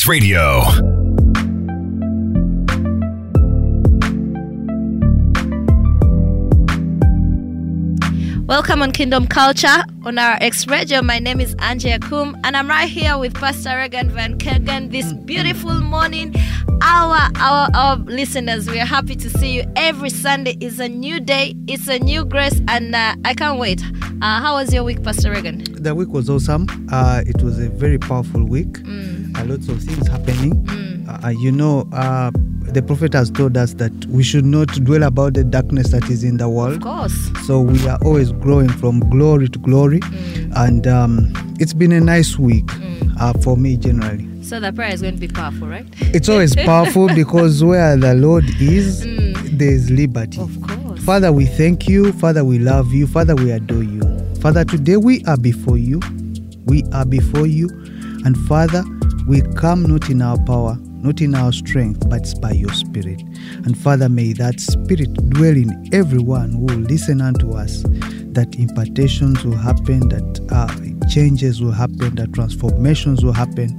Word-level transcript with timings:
RX 0.00 0.08
Radio. 0.08 0.62
Welcome 8.46 8.82
on 8.82 8.92
Kingdom 8.92 9.26
Culture 9.26 9.84
on 10.04 10.16
RX 10.16 10.68
Radio. 10.68 11.02
My 11.02 11.18
name 11.18 11.38
is 11.38 11.54
Angie 11.58 11.90
Akum, 11.90 12.34
and 12.44 12.56
I'm 12.56 12.68
right 12.68 12.88
here 12.88 13.18
with 13.18 13.34
Pastor 13.34 13.76
Regan 13.76 14.08
Van 14.10 14.38
Kegen 14.38 14.90
this 14.90 15.12
beautiful 15.12 15.78
morning. 15.80 16.34
Our, 16.82 17.28
our 17.36 17.68
our 17.74 17.96
listeners, 17.96 18.70
we 18.70 18.80
are 18.80 18.86
happy 18.86 19.16
to 19.16 19.28
see 19.28 19.54
you. 19.54 19.70
Every 19.76 20.10
Sunday 20.10 20.56
is 20.60 20.80
a 20.80 20.88
new 20.88 21.20
day, 21.20 21.54
it's 21.66 21.88
a 21.88 21.98
new 21.98 22.24
grace, 22.24 22.58
and 22.68 22.94
uh, 22.94 23.16
I 23.26 23.34
can't 23.34 23.58
wait. 23.58 23.82
Uh, 24.22 24.40
how 24.40 24.54
was 24.54 24.72
your 24.72 24.84
week, 24.84 25.02
Pastor 25.02 25.30
Regan? 25.30 25.64
The 25.72 25.94
week 25.94 26.08
was 26.08 26.30
awesome. 26.30 26.66
Uh, 26.90 27.22
it 27.26 27.42
was 27.42 27.58
a 27.58 27.68
very 27.68 27.98
powerful 27.98 28.44
week. 28.44 28.78
Uh, 29.40 29.44
lots 29.46 29.68
of 29.68 29.82
things 29.82 30.06
happening. 30.08 30.68
Uh, 31.08 31.28
you 31.28 31.50
know, 31.50 31.88
uh, 31.92 32.30
the 32.72 32.82
prophet 32.82 33.12
has 33.14 33.30
told 33.30 33.56
us 33.56 33.74
that 33.74 33.92
we 34.06 34.22
should 34.22 34.44
not 34.44 34.68
dwell 34.84 35.02
about 35.02 35.34
the 35.34 35.42
darkness 35.42 35.90
that 35.90 36.08
is 36.10 36.22
in 36.22 36.36
the 36.36 36.48
world. 36.48 36.76
Of 36.76 36.82
course. 36.82 37.30
So 37.46 37.60
we 37.60 37.86
are 37.88 37.98
always 38.04 38.32
growing 38.32 38.68
from 38.68 39.00
glory 39.10 39.48
to 39.48 39.58
glory, 39.58 40.00
and 40.56 40.86
um, 40.86 41.32
it's 41.58 41.72
been 41.72 41.92
a 41.92 42.00
nice 42.00 42.38
week 42.38 42.68
uh, 43.18 43.32
for 43.42 43.56
me 43.56 43.76
generally. 43.76 44.26
So 44.42 44.60
the 44.60 44.72
prayer 44.72 44.92
is 44.92 45.00
going 45.02 45.14
to 45.14 45.20
be 45.20 45.28
powerful, 45.28 45.68
right? 45.68 45.86
It's 46.00 46.28
always 46.28 46.54
powerful 46.66 47.08
because 47.08 47.64
where 47.64 47.96
the 47.96 48.14
Lord 48.14 48.44
is, 48.60 49.00
there 49.56 49.72
is 49.72 49.90
liberty. 49.90 50.38
Of 50.40 50.60
course. 50.62 51.02
Father, 51.04 51.32
we 51.32 51.46
thank 51.46 51.88
you. 51.88 52.12
Father, 52.14 52.44
we 52.44 52.58
love 52.58 52.92
you. 52.92 53.06
Father, 53.06 53.34
we 53.34 53.50
adore 53.52 53.82
you. 53.82 54.02
Father, 54.40 54.64
today 54.64 54.96
we 54.96 55.24
are 55.24 55.36
before 55.38 55.78
you. 55.78 56.00
We 56.66 56.84
are 56.92 57.06
before 57.06 57.46
you. 57.46 57.68
And 58.24 58.36
Father, 58.46 58.84
we 59.26 59.42
come 59.54 59.82
not 59.82 60.10
in 60.10 60.22
our 60.22 60.38
power, 60.44 60.76
not 60.80 61.20
in 61.20 61.34
our 61.34 61.52
strength, 61.52 62.08
but 62.08 62.26
by 62.40 62.52
your 62.52 62.72
Spirit. 62.72 63.20
And 63.64 63.76
Father, 63.76 64.08
may 64.08 64.32
that 64.34 64.60
Spirit 64.60 65.12
dwell 65.30 65.56
in 65.56 65.88
everyone 65.92 66.52
who 66.52 66.66
will 66.66 66.80
listen 66.80 67.20
unto 67.20 67.52
us, 67.52 67.84
that 68.34 68.54
impartations 68.56 69.44
will 69.44 69.56
happen, 69.56 70.08
that 70.08 70.40
uh, 70.50 71.08
changes 71.08 71.60
will 71.60 71.72
happen, 71.72 72.14
that 72.16 72.32
transformations 72.32 73.24
will 73.24 73.32
happen, 73.32 73.70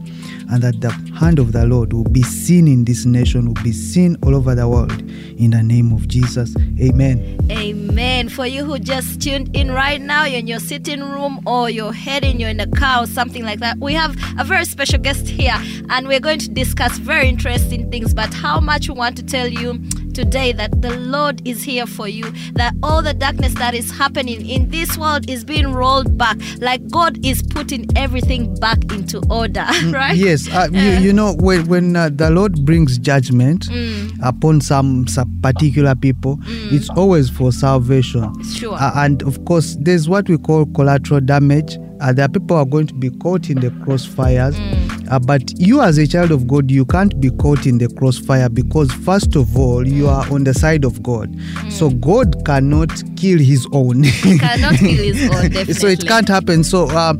and 0.50 0.62
that 0.62 0.82
the 0.82 0.90
hand 1.18 1.40
of 1.40 1.52
the 1.54 1.66
Lord 1.66 1.94
will 1.94 2.04
be 2.04 2.24
seen 2.24 2.68
in 2.68 2.86
this 2.86 3.06
nation, 3.06 3.48
will 3.48 3.64
be 3.64 3.72
seen 3.72 4.18
all 4.24 4.36
over 4.36 4.54
the 4.56 4.68
world. 4.68 4.92
In 5.40 5.52
the 5.52 5.64
name 5.64 5.92
of 5.92 6.08
Jesus, 6.08 6.54
amen. 6.80 7.40
Amen. 7.50 8.30
For 8.30 8.46
you 8.46 8.64
who 8.64 8.78
just 8.78 9.22
tuned 9.22 9.56
in 9.56 9.72
right 9.72 10.02
now, 10.02 10.26
you're 10.26 10.40
in 10.40 10.48
your 10.48 10.60
sitting 10.60 11.02
room 11.02 11.42
or 11.48 11.70
you're 11.70 11.94
heading, 11.94 12.40
you're 12.40 12.50
in 12.50 12.60
a 12.60 12.68
car 12.68 13.04
or 13.04 13.08
something 13.08 13.44
like 13.44 13.60
that. 13.60 13.78
We 13.80 13.94
have 13.94 14.16
a 14.38 14.44
very 14.44 14.66
special 14.66 15.00
guest 15.00 15.28
here, 15.28 15.56
and 15.90 16.08
we're 16.08 16.20
going 16.20 16.40
to 16.40 16.50
discuss 16.50 16.98
very 16.98 17.28
interesting 17.30 17.90
things. 17.90 18.14
But 18.14 18.34
how 18.34 18.60
much 18.60 18.90
we 18.90 18.96
want 18.96 19.16
to 19.18 19.24
tell 19.24 19.48
you 19.48 19.82
today 20.12 20.52
that 20.54 20.82
the 20.82 20.98
Lord 20.98 21.42
is 21.48 21.64
here 21.64 21.86
for 21.88 22.08
you, 22.08 22.32
that 22.54 22.74
all 22.84 23.02
the 23.02 23.14
darkness 23.14 23.54
that 23.56 23.74
is 23.74 23.92
happening 23.98 24.48
in 24.50 24.70
this 24.70 24.98
world 24.98 25.30
is 25.30 25.44
being 25.44 25.72
rolled 25.74 26.18
back, 26.18 26.38
like 26.60 26.88
God 26.90 27.24
is 27.26 27.42
putting 27.44 27.86
everything 27.96 28.54
back 28.60 28.80
into 28.92 29.22
order, 29.30 29.66
right? 29.86 30.16
Yes, 30.16 30.48
uh, 30.54 30.68
you, 30.72 30.82
you 31.08 31.14
know 31.14 31.34
when 31.40 31.68
when 31.68 31.96
uh, 31.96 32.10
the 32.14 32.30
Lord 32.30 32.66
brings 32.66 32.98
judgment 32.98 33.68
Mm. 33.72 34.12
upon 34.24 34.60
some, 34.62 35.08
some 35.08 35.30
particular 35.42 35.96
people, 35.96 36.40
it's 36.46 36.90
always 36.92 37.30
for 37.30 37.52
salvation. 37.52 38.32
Sure. 38.44 38.74
Uh, 38.76 38.92
and 38.96 39.22
of 39.24 39.44
course, 39.46 39.78
there's 39.80 40.10
what 40.10 40.28
we 40.30 40.38
call 40.38 40.66
collateral 40.68 41.22
damage. 41.22 41.78
Uh, 42.02 42.12
there 42.12 42.26
are 42.26 42.30
people 42.30 42.58
who 42.58 42.62
are 42.62 42.66
going 42.66 42.88
to 42.88 42.94
be 42.96 43.10
caught 43.10 43.50
in 43.50 43.60
the 43.60 43.70
crossfires. 43.86 44.56
Uh, 45.12 45.20
but 45.20 45.60
you, 45.60 45.82
as 45.82 45.98
a 45.98 46.08
child 46.08 46.32
of 46.32 46.48
God, 46.48 46.72
you 46.72 46.86
can't 46.86 47.20
be 47.20 47.30
caught 47.32 47.66
in 47.66 47.78
the 47.80 47.90
crossfire 47.90 48.48
because, 48.48 48.90
first 48.94 49.36
of 49.36 49.58
all, 49.58 49.86
you 49.86 50.08
are 50.08 50.26
on 50.32 50.46
the 50.46 50.54
side 50.54 50.86
of 50.86 51.04
God. 51.04 51.30
So 51.70 51.90
God 51.90 52.46
cannot 52.46 52.90
kill 53.18 53.38
His 53.38 53.68
own. 53.74 54.04
cannot 54.04 54.76
kill 54.80 55.04
his 55.14 55.30
own, 55.68 55.74
so 55.74 55.88
it 55.88 56.08
can't 56.08 56.28
happen. 56.30 56.64
So 56.64 56.90
um, 56.92 57.20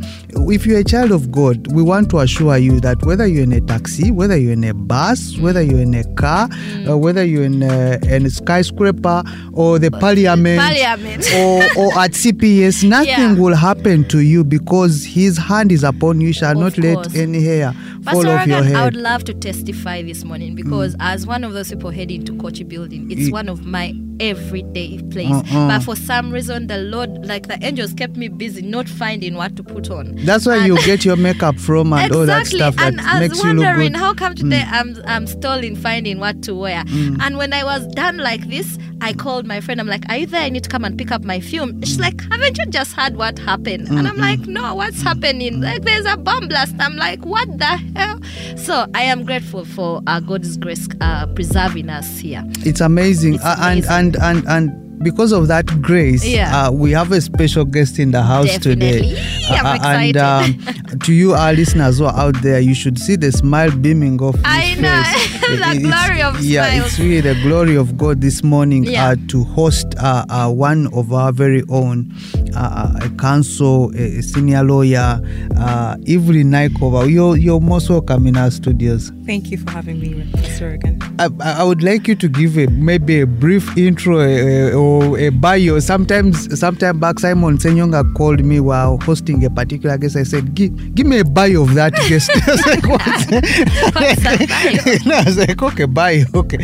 if 0.50 0.66
you're 0.66 0.80
a 0.80 0.84
child 0.86 1.12
of 1.12 1.32
God, 1.32 1.72
we 1.74 1.84
want 1.84 2.10
to 2.12 2.20
assure 2.20 2.58
you 2.58 2.80
that 2.80 3.04
whether 3.04 3.28
you're 3.28 3.44
in 3.44 3.52
a 3.52 3.60
taxi, 3.62 4.10
whether 4.10 4.38
you're 4.38 4.54
in 4.54 4.64
a 4.64 4.74
bus, 4.74 5.38
whether 5.40 5.62
you're 5.62 5.82
in 5.82 5.94
a 5.94 6.04
car, 6.16 6.48
uh, 6.90 6.98
whether 6.98 7.26
you're 7.26 7.44
in 7.44 7.62
a, 7.62 8.00
in 8.08 8.26
a 8.26 8.30
skyscraper 8.30 9.22
or 9.54 9.80
the 9.80 9.92
parliament, 9.92 10.62
Parliament. 10.62 11.26
or, 11.36 11.64
or 11.84 12.00
at 12.00 12.12
CPS, 12.12 12.88
nothing 12.88 13.08
Yeah. 13.12 13.34
will 13.34 13.56
happen 13.56 14.08
to 14.08 14.20
you 14.20 14.44
because 14.46 15.04
His 15.04 15.38
hand 15.38 15.72
is 15.74 15.84
upon 15.84 16.22
you. 16.22 16.28
You 16.28 16.34
Shall 16.34 16.56
not 16.56 16.78
Of 16.78 16.84
let 16.84 17.16
any 17.16 17.44
hair 17.44 17.74
Pastor 18.04 18.36
Regan, 18.36 18.76
I 18.76 18.84
would 18.86 18.96
love 18.96 19.24
to 19.26 19.34
testify 19.34 20.02
this 20.02 20.24
morning 20.24 20.56
because 20.56 20.96
as 21.00 21.28
one 21.28 21.44
of 21.44 21.54
those 21.54 21.70
people 21.70 21.92
heading 21.92 22.24
to 22.26 22.36
Kochi 22.38 22.64
building, 22.64 23.12
it's 23.12 23.22
Ye- 23.22 23.32
one 23.32 23.48
of 23.48 23.66
my 23.66 23.94
everyday 24.20 25.00
place. 25.12 25.30
Uh-uh. 25.32 25.68
But 25.68 25.84
for 25.84 25.96
some 25.96 26.32
reason, 26.32 26.68
the 26.68 26.78
Lord, 26.78 27.26
like 27.26 27.48
the 27.48 27.58
angels, 27.64 27.94
kept 27.94 28.16
me 28.18 28.28
busy 28.28 28.62
not 28.62 28.88
finding 28.88 29.36
what 29.36 29.56
to 29.58 29.64
put 29.64 29.90
on. 29.90 30.16
That's 30.26 30.46
where 30.46 30.58
And- 30.58 30.68
you 30.68 30.78
get 30.86 31.06
your 31.06 31.16
makeup 31.16 31.58
from 31.58 31.94
and 31.94 32.12
all 32.14 32.26
that 32.26 32.42
exactly. 32.42 32.60
stuff 32.60 32.76
that 32.78 32.88
and 32.94 33.02
I 33.02 33.20
makes 33.20 33.36
was 33.36 33.44
you 33.44 33.54
look 33.54 33.66
wondering 33.66 33.92
good. 33.94 34.00
how 34.00 34.14
come 34.14 34.36
today 34.36 34.64
I'm 34.68 34.98
I'm 35.06 35.28
stalling 35.28 35.76
finding 35.76 36.20
what 36.20 36.42
to 36.44 36.56
wear. 36.56 36.84
And 36.88 37.38
when 37.38 37.54
I 37.54 37.64
was 37.64 37.86
done 37.88 38.18
like 38.18 38.48
this, 38.50 38.78
I 39.04 39.14
called 39.14 39.48
my 39.48 39.62
friend. 39.62 39.82
I'm 39.82 39.88
like, 39.88 40.04
"Are 40.10 40.18
you 40.18 40.28
there? 40.28 40.42
I 40.44 40.50
need 40.50 40.64
to 40.64 40.70
come 40.70 40.86
and 40.86 40.96
pick 40.96 41.12
up 41.12 41.24
my 41.24 41.40
film." 41.40 41.82
She's 41.82 42.00
like, 42.00 42.22
"Haven't 42.30 42.58
you 42.60 42.66
just 42.68 42.94
heard 42.94 43.16
what 43.18 43.40
happened?" 43.40 43.88
And 43.90 44.08
I'm 44.08 44.18
like, 44.18 44.42
"No, 44.42 44.76
what's 44.76 45.02
happening? 45.02 45.60
Like, 45.60 45.82
there's 45.82 46.06
a 46.06 46.18
bomb 46.18 46.48
blast." 46.48 46.76
I'm 46.80 46.96
like, 46.98 47.26
"What 47.26 47.48
the 47.58 47.78
hell?" 47.96 48.20
So 48.58 48.86
I 48.94 49.02
am 49.04 49.26
grateful 49.26 49.66
for 49.66 50.02
uh, 50.06 50.20
God's 50.20 50.56
grace 50.58 50.88
uh, 51.02 51.26
preserving 51.34 51.90
us 51.90 52.20
here. 52.20 52.44
It's 52.60 52.80
amazing, 52.80 53.36
It's 53.36 53.44
Uh, 53.44 53.56
amazing. 53.60 53.92
and 53.92 54.01
and 54.02 54.16
and 54.18 54.44
and 54.48 55.04
because 55.04 55.32
of 55.32 55.48
that 55.48 55.66
grace, 55.82 56.24
Yeah. 56.26 56.68
uh, 56.68 56.72
we 56.72 56.92
have 56.92 57.12
a 57.12 57.20
special 57.22 57.66
guest 57.66 57.98
in 57.98 58.12
the 58.12 58.22
house 58.22 58.46
Definitely. 58.48 59.16
today. 59.16 59.48
Uh, 59.50 59.74
excited. 59.76 60.18
And 60.18 60.68
um, 60.68 61.00
to 61.00 61.14
you, 61.14 61.34
our 61.34 61.54
listeners 61.54 61.98
who 61.98 62.06
are 62.06 62.16
out 62.16 62.36
there, 62.44 62.60
you 62.60 62.76
should 62.76 63.00
see 63.00 63.16
the 63.16 63.32
smile 63.32 63.72
beaming 63.72 64.22
off 64.22 64.36
his 64.36 64.44
I 64.46 64.76
know. 64.76 65.02
face. 65.58 65.82
The 65.82 65.88
it's- 65.88 66.06
glory 66.08 66.22
of 66.22 66.42
yeah, 66.42 66.66
smiles. 66.70 66.86
it's 66.88 67.00
really 67.00 67.22
the 67.22 67.36
glory 67.42 67.76
of 67.76 67.98
God 67.98 68.22
this 68.22 68.44
morning 68.44 68.84
Yeah. 68.86 69.10
uh, 69.10 69.16
to 69.30 69.44
host 69.44 69.96
uh, 69.98 70.26
uh, 70.30 70.50
one 70.50 70.88
of 70.94 71.12
our 71.14 71.32
very 71.32 71.64
own, 71.70 72.12
uh, 72.56 72.94
a 73.02 73.10
counsel, 73.12 73.92
a, 73.96 74.18
a 74.20 74.22
senior 74.22 74.64
lawyer, 74.64 75.20
uh, 75.58 75.96
Evelyn 76.08 76.52
Naikova. 76.52 77.10
You're 77.12 77.38
you're 77.38 77.60
most 77.62 77.90
welcome 77.90 78.28
in 78.28 78.38
our 78.38 78.52
studios. 78.52 79.12
Thank 79.26 79.52
you 79.52 79.58
for 79.58 79.72
having 79.72 80.00
me, 80.00 80.14
Mr. 80.14 80.72
Regan. 80.72 81.00
I, 81.20 81.30
I 81.62 81.64
would 81.64 81.84
like 81.84 82.08
you 82.08 82.16
to 82.16 82.28
give 82.28 82.58
a 82.58 82.68
maybe 82.68 83.22
a 83.22 83.28
brief 83.28 83.78
intro 83.78 84.20
uh, 84.20 84.72
or 84.76 85.18
a 85.20 85.30
bio. 85.30 85.80
Sometimes, 85.80 86.60
sometime 86.60 87.00
back, 87.00 87.20
Simon 87.20 87.58
Senyonga 87.58 88.04
called 88.16 88.44
me 88.44 88.60
while 88.60 88.98
hosting 89.02 89.44
a 89.46 89.50
particular 89.50 89.98
guest. 89.98 90.16
I 90.16 90.24
said, 90.24 90.54
"Give, 90.56 90.72
give 90.96 91.06
me 91.08 91.20
a 91.20 91.24
bio 91.26 91.62
of 91.64 91.74
that 91.76 91.94
guest." 92.10 92.30
Like, 92.66 92.84
"What's 92.88 93.26
What's 93.32 94.24
that 94.24 94.48
bio? 94.50 95.41
no, 95.42 95.46
I 95.46 95.56
was 95.56 95.62
like, 95.62 95.74
"Okay, 95.74 95.86
bye. 95.86 96.24
okay, 96.36 96.58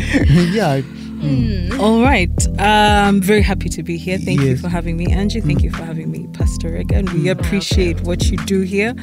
yeah." 0.52 0.82
All 1.80 2.00
right. 2.00 2.30
I'm 2.60 3.20
very 3.20 3.42
happy 3.42 3.68
to 3.70 3.82
be 3.82 3.96
here. 3.96 4.18
Thank 4.18 4.40
you 4.40 4.56
for 4.56 4.68
having 4.68 4.96
me, 4.96 5.10
Angie. 5.12 5.40
Thank 5.40 5.62
you 5.62 5.70
for 5.72 5.82
having 5.82 6.12
me, 6.12 6.28
Pastor 6.32 6.68
Regan. 6.70 7.06
We 7.12 7.28
appreciate 7.28 8.00
what 8.02 8.30
you 8.30 8.36
do 8.38 8.60
here. 8.60 8.94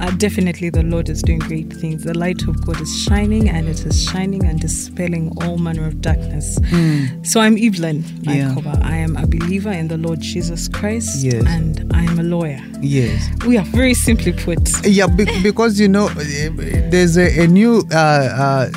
Uh, 0.00 0.10
definitely, 0.16 0.70
the 0.70 0.82
Lord 0.82 1.08
is 1.08 1.22
doing 1.22 1.38
great 1.38 1.72
things. 1.72 2.02
The 2.02 2.16
light 2.18 2.42
of 2.48 2.64
God 2.66 2.80
is 2.80 3.02
shining, 3.04 3.48
and 3.48 3.68
it 3.68 3.86
is 3.86 4.02
shining 4.02 4.44
and 4.44 4.58
dispelling 4.60 5.32
all 5.42 5.56
manner 5.58 5.86
of 5.86 6.00
darkness. 6.00 6.58
So, 7.22 7.40
I'm 7.40 7.56
Evelyn 7.56 8.04
Yeah. 8.22 8.52
I 8.82 8.96
am 8.96 9.16
a 9.16 9.26
believer 9.26 9.70
in 9.70 9.86
the 9.86 9.96
Lord 9.98 10.20
Jesus 10.20 10.66
Christ, 10.66 11.22
Yes. 11.24 11.44
and 11.46 11.88
I 11.94 12.02
am 12.02 12.18
a 12.18 12.24
lawyer. 12.24 12.60
Yes. 12.80 13.28
We 13.46 13.58
are 13.58 13.64
very 13.66 13.94
simply 13.94 14.32
put. 14.32 14.84
Yeah, 14.84 15.06
be- 15.06 15.42
because 15.42 15.78
you 15.78 15.86
know, 15.88 16.08
eh, 16.18 16.50
there's 16.90 17.16
a, 17.16 17.44
a 17.44 17.46
new 17.46 17.84
uh, 17.92 17.94
uh, 17.94 18.70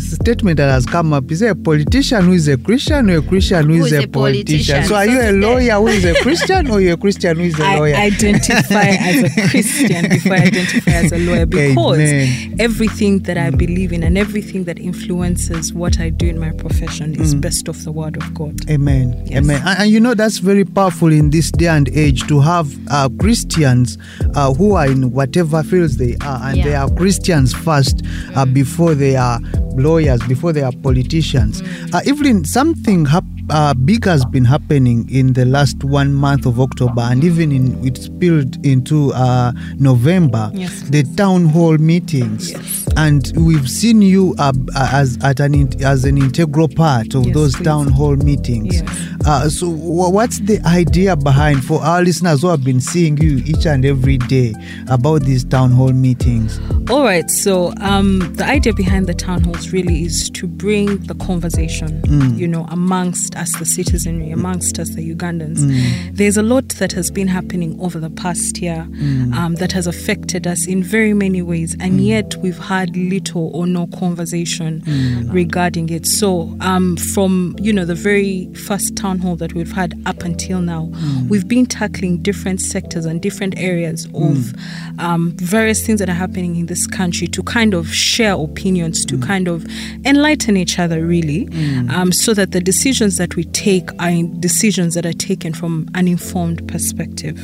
statement 0.00 0.56
that 0.58 0.70
has 0.70 0.86
come 0.86 1.12
up. 1.12 1.30
Is 1.30 1.40
there 1.40 1.50
a 1.50 1.54
politician 1.54 2.24
who 2.26 2.32
is 2.32 2.48
a 2.48 2.56
Christian 2.56 3.10
or 3.10 3.18
a 3.18 3.22
Christian 3.22 3.68
who 3.68 3.84
is, 3.84 3.92
a, 3.92 4.06
politician? 4.06 4.84
So 4.84 4.94
are 4.94 5.06
you 5.06 5.20
a 5.20 5.32
lawyer 5.32 5.74
who 5.74 5.88
is 5.88 6.04
a 6.04 6.14
Christian 6.22 6.70
or 6.70 6.80
you're 6.80 6.94
a 6.94 6.96
Christian 6.96 7.36
who 7.36 7.44
is 7.44 7.58
a 7.58 7.64
I 7.64 7.78
lawyer? 7.78 7.94
I 7.94 8.00
identify 8.06 8.84
as 9.00 9.22
a 9.24 9.48
Christian 9.50 10.08
before 10.08 10.32
I 10.34 10.40
identify 10.42 10.90
as 10.90 11.12
a 11.12 11.18
lawyer 11.18 11.46
because 11.46 11.98
Amen. 11.98 12.56
everything 12.58 13.20
that 13.20 13.38
I 13.38 13.50
believe 13.50 13.92
in 13.92 14.02
and 14.02 14.16
everything 14.18 14.64
that 14.64 14.78
influences 14.78 15.72
what 15.72 16.00
I 16.00 16.10
do 16.10 16.26
in 16.26 16.38
my 16.38 16.50
profession 16.52 17.20
is 17.20 17.34
best 17.34 17.68
of 17.68 17.82
the 17.84 17.92
word 17.92 18.16
of 18.16 18.34
God. 18.34 18.68
Amen. 18.70 19.26
Yes. 19.26 19.44
Amen. 19.44 19.62
And, 19.66 19.78
and 19.80 19.90
you 19.90 20.00
know 20.00 20.14
that's 20.14 20.38
very 20.38 20.64
powerful 20.64 21.12
in 21.12 21.30
this 21.30 21.50
day 21.50 21.66
and 21.68 21.88
age 21.90 22.26
to 22.28 22.40
have 22.40 22.74
uh, 22.90 23.08
Christians 23.20 23.98
uh, 24.34 24.52
who 24.54 24.74
are 24.74 24.86
in 24.86 25.10
whatever 25.12 25.62
fields 25.62 25.96
they 25.96 26.16
are, 26.22 26.40
and 26.48 26.56
Yeah. 26.58 26.64
they 26.64 26.74
are 26.74 26.90
Christians 26.90 27.52
first 27.54 28.02
uh, 28.34 28.44
before 28.46 28.94
they 28.94 29.16
are 29.16 29.38
lawyers, 29.76 30.20
before 30.28 30.52
they 30.52 30.62
are 30.62 30.72
politicians. 30.82 31.62
Uh, 31.92 32.00
Evelyn, 32.06 32.44
something 32.44 33.04
hap- 33.06 33.24
uh, 33.50 33.74
big 33.74 34.04
has 34.04 34.24
been 34.26 34.44
happening 34.44 35.08
in 35.10 35.32
the 35.34 35.44
last 35.44 35.82
one 35.84 36.12
month 36.14 36.46
of 36.46 36.58
October, 36.60 37.02
and 37.02 37.22
even 37.24 37.52
in 37.52 37.84
it 37.86 37.96
spilled 37.98 38.64
into 38.64 39.12
uh, 39.12 39.52
November. 39.76 40.50
Yes. 40.54 40.82
The 40.82 41.02
town 41.16 41.46
hall 41.46 41.76
meetings, 41.78 42.52
Yes. 42.52 42.88
and 42.96 43.32
we've 43.36 43.68
seen 43.68 44.02
you 44.02 44.34
uh, 44.38 44.52
as 44.76 45.18
at 45.22 45.40
an 45.40 45.54
in, 45.54 45.84
as 45.84 46.04
an 46.04 46.18
integral 46.18 46.68
part 46.68 47.14
of 47.14 47.26
Yes, 47.26 47.34
those 47.34 47.56
please. 47.56 47.64
town 47.64 47.88
hall 47.88 48.16
meetings. 48.16 48.80
Yes. 48.82 49.08
Uh, 49.26 49.48
so, 49.48 49.68
wha- 49.70 50.10
what's 50.10 50.40
the 50.40 50.60
idea 50.66 51.16
behind 51.16 51.64
for 51.64 51.82
our 51.82 52.02
listeners 52.02 52.42
who 52.42 52.48
have 52.48 52.62
been 52.62 52.80
seeing 52.80 53.16
you 53.18 53.38
each 53.46 53.66
and 53.66 53.84
every 53.84 54.18
day 54.18 54.54
about 54.88 55.22
these 55.22 55.44
town 55.44 55.70
hall 55.70 55.92
meetings? 55.92 56.60
All 56.90 57.02
right. 57.02 57.28
So 57.30 57.72
um, 57.80 58.18
the 58.34 58.44
idea 58.44 58.74
behind 58.74 59.06
the 59.06 59.14
town 59.14 59.42
halls 59.44 59.72
really 59.72 60.02
is 60.04 60.28
to 60.30 60.46
bring 60.46 60.98
the 61.04 61.14
conversation, 61.14 62.02
Mm. 62.02 62.36
you 62.38 62.46
know, 62.46 62.66
amongst 62.70 63.33
us, 63.36 63.56
the 63.58 63.64
citizenry, 63.64 64.30
amongst 64.30 64.78
us, 64.78 64.90
the 64.90 65.14
Ugandans. 65.14 65.58
Mm. 65.58 66.16
There's 66.16 66.36
a 66.36 66.42
lot 66.42 66.68
that 66.80 66.92
has 66.92 67.10
been 67.10 67.28
happening 67.28 67.78
over 67.80 67.98
the 67.98 68.10
past 68.10 68.60
year 68.60 68.86
Mm. 68.90 69.34
um, 69.34 69.54
that 69.56 69.72
has 69.72 69.86
affected 69.86 70.46
us 70.46 70.66
in 70.66 70.82
very 70.82 71.14
many 71.14 71.42
ways, 71.42 71.76
and 71.80 72.00
yet 72.00 72.36
we've 72.42 72.58
had 72.58 72.96
little 72.96 73.50
or 73.54 73.66
no 73.66 73.86
conversation 73.88 74.82
Mm. 74.86 75.32
regarding 75.32 75.88
it. 75.90 76.06
So 76.06 76.56
um, 76.60 76.96
from 76.96 77.56
you 77.60 77.72
know 77.72 77.84
the 77.84 77.94
very 77.94 78.48
first 78.54 78.96
town 78.96 79.18
hall 79.18 79.36
that 79.36 79.54
we've 79.54 79.72
had 79.72 79.94
up 80.06 80.22
until 80.24 80.60
now, 80.60 80.90
Mm. 80.92 81.28
we've 81.28 81.48
been 81.48 81.66
tackling 81.66 82.18
different 82.18 82.60
sectors 82.60 83.04
and 83.06 83.20
different 83.20 83.54
areas 83.56 84.06
of 84.14 84.52
um, 84.98 85.32
various 85.38 85.84
things 85.84 85.98
that 86.00 86.08
are 86.08 86.12
happening 86.26 86.56
in 86.56 86.66
this 86.66 86.86
country 86.86 87.26
to 87.28 87.42
kind 87.42 87.74
of 87.74 87.92
share 87.92 88.34
opinions, 88.34 89.04
to 89.06 89.18
kind 89.18 89.48
of 89.48 89.64
enlighten 90.04 90.56
each 90.56 90.78
other, 90.78 91.04
really, 91.04 91.48
um, 91.88 92.12
so 92.12 92.32
that 92.34 92.52
the 92.52 92.60
decisions 92.60 93.16
that 93.18 93.23
we 93.36 93.44
take 93.44 93.88
are 94.00 94.12
decisions 94.40 94.94
that 94.94 95.06
are 95.06 95.12
taken 95.14 95.54
from 95.54 95.88
an 95.94 96.06
informed 96.06 96.66
perspective. 96.68 97.38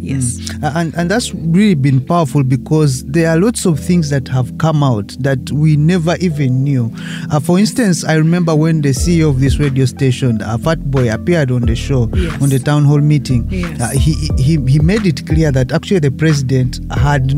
Yes. 0.00 0.38
Uh, 0.62 0.72
and 0.76 0.94
and 0.94 1.10
that's 1.10 1.34
really 1.34 1.74
been 1.74 2.00
powerful 2.00 2.44
because 2.44 3.04
there 3.04 3.28
are 3.30 3.36
lots 3.38 3.66
of 3.66 3.80
things 3.80 4.10
that 4.10 4.28
have 4.28 4.56
come 4.58 4.82
out 4.82 5.08
that 5.20 5.50
we 5.52 5.76
never 5.76 6.16
even 6.20 6.62
knew. 6.62 6.90
Uh, 7.30 7.40
for 7.40 7.58
instance, 7.58 8.04
I 8.04 8.14
remember 8.14 8.54
when 8.54 8.80
the 8.82 8.90
CEO 8.90 9.28
of 9.28 9.40
this 9.40 9.58
radio 9.58 9.84
station, 9.86 10.40
uh, 10.42 10.56
Fat 10.58 10.90
Boy, 10.90 11.12
appeared 11.12 11.50
on 11.50 11.62
the 11.62 11.74
show 11.76 12.08
Yes. 12.14 12.40
on 12.42 12.48
the 12.50 12.58
town 12.58 12.84
hall 12.84 13.00
meeting. 13.00 13.48
Yes. 13.50 13.80
Uh, 13.80 13.90
he, 13.98 14.12
he 14.38 14.56
he 14.66 14.78
made 14.78 15.04
it 15.06 15.26
clear 15.26 15.50
that 15.52 15.72
actually 15.72 15.98
the 16.00 16.10
president 16.12 16.78
had 16.92 17.28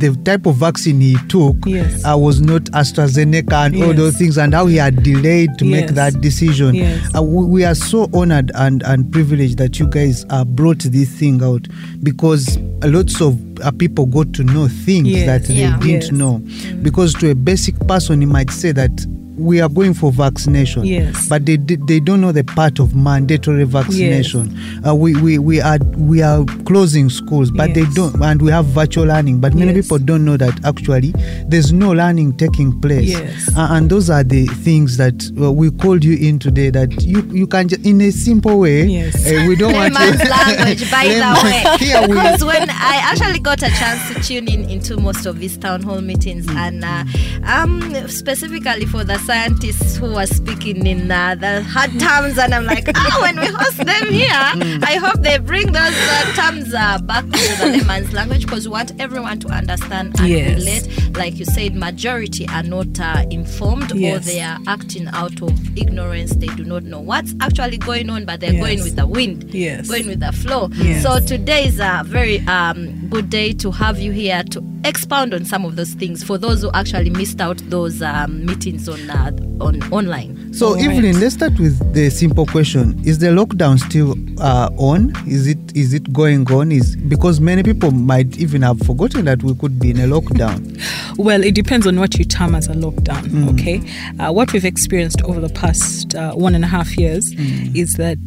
the 0.00 0.18
type 0.24 0.46
of 0.46 0.56
vaccine 0.56 1.00
he 1.00 1.16
took 1.28 1.56
Yes. 1.66 2.02
uh, 2.04 2.16
was 2.16 2.40
not 2.40 2.62
AstraZeneca 2.72 3.66
and 3.66 3.82
all 3.82 3.92
those 3.92 4.16
things, 4.16 4.38
and 4.38 4.54
how 4.54 4.66
he 4.66 4.76
had 4.76 5.02
delayed 5.02 5.50
to 5.58 5.64
make 5.64 5.88
that 5.88 6.20
decision. 6.20 6.74
Yes. 6.74 7.14
Uh, 7.14 7.22
we, 7.46 7.64
are 7.64 7.74
so 7.74 8.08
honored 8.14 8.50
and, 8.54 8.82
and 8.84 9.10
privileged 9.12 9.58
that 9.58 9.78
you 9.78 9.86
guys 9.88 10.24
uh, 10.30 10.44
brought 10.44 10.78
this 10.80 11.08
thing 11.10 11.42
out 11.42 11.66
because 12.02 12.58
lots 12.84 13.20
of 13.20 13.38
uh, 13.60 13.70
people 13.72 14.06
got 14.06 14.32
to 14.34 14.44
know 14.44 14.68
things 14.68 15.08
Yes. 15.08 15.26
that 15.26 15.48
they 15.48 15.60
Yeah. 15.60 15.78
didn't 15.78 16.02
Yes. 16.02 16.12
know. 16.12 16.38
Because 16.82 17.14
to 17.14 17.30
a 17.30 17.34
basic 17.34 17.78
person, 17.86 18.20
he 18.20 18.26
might 18.26 18.50
say 18.50 18.72
that 18.72 18.90
we 19.42 19.60
are 19.60 19.68
going 19.68 19.94
for 19.94 20.12
vaccination, 20.12 20.84
Yes. 20.84 21.28
but 21.28 21.44
they 21.46 21.56
they 21.56 21.76
they 21.76 22.00
don't 22.00 22.20
know 22.20 22.32
the 22.32 22.44
part 22.44 22.78
of 22.78 22.94
mandatory 22.94 23.64
vaccination. 23.64 24.56
Uh, 24.86 24.94
we, 24.94 25.14
we 25.20 25.38
we 25.38 25.60
are 25.60 25.78
we 25.96 26.22
are 26.22 26.44
closing 26.64 27.10
schools, 27.10 27.50
but 27.50 27.74
they 27.74 27.84
don't, 27.94 28.14
and 28.22 28.40
we 28.40 28.50
have 28.50 28.66
virtual 28.66 29.04
learning. 29.06 29.40
But 29.40 29.54
many 29.54 29.72
Yes. 29.74 29.84
people 29.86 29.98
don't 29.98 30.24
know 30.24 30.36
that 30.36 30.64
actually 30.64 31.12
there's 31.48 31.72
no 31.72 31.92
learning 31.92 32.36
taking 32.36 32.80
place. 32.80 33.08
Yes. 33.10 33.48
Uh, 33.56 33.68
and 33.70 33.90
those 33.90 34.08
are 34.10 34.24
the 34.24 34.46
things 34.46 34.96
that 34.96 35.22
uh, 35.40 35.52
we 35.52 35.70
called 35.70 36.04
you 36.04 36.16
in 36.16 36.38
today. 36.38 36.70
That 36.70 37.02
you 37.02 37.22
you 37.32 37.46
can 37.46 37.68
just 37.68 37.84
in 37.84 38.00
a 38.00 38.10
simple 38.12 38.58
way. 38.60 38.84
Yes. 38.86 39.14
uh, 39.26 39.44
we 39.48 39.56
don't 39.56 39.72
want 39.74 39.94
to 39.94 40.00
language, 40.00 40.90
by 40.90 41.08
the 41.08 41.40
way. 41.44 42.06
Because 42.12 42.44
when 42.44 42.68
I 42.70 42.96
actually 43.02 43.38
got 43.40 43.62
a 43.62 43.68
chance 43.70 44.14
to 44.14 44.22
tune 44.22 44.48
in 44.48 44.68
into 44.70 44.96
most 44.98 45.26
of 45.26 45.38
these 45.38 45.56
town 45.56 45.82
hall 45.82 46.00
meetings, 46.00 46.46
and 46.50 46.84
uh, 46.84 47.04
um, 47.44 47.92
specifically 48.08 48.86
for 48.86 49.04
the 49.04 49.18
scientists 49.32 49.96
who 49.96 50.12
were 50.12 50.26
speaking 50.26 50.86
in 50.86 51.10
uh, 51.10 51.34
the 51.34 51.62
hard 51.62 51.90
terms, 51.98 52.36
and 52.36 52.54
I'm 52.54 52.66
like, 52.66 52.86
ah, 52.94 53.18
when 53.22 53.40
we 53.40 53.46
host 53.46 53.78
them 53.78 54.12
here, 54.12 54.28
I 54.84 54.96
hope 55.02 55.22
they 55.22 55.38
bring 55.38 55.72
those 55.72 55.94
uh, 55.96 56.32
terms 56.34 56.74
uh, 56.74 56.98
back 56.98 57.24
to 57.24 57.30
the 57.56 57.70
layman's 57.78 58.12
language 58.12 58.42
because 58.44 58.68
we 58.68 58.72
want 58.72 58.92
everyone 59.00 59.40
to 59.40 59.48
understand 59.48 60.14
and 60.20 60.28
Yes. 60.28 60.58
relate. 60.58 61.16
Like 61.16 61.38
you 61.38 61.46
said, 61.46 61.74
majority 61.74 62.46
are 62.48 62.62
not 62.62 63.00
uh, 63.00 63.24
informed 63.30 63.92
or 63.92 64.18
they 64.18 64.42
are 64.42 64.58
acting 64.66 65.08
out 65.08 65.40
of 65.40 65.78
ignorance. 65.78 66.34
They 66.36 66.48
do 66.48 66.64
not 66.64 66.82
know 66.82 67.00
what's 67.00 67.34
actually 67.40 67.78
going 67.78 68.10
on, 68.10 68.26
but 68.26 68.40
they're 68.40 68.52
Yes. 68.52 68.62
going 68.62 68.82
with 68.82 68.96
the 68.96 69.06
wind 69.06 69.44
Yes. 69.54 69.88
going 69.88 70.08
with 70.08 70.20
the 70.20 70.32
flow. 70.32 70.68
Yes. 70.74 71.02
So 71.04 71.20
today 71.20 71.68
is 71.68 71.80
a 71.80 72.02
very 72.04 72.40
um, 72.40 73.08
good 73.08 73.30
day 73.30 73.54
to 73.54 73.70
have 73.70 73.98
you 73.98 74.12
here 74.12 74.42
to 74.50 74.62
expound 74.84 75.32
on 75.32 75.44
some 75.44 75.64
of 75.64 75.76
those 75.76 75.94
things 75.94 76.24
for 76.24 76.36
those 76.36 76.60
who 76.62 76.70
actually 76.74 77.08
missed 77.10 77.40
out 77.40 77.58
those 77.70 78.02
um, 78.02 78.44
meetings 78.44 78.88
on 78.88 79.08
uh, 79.08 79.21
on 79.60 79.82
online. 79.92 80.41
So, 80.52 80.74
right. 80.74 80.84
Evelyn, 80.84 81.18
let's 81.18 81.34
start 81.34 81.58
with 81.58 81.94
the 81.94 82.10
simple 82.10 82.44
question: 82.46 83.00
Is 83.04 83.18
the 83.18 83.28
lockdown 83.28 83.78
still 83.78 84.14
uh, 84.40 84.68
on? 84.76 85.12
Is 85.26 85.46
it 85.46 85.58
is 85.74 85.94
it 85.94 86.12
going 86.12 86.50
on? 86.52 86.70
Is 86.70 86.94
because 86.96 87.40
many 87.40 87.62
people 87.62 87.90
might 87.90 88.36
even 88.38 88.60
have 88.62 88.78
forgotten 88.80 89.24
that 89.24 89.42
we 89.42 89.54
could 89.54 89.78
be 89.78 89.90
in 89.90 89.98
a 89.98 90.06
lockdown. 90.06 90.78
Well, 91.18 91.44
it 91.44 91.54
depends 91.54 91.86
on 91.86 92.00
what 92.00 92.18
you 92.18 92.24
term 92.24 92.54
as 92.54 92.68
a 92.68 92.72
lockdown, 92.72 93.52
okay? 93.52 93.82
Uh, 94.18 94.32
what 94.32 94.50
we've 94.54 94.64
experienced 94.64 95.20
over 95.24 95.40
the 95.40 95.50
past 95.50 96.14
uh, 96.14 96.32
one 96.32 96.54
and 96.54 96.64
a 96.64 96.66
half 96.68 96.96
years 96.96 97.34
is 97.76 97.94
that, 97.94 98.18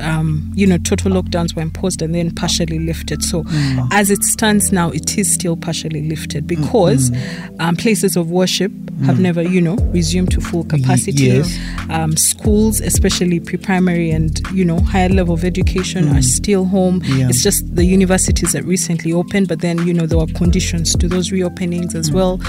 um, 0.00 0.50
you 0.52 0.66
know, 0.66 0.76
total 0.78 1.12
lockdowns 1.12 1.54
were 1.54 1.62
imposed 1.62 2.02
and 2.02 2.16
then 2.16 2.34
partially 2.34 2.80
lifted. 2.80 3.22
So, 3.22 3.44
as 3.92 4.10
it 4.10 4.24
stands 4.24 4.72
now, 4.72 4.90
it 4.90 5.16
is 5.16 5.32
still 5.32 5.56
partially 5.56 6.08
lifted 6.08 6.48
because 6.48 7.12
um, 7.60 7.76
places 7.76 8.16
of 8.16 8.28
worship 8.30 8.72
have 9.04 9.20
never, 9.20 9.42
you 9.42 9.60
know, 9.60 9.76
resumed 9.92 10.32
to 10.32 10.40
full 10.40 10.64
capacity. 10.64 11.24
yes. 11.24 11.58
Um, 11.90 12.16
schools, 12.16 12.80
especially 12.80 13.40
pre 13.40 13.58
primary 13.58 14.10
and, 14.10 14.40
you 14.52 14.64
know, 14.64 14.80
higher 14.80 15.08
level 15.08 15.34
of 15.34 15.44
education, 15.44 16.08
are 16.08 16.22
still 16.22 16.64
home. 16.64 17.02
Yeah. 17.04 17.28
It's 17.28 17.42
just 17.42 17.74
the 17.74 17.84
universities 17.84 18.52
that 18.52 18.64
recently 18.64 19.12
opened, 19.12 19.48
but 19.48 19.60
then, 19.60 19.86
you 19.86 19.92
know, 19.92 20.06
there 20.06 20.18
were 20.18 20.26
conditions 20.26 20.94
to 20.96 21.08
those 21.08 21.30
reopenings 21.30 21.94
as 21.94 22.10
well. 22.10 22.40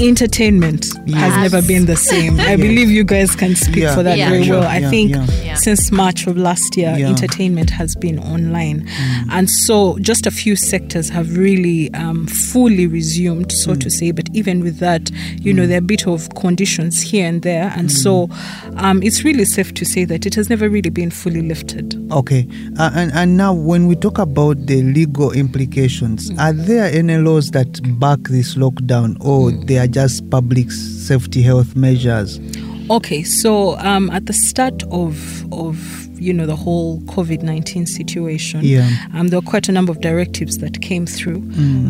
Entertainment 0.00 0.86
has 1.14 1.36
never 1.36 1.66
been 1.66 1.86
the 1.86 1.96
same. 2.12 2.38
I 2.40 2.56
believe 2.56 2.90
you 2.90 3.04
guys 3.04 3.34
can 3.34 3.54
speak 3.56 3.76
Yeah. 3.84 3.94
for 3.94 4.02
that 4.02 4.18
Yeah. 4.18 4.30
very 4.30 4.44
Sure. 4.44 4.60
well. 4.60 4.68
I 4.68 4.78
Yeah, 4.78 4.90
think 4.90 5.10
yeah. 5.12 5.26
Yeah. 5.44 5.54
since 5.54 5.90
March 5.90 6.26
of 6.26 6.36
last 6.36 6.76
year, 6.76 6.94
Yeah. 6.98 7.08
entertainment 7.08 7.70
has 7.70 7.94
been 7.94 8.18
online. 8.18 8.86
And 9.30 9.48
so 9.50 9.98
just 10.00 10.26
a 10.26 10.30
few 10.30 10.54
sectors 10.56 11.08
have 11.10 11.36
really 11.36 11.92
um, 11.94 12.26
fully 12.26 12.86
resumed, 12.86 13.52
so 13.52 13.74
to 13.74 13.90
say. 13.90 14.10
But 14.10 14.28
even 14.34 14.60
with 14.62 14.78
that, 14.78 15.10
you 15.40 15.52
know, 15.52 15.66
there 15.66 15.76
are 15.76 15.78
a 15.78 15.82
bit 15.82 16.06
of 16.06 16.28
conditions 16.34 17.00
here 17.00 17.26
and 17.26 17.42
there. 17.42 17.72
And 17.76 17.90
so 17.90 18.28
um, 18.76 19.02
it's 19.02 19.24
really 19.24 19.44
safe 19.44 19.72
to 19.74 19.84
say 19.84 20.04
that 20.04 20.26
it 20.26 20.34
has 20.34 20.50
never 20.50 20.68
really 20.68 20.90
been 20.90 21.10
fully 21.10 21.42
lifted. 21.42 21.94
Okay, 22.12 22.46
uh, 22.78 22.90
and 22.94 23.12
and 23.14 23.36
now 23.36 23.52
when 23.52 23.86
we 23.86 23.96
talk 23.96 24.18
about 24.18 24.66
the 24.66 24.82
legal 24.82 25.32
implications, 25.32 26.30
are 26.38 26.52
there 26.52 26.84
any 26.92 27.16
laws 27.16 27.50
that 27.52 27.80
back 27.98 28.18
this 28.28 28.54
lockdown, 28.54 29.16
or 29.20 29.50
they 29.50 29.78
are 29.78 29.85
just 29.88 30.28
public 30.30 30.70
safety 30.70 31.42
health 31.42 31.74
measures? 31.76 32.40
Okay, 32.88 33.22
so 33.24 33.76
um, 33.78 34.10
at 34.10 34.26
the 34.26 34.32
start 34.32 34.82
of 34.92 35.44
of 35.52 35.76
you 36.20 36.32
know 36.32 36.46
the 36.46 36.56
whole 36.56 37.00
COVID 37.02 37.42
nineteen 37.42 37.84
situation, 37.84 38.60
Yeah. 38.62 38.88
um, 39.12 39.28
there 39.28 39.38
were 39.40 39.46
quite 39.46 39.68
a 39.68 39.72
number 39.72 39.90
of 39.92 40.00
directives 40.00 40.58
that 40.58 40.80
came 40.80 41.04
through 41.04 41.38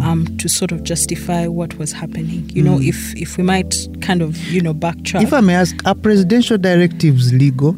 um, 0.02 0.26
to 0.38 0.48
sort 0.48 0.72
of 0.72 0.82
justify 0.84 1.46
what 1.46 1.76
was 1.78 1.92
happening. 1.92 2.48
You 2.52 2.62
know, 2.62 2.80
if 2.80 3.14
if 3.16 3.36
we 3.36 3.44
might 3.44 3.74
kind 4.00 4.22
of 4.22 4.36
you 4.48 4.60
know 4.62 4.72
backtrack, 4.74 5.22
If 5.22 5.32
I 5.32 5.40
may 5.42 5.54
ask, 5.54 5.76
are 5.86 5.94
presidential 5.94 6.56
directives 6.58 7.32
legal? 7.32 7.76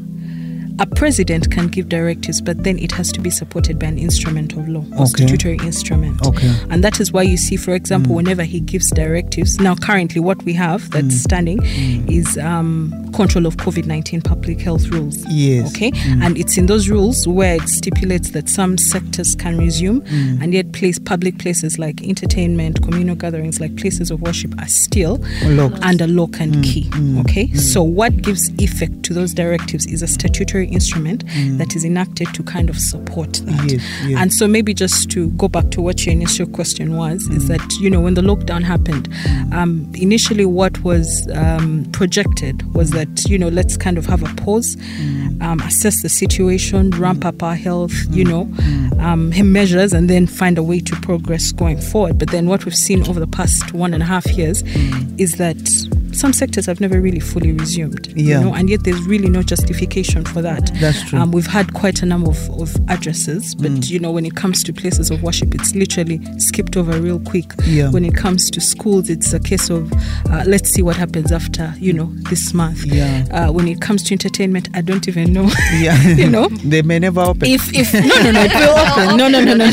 A 0.81 0.87
president 0.87 1.51
can 1.51 1.67
give 1.69 1.89
directives, 1.89 2.41
but 2.41 2.63
then 2.65 2.79
it 2.79 2.93
has 2.93 3.11
to 3.13 3.21
be 3.21 3.31
supported 3.31 3.79
by 3.79 3.87
an 3.87 3.99
instrument 3.99 4.53
of 4.53 4.69
law, 4.69 4.85
Okay. 4.95 5.07
statutory 5.07 5.57
instrument. 5.65 6.25
Okay. 6.27 6.55
And 6.71 6.85
that 6.85 7.01
is 7.01 7.13
why 7.13 7.23
you 7.23 7.37
see, 7.37 7.57
for 7.57 7.75
example, 7.75 8.13
mm. 8.13 8.17
whenever 8.17 8.45
he 8.45 8.61
gives 8.61 8.91
directives, 8.91 9.59
now 9.59 9.75
currently 9.75 10.21
what 10.21 10.43
we 10.45 10.53
have 10.55 10.91
that's 10.91 11.07
mm. 11.07 11.13
standing 11.13 11.59
mm. 11.59 12.11
is 12.11 12.39
um, 12.39 13.11
control 13.13 13.47
of 13.47 13.57
COVID 13.57 13.87
19 13.87 14.23
public 14.23 14.61
health 14.61 14.89
rules. 14.89 15.25
Yes. 15.29 15.71
Okay. 15.71 15.93
And 16.23 16.39
it's 16.39 16.57
in 16.57 16.67
those 16.67 16.89
rules 16.89 17.27
where 17.27 17.57
it 17.57 17.69
stipulates 17.69 18.31
that 18.31 18.49
some 18.49 18.79
sectors 18.79 19.35
can 19.35 19.59
resume, 19.59 20.03
and 20.41 20.53
yet 20.53 20.73
place 20.73 20.99
public 20.99 21.39
places 21.39 21.79
like 21.79 22.03
entertainment, 22.03 22.83
communal 22.83 23.15
gatherings, 23.17 23.61
like 23.61 23.77
places 23.77 24.11
of 24.11 24.21
worship 24.21 24.55
are 24.61 24.69
still 24.69 25.19
Locked. 25.43 25.83
under 25.83 26.07
lock 26.07 26.41
and 26.41 26.63
key. 26.63 26.91
Okay. 27.21 27.53
So 27.55 27.83
what 27.83 28.23
gives 28.23 28.51
effect 28.61 29.03
to 29.05 29.15
those 29.15 29.35
directives 29.35 29.87
is 29.87 30.03
a 30.03 30.07
statutory 30.07 30.68
instrument 30.69 31.25
that 31.59 31.75
is 31.75 31.85
enacted 31.85 32.33
to 32.35 32.43
kind 32.43 32.71
of 32.71 32.79
support 32.79 33.35
that. 33.45 33.71
Yes, 33.71 33.83
yes. 34.07 34.21
And 34.21 34.33
so 34.33 34.47
maybe 34.47 34.75
just 34.75 35.11
to 35.11 35.31
go 35.33 35.49
back 35.49 35.71
to 35.73 35.81
what 35.81 36.05
your 36.05 36.13
initial 36.13 36.47
question 36.47 36.97
was, 36.97 37.23
is 37.29 37.49
that 37.49 37.61
you 37.81 37.91
know 37.91 38.01
when 38.01 38.15
the 38.15 38.23
lockdown 38.23 38.63
happened, 38.63 39.09
um, 39.53 39.91
initially 39.95 40.45
what 40.45 40.79
was 40.83 41.29
um, 41.35 41.87
projected 41.93 42.63
was 42.75 42.91
that 42.91 43.25
you 43.29 43.39
know 43.39 43.49
let's 43.49 43.77
kind 43.77 43.99
of 43.99 44.07
have 44.07 44.23
a 44.23 44.35
pause, 44.43 44.77
um, 45.41 45.61
assess 45.61 46.03
the 46.03 46.09
situation, 46.09 46.91
ramp 46.93 47.25
up 47.25 47.43
our 47.43 47.55
health, 47.55 47.93
you 48.11 48.25
know, 48.25 48.43
um, 48.99 49.31
measures, 49.53 49.93
and 49.93 50.09
then 50.09 50.27
find 50.27 50.59
a 50.59 50.63
way 50.63 50.81
to 50.81 50.95
progress 50.97 51.53
going 51.53 51.81
forward. 51.81 52.19
But 52.19 52.31
then 52.31 52.47
what 52.47 52.65
we've 52.65 52.75
seen 52.77 53.09
over 53.09 53.21
the 53.21 53.27
past 53.27 53.73
one 53.73 53.95
and 53.95 54.03
a 54.03 54.07
half 54.07 54.27
years 54.33 54.63
is 55.19 55.37
that 55.37 55.57
some 56.19 56.33
sectors 56.33 56.67
have 56.67 56.81
never 56.81 57.01
really 57.01 57.21
fully 57.21 57.53
resumed. 57.53 58.09
Yeah. 58.17 58.39
You 58.41 58.45
know, 58.47 58.55
and 58.55 58.69
yet 58.69 58.85
there's 58.85 59.01
really 59.07 59.29
no 59.31 59.43
justification 59.43 60.25
for 60.25 60.43
that. 60.43 60.71
That's 60.81 61.03
true. 61.09 61.19
Um, 61.19 61.31
we've 61.33 61.47
had 61.47 61.73
quite 61.75 62.03
a 62.03 62.07
number 62.07 62.31
of, 62.31 62.51
of 62.61 62.75
addresses, 62.89 63.55
but 63.55 63.71
Mm. 63.71 63.91
you 63.91 63.99
know, 63.99 64.11
when 64.11 64.25
it 64.27 64.35
comes 64.35 64.63
to 64.65 64.73
places 64.73 65.11
of 65.11 65.23
worship, 65.23 65.55
it's 65.55 65.75
literally 65.75 66.21
skipped 66.39 66.77
over 66.77 67.01
real 67.01 67.21
quick. 67.21 67.53
Yeah. 67.65 67.91
When 67.91 68.05
it 68.05 68.15
comes 68.15 68.51
to 68.51 68.61
schools, 68.61 69.09
it's 69.11 69.33
a 69.33 69.41
case 69.41 69.71
of 69.71 69.93
uh, 70.31 70.45
let's 70.47 70.71
see 70.71 70.83
what 70.83 70.97
happens 70.97 71.31
after 71.33 71.73
you 71.79 71.93
know 71.93 72.11
this 72.31 72.53
month. 72.55 72.85
Yeah. 72.85 73.25
Uh, 73.31 73.53
when 73.53 73.69
it 73.69 73.81
comes 73.81 74.03
to 74.05 74.15
entertainment, 74.15 74.69
I 74.75 74.81
don't 74.81 75.07
even 75.09 75.33
know. 75.33 75.49
Yeah. 75.79 75.97
you 76.23 76.29
know. 76.29 76.49
they 76.65 76.83
may 76.83 76.99
never 76.99 77.21
open. 77.21 77.47
If 77.49 77.73
if 77.75 77.93
no 77.95 78.01
no 78.25 78.31
no 78.33 78.43
it 78.43 78.55
will 78.55 78.79
open 78.85 79.17
no 79.17 79.29
no 79.29 79.41
no 79.45 79.55
no 79.55 79.71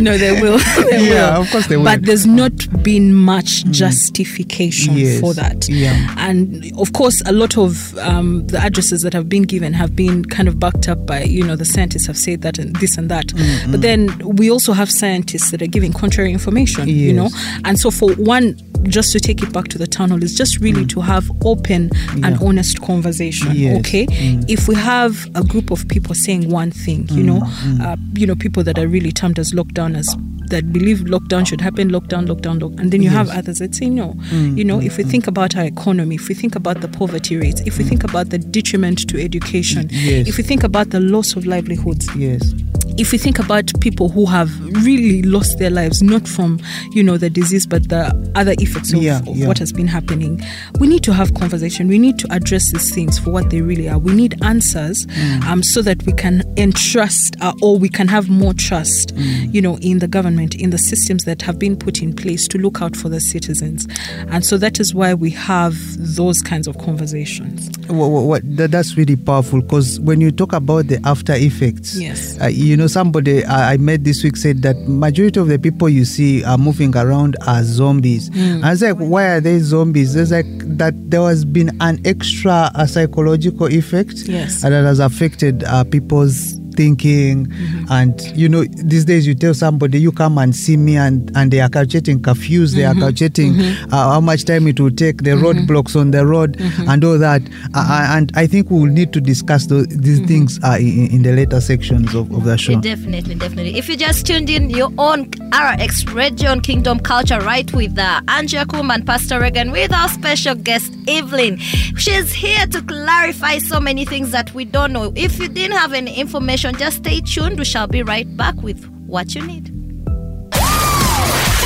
no 0.00 0.18
they 0.18 0.40
will 0.40 0.58
they 0.90 1.08
Yeah, 1.08 1.34
will. 1.34 1.42
of 1.42 1.50
course 1.50 1.66
they 1.66 1.76
will. 1.76 1.84
but 1.84 2.02
there's 2.04 2.26
not 2.26 2.52
been 2.82 3.14
much 3.14 3.64
justification 3.66 4.96
Yes, 4.96 5.20
for 5.24 5.34
that 5.34 5.68
yeah. 5.68 6.14
and 6.18 6.70
of 6.78 6.92
course 6.92 7.22
a 7.26 7.32
lot 7.32 7.56
of 7.58 7.96
um, 7.98 8.46
the 8.48 8.58
addresses 8.58 9.02
that 9.02 9.12
have 9.12 9.28
been 9.28 9.42
given 9.42 9.72
have 9.72 9.94
been 9.96 10.24
kind 10.24 10.48
of 10.48 10.58
backed 10.60 10.88
up 10.88 11.06
by 11.06 11.22
you 11.22 11.44
know 11.44 11.56
the 11.56 11.64
scientists 11.64 12.06
have 12.06 12.16
said 12.18 12.42
that 12.42 12.58
and 12.58 12.74
this 12.76 12.96
and 12.98 13.10
that 13.10 13.26
Mm-hmm. 13.34 13.72
but 13.72 13.80
then 13.80 14.16
we 14.24 14.50
also 14.50 14.72
have 14.72 14.90
scientists 14.90 15.50
that 15.50 15.60
are 15.62 15.66
giving 15.66 15.92
contrary 15.92 16.32
information 16.32 16.88
you 16.88 17.12
know 17.12 17.28
and 17.64 17.78
so 17.78 17.90
for 17.90 18.12
one 18.14 18.56
just 18.84 19.12
to 19.12 19.20
take 19.20 19.42
it 19.42 19.50
back 19.52 19.68
to 19.68 19.78
the 19.78 19.86
town 19.86 20.10
hall 20.10 20.22
is 20.22 20.34
just 20.34 20.58
really 20.60 20.84
to 20.86 21.00
have 21.00 21.30
open 21.44 21.90
and 22.22 22.34
Mm. 22.36 22.42
Honest 22.48 22.80
conversation 22.82 23.48
Yes. 23.54 23.78
okay 23.78 24.06
Mm. 24.06 24.44
if 24.48 24.68
we 24.68 24.74
have 24.74 25.26
a 25.34 25.42
group 25.42 25.70
of 25.70 25.86
people 25.88 26.14
saying 26.14 26.50
one 26.50 26.70
thing 26.70 27.08
you 27.10 27.22
know 27.22 27.40
Mm. 27.40 27.80
uh, 27.80 27.96
you 28.14 28.26
know 28.26 28.34
people 28.34 28.62
that 28.64 28.78
are 28.78 28.86
really 28.88 29.12
termed 29.12 29.38
as 29.38 29.52
lockdowners 29.52 30.06
that 30.48 30.70
believe 30.72 30.98
lockdown 31.14 31.46
should 31.46 31.60
happen 31.62 31.90
lockdown 31.90 32.26
lockdown 32.26 32.60
lock 32.60 32.72
and 32.78 32.90
then 32.92 33.02
you 33.02 33.08
have 33.08 33.30
others 33.30 33.58
that 33.60 33.74
say 33.74 33.88
no 33.88 34.14
Mm, 34.30 34.58
you 34.58 34.64
know 34.64 34.78
if 34.80 34.98
we 34.98 35.03
think 35.04 35.26
about 35.26 35.56
our 35.56 35.64
economy 35.64 36.14
if 36.16 36.28
we 36.28 36.34
think 36.34 36.54
about 36.56 36.80
the 36.80 36.88
poverty 36.88 37.36
rates 37.36 37.60
if 37.62 37.78
we 37.78 37.84
think 37.84 38.04
about 38.04 38.30
the 38.30 38.38
detriment 38.38 39.08
to 39.08 39.20
education 39.22 39.88
Yes. 39.90 40.28
if 40.28 40.36
we 40.36 40.42
think 40.42 40.64
about 40.64 40.90
the 40.90 41.00
loss 41.00 41.36
of 41.36 41.46
livelihoods 41.46 42.08
yes. 42.16 42.52
if 42.98 43.12
we 43.12 43.18
think 43.18 43.38
about 43.38 43.70
people 43.80 44.08
who 44.08 44.26
have 44.26 44.50
really 44.84 45.22
lost 45.22 45.58
their 45.58 45.70
lives 45.70 46.02
not 46.02 46.26
from 46.28 46.60
you 46.92 47.02
know 47.02 47.16
the 47.18 47.30
disease 47.30 47.66
but 47.66 47.88
the 47.88 48.04
other 48.34 48.54
effects 48.58 48.92
of, 48.92 49.02
Yeah, 49.02 49.20
of 49.26 49.36
yeah. 49.36 49.46
what 49.46 49.58
has 49.58 49.72
been 49.72 49.86
happening 49.88 50.40
we 50.80 50.86
need 50.86 51.02
to 51.04 51.12
have 51.12 51.34
conversation 51.34 51.88
we 51.88 51.98
need 51.98 52.18
to 52.20 52.28
address 52.32 52.72
these 52.72 52.94
things 52.94 53.18
for 53.18 53.30
what 53.30 53.50
they 53.50 53.60
really 53.62 53.88
are 53.88 53.98
we 53.98 54.12
need 54.14 54.42
answers 54.42 55.06
Mm. 55.06 55.42
um, 55.46 55.62
so 55.62 55.82
that 55.82 56.02
we 56.06 56.12
can 56.12 56.42
entrust 56.56 57.36
uh, 57.40 57.52
or 57.62 57.78
we 57.78 57.88
can 57.88 58.08
have 58.08 58.28
more 58.28 58.54
trust 58.54 59.14
Mm. 59.14 59.54
you 59.54 59.60
know 59.60 59.76
in 59.78 59.98
the 59.98 60.08
government 60.08 60.54
in 60.54 60.70
the 60.70 60.78
systems 60.78 61.24
that 61.24 61.42
have 61.42 61.58
been 61.58 61.76
put 61.76 62.00
in 62.02 62.14
place 62.14 62.48
to 62.48 62.58
look 62.58 62.80
out 62.82 62.96
for 62.96 63.08
the 63.08 63.20
citizens 63.20 63.86
and 64.30 64.44
so 64.44 64.56
that 64.56 64.80
is 64.80 64.93
why 64.94 65.12
we 65.14 65.30
have 65.30 65.74
those 65.98 66.40
kinds 66.40 66.66
of 66.66 66.78
conversations 66.78 67.68
that, 67.88 68.68
that's 68.70 68.96
really 68.96 69.16
powerful 69.16 69.60
because 69.60 70.00
when 70.00 70.20
you 70.20 70.30
talk 70.30 70.52
about 70.52 70.86
the 70.86 71.00
after 71.04 71.34
effects, 71.34 71.96
Yes. 71.96 72.38
uh, 72.40 72.46
you 72.46 72.76
know, 72.76 72.86
somebody 72.86 73.44
I 73.44 73.76
met 73.76 74.04
this 74.04 74.22
week 74.24 74.36
said 74.36 74.62
that 74.62 74.76
majority 74.88 75.38
of 75.40 75.48
the 75.48 75.58
people 75.58 75.88
you 75.88 76.04
see 76.04 76.42
are 76.44 76.58
moving 76.58 76.96
around 76.96 77.36
as 77.46 77.66
zombies. 77.66 78.30
Mm. 78.30 78.62
I 78.64 78.70
was 78.70 78.82
like, 78.82 78.96
why 78.96 79.24
are 79.26 79.40
they 79.40 79.58
zombies? 79.58 80.14
There's 80.14 80.32
like 80.32 80.46
that 80.78 80.94
there 81.10 81.22
has 81.22 81.44
been 81.44 81.76
an 81.80 82.00
extra 82.06 82.70
uh, 82.74 82.86
psychological 82.86 83.66
effect 83.66 84.14
Yes. 84.26 84.62
that 84.62 84.72
has 84.72 84.98
affected 85.00 85.64
uh, 85.64 85.84
people's 85.84 86.58
thinking 86.76 87.46
Mm-hmm. 87.46 87.84
and 87.92 88.20
you 88.36 88.48
know 88.48 88.64
these 88.64 89.04
days 89.04 89.26
you 89.26 89.34
tell 89.34 89.54
somebody 89.54 89.98
you 90.00 90.12
come 90.12 90.38
and 90.38 90.54
see 90.54 90.76
me 90.76 90.96
and 90.96 91.30
and 91.36 91.50
they 91.50 91.60
are 91.60 91.68
calculating 91.68 92.20
curfews 92.20 92.74
they 92.74 92.82
Mm-hmm. 92.82 92.98
are 92.98 93.00
calculating 93.06 93.60
uh, 93.92 94.12
how 94.12 94.20
much 94.20 94.44
time 94.44 94.66
it 94.66 94.78
will 94.80 94.90
take 94.90 95.22
the 95.22 95.30
roadblocks 95.30 95.98
on 95.98 96.10
the 96.10 96.24
road 96.26 96.56
Mm-hmm. 96.58 96.88
and 96.90 97.04
all 97.04 97.18
that 97.18 97.42
uh, 97.74 98.08
and 98.12 98.32
i 98.36 98.46
think 98.46 98.70
we 98.70 98.78
will 98.80 98.86
need 98.86 99.12
to 99.12 99.20
discuss 99.20 99.66
those, 99.66 99.86
these 99.88 100.18
Mm-hmm. 100.18 100.26
things 100.28 100.60
uh, 100.64 100.76
in, 100.78 101.10
in 101.10 101.22
the 101.22 101.32
later 101.32 101.60
sections 101.60 102.14
of, 102.14 102.30
of 102.32 102.44
the 102.44 102.56
show 102.56 102.80
Definitely, 102.80 103.34
definitely. 103.34 103.76
If 103.78 103.88
you 103.88 103.96
just 103.96 104.26
tuned 104.26 104.48
in, 104.50 104.70
your 104.70 104.90
own 104.98 105.30
RX 105.52 106.06
Radio 106.12 106.58
Kingdom 106.60 106.98
Culture, 107.00 107.38
right 107.40 107.70
with 107.72 107.98
uh, 107.98 108.20
Angie 108.28 108.56
Akum 108.56 108.92
and 108.94 109.06
Pastor 109.06 109.38
Regan, 109.40 109.70
with 109.70 109.92
our 109.92 110.08
special 110.08 110.54
guest 110.54 110.92
Evelyn. 111.08 111.56
She's 111.58 112.32
here 112.32 112.66
to 112.68 112.80
clarify 112.82 113.58
so 113.58 113.78
many 113.80 114.04
things 114.04 114.30
that 114.32 114.52
we 114.54 114.64
don't 114.64 114.92
know. 114.92 115.12
If 115.14 115.38
you 115.38 115.48
didn't 115.48 115.76
have 115.76 115.92
any 115.92 116.14
information, 116.14 116.63
just 116.72 116.98
stay 116.98 117.20
tuned. 117.20 117.58
We 117.58 117.64
shall 117.64 117.86
be 117.86 118.02
right 118.02 118.36
back 118.36 118.54
with 118.62 118.88
what 119.06 119.34
you 119.34 119.46
need. 119.46 119.66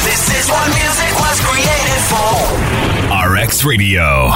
This 0.04 0.28
is 0.34 0.48
what 0.48 0.66
music 0.68 1.12
was 1.20 1.40
created 1.40 2.02
for. 2.08 3.34
RX 3.34 3.64
Radio. 3.64 4.32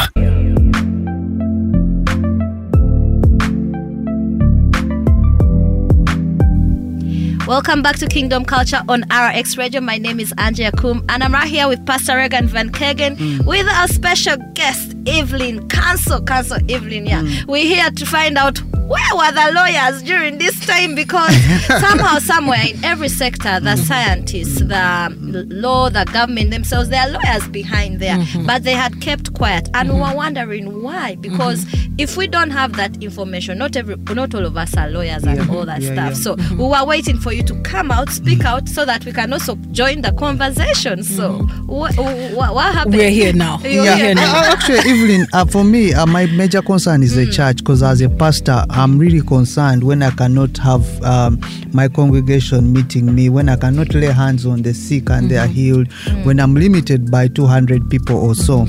Welcome 7.46 7.82
back 7.82 7.96
to 7.98 8.06
Kingdom 8.06 8.44
Culture 8.44 8.82
on 8.88 9.02
RX 9.10 9.58
Radio. 9.58 9.80
My 9.80 9.98
name 9.98 10.20
is 10.20 10.32
Angie 10.38 10.64
Akum, 10.64 11.04
and 11.08 11.24
I'm 11.24 11.34
right 11.34 11.48
here 11.48 11.68
with 11.68 11.84
Pastor 11.84 12.16
Regan 12.16 12.46
Van 12.46 12.70
Kegen 12.70 13.16
mm. 13.16 13.44
with 13.44 13.66
our 13.66 13.88
special 13.88 14.36
guest, 14.54 14.94
Evelyn 15.06 15.68
Counsel. 15.68 16.22
Counsel 16.22 16.58
Evelyn, 16.70 17.04
yeah. 17.04 17.20
Mm. 17.20 17.46
We're 17.46 17.66
here 17.66 17.90
to 17.90 18.06
find 18.06 18.38
out 18.38 18.62
where 18.86 19.14
were 19.16 19.32
the 19.32 19.52
lawyers 19.52 20.02
during 20.02 20.38
this 20.38 20.58
time? 20.66 20.94
Because 20.94 21.34
somehow, 21.80 22.18
somewhere 22.18 22.62
in 22.68 22.84
every 22.84 23.08
sector, 23.08 23.58
the 23.60 23.76
scientists, 23.76 24.60
the 24.60 25.46
law, 25.50 25.88
the 25.88 26.04
government 26.12 26.50
themselves, 26.50 26.88
there 26.88 27.00
are 27.02 27.08
lawyers 27.10 27.48
behind 27.48 28.00
there, 28.00 28.16
mm-hmm. 28.16 28.46
but 28.46 28.62
they 28.62 28.74
had 28.74 29.00
kept 29.00 29.34
quiet, 29.34 29.68
and 29.74 29.92
we 29.92 30.00
were 30.00 30.14
wondering 30.14 30.82
why. 30.82 31.16
Because 31.16 31.64
mm-hmm. 31.64 31.94
if 31.98 32.16
we 32.16 32.26
don't 32.26 32.50
have 32.50 32.74
that 32.76 33.02
information, 33.02 33.58
not 33.58 33.76
every, 33.76 33.96
not 33.96 34.34
all 34.34 34.44
of 34.46 34.56
us 34.56 34.76
are 34.76 34.88
lawyers 34.88 35.24
and 35.24 35.50
all 35.50 35.64
that 35.66 35.80
Yeah, 35.80 36.12
stuff. 36.12 36.38
yeah. 36.38 36.46
So 36.46 36.54
we 36.56 36.64
were 36.68 36.84
waiting 36.84 37.18
for 37.18 37.32
you 37.32 37.42
to 37.44 37.60
come 37.62 37.90
out, 37.90 38.10
speak 38.10 38.44
out, 38.44 38.68
so 38.68 38.84
that 38.84 39.04
we 39.04 39.12
can 39.12 39.32
also 39.32 39.56
join 39.72 40.02
the 40.02 40.12
conversation. 40.12 41.02
So 41.02 41.38
what, 41.66 41.96
what, 41.96 42.54
what 42.54 42.74
happened? 42.74 42.94
we're 42.94 43.10
here 43.10 43.32
now. 43.32 43.58
You're 43.62 43.82
we're 43.84 43.96
here 43.96 44.12
here 44.14 44.14
now. 44.14 44.40
Uh, 44.40 44.52
actually, 44.52 44.78
Evelyn, 44.78 45.26
uh, 45.32 45.44
for 45.46 45.64
me, 45.64 45.92
uh, 45.92 46.06
my 46.06 46.26
major 46.26 46.62
concern 46.62 47.02
is 47.02 47.14
the 47.14 47.26
mm. 47.26 47.32
church 47.32 47.58
because 47.58 47.82
as 47.82 48.00
a 48.00 48.08
pastor, 48.08 48.64
I'm 48.82 48.98
really 48.98 49.20
concerned 49.20 49.84
when 49.84 50.02
I 50.02 50.10
cannot 50.10 50.56
have 50.58 51.02
um, 51.04 51.40
my 51.72 51.86
congregation 51.86 52.72
meeting 52.72 53.14
me, 53.14 53.28
when 53.28 53.48
I 53.48 53.54
cannot 53.54 53.94
lay 53.94 54.06
hands 54.10 54.44
on 54.44 54.62
the 54.62 54.74
sick 54.74 55.08
and 55.08 55.30
they 55.30 55.36
are 55.36 55.46
healed, 55.46 55.86
when 56.24 56.40
I'm 56.40 56.54
limited 56.54 57.08
by 57.08 57.28
200 57.28 57.88
people 57.88 58.16
or 58.16 58.34
so. 58.34 58.66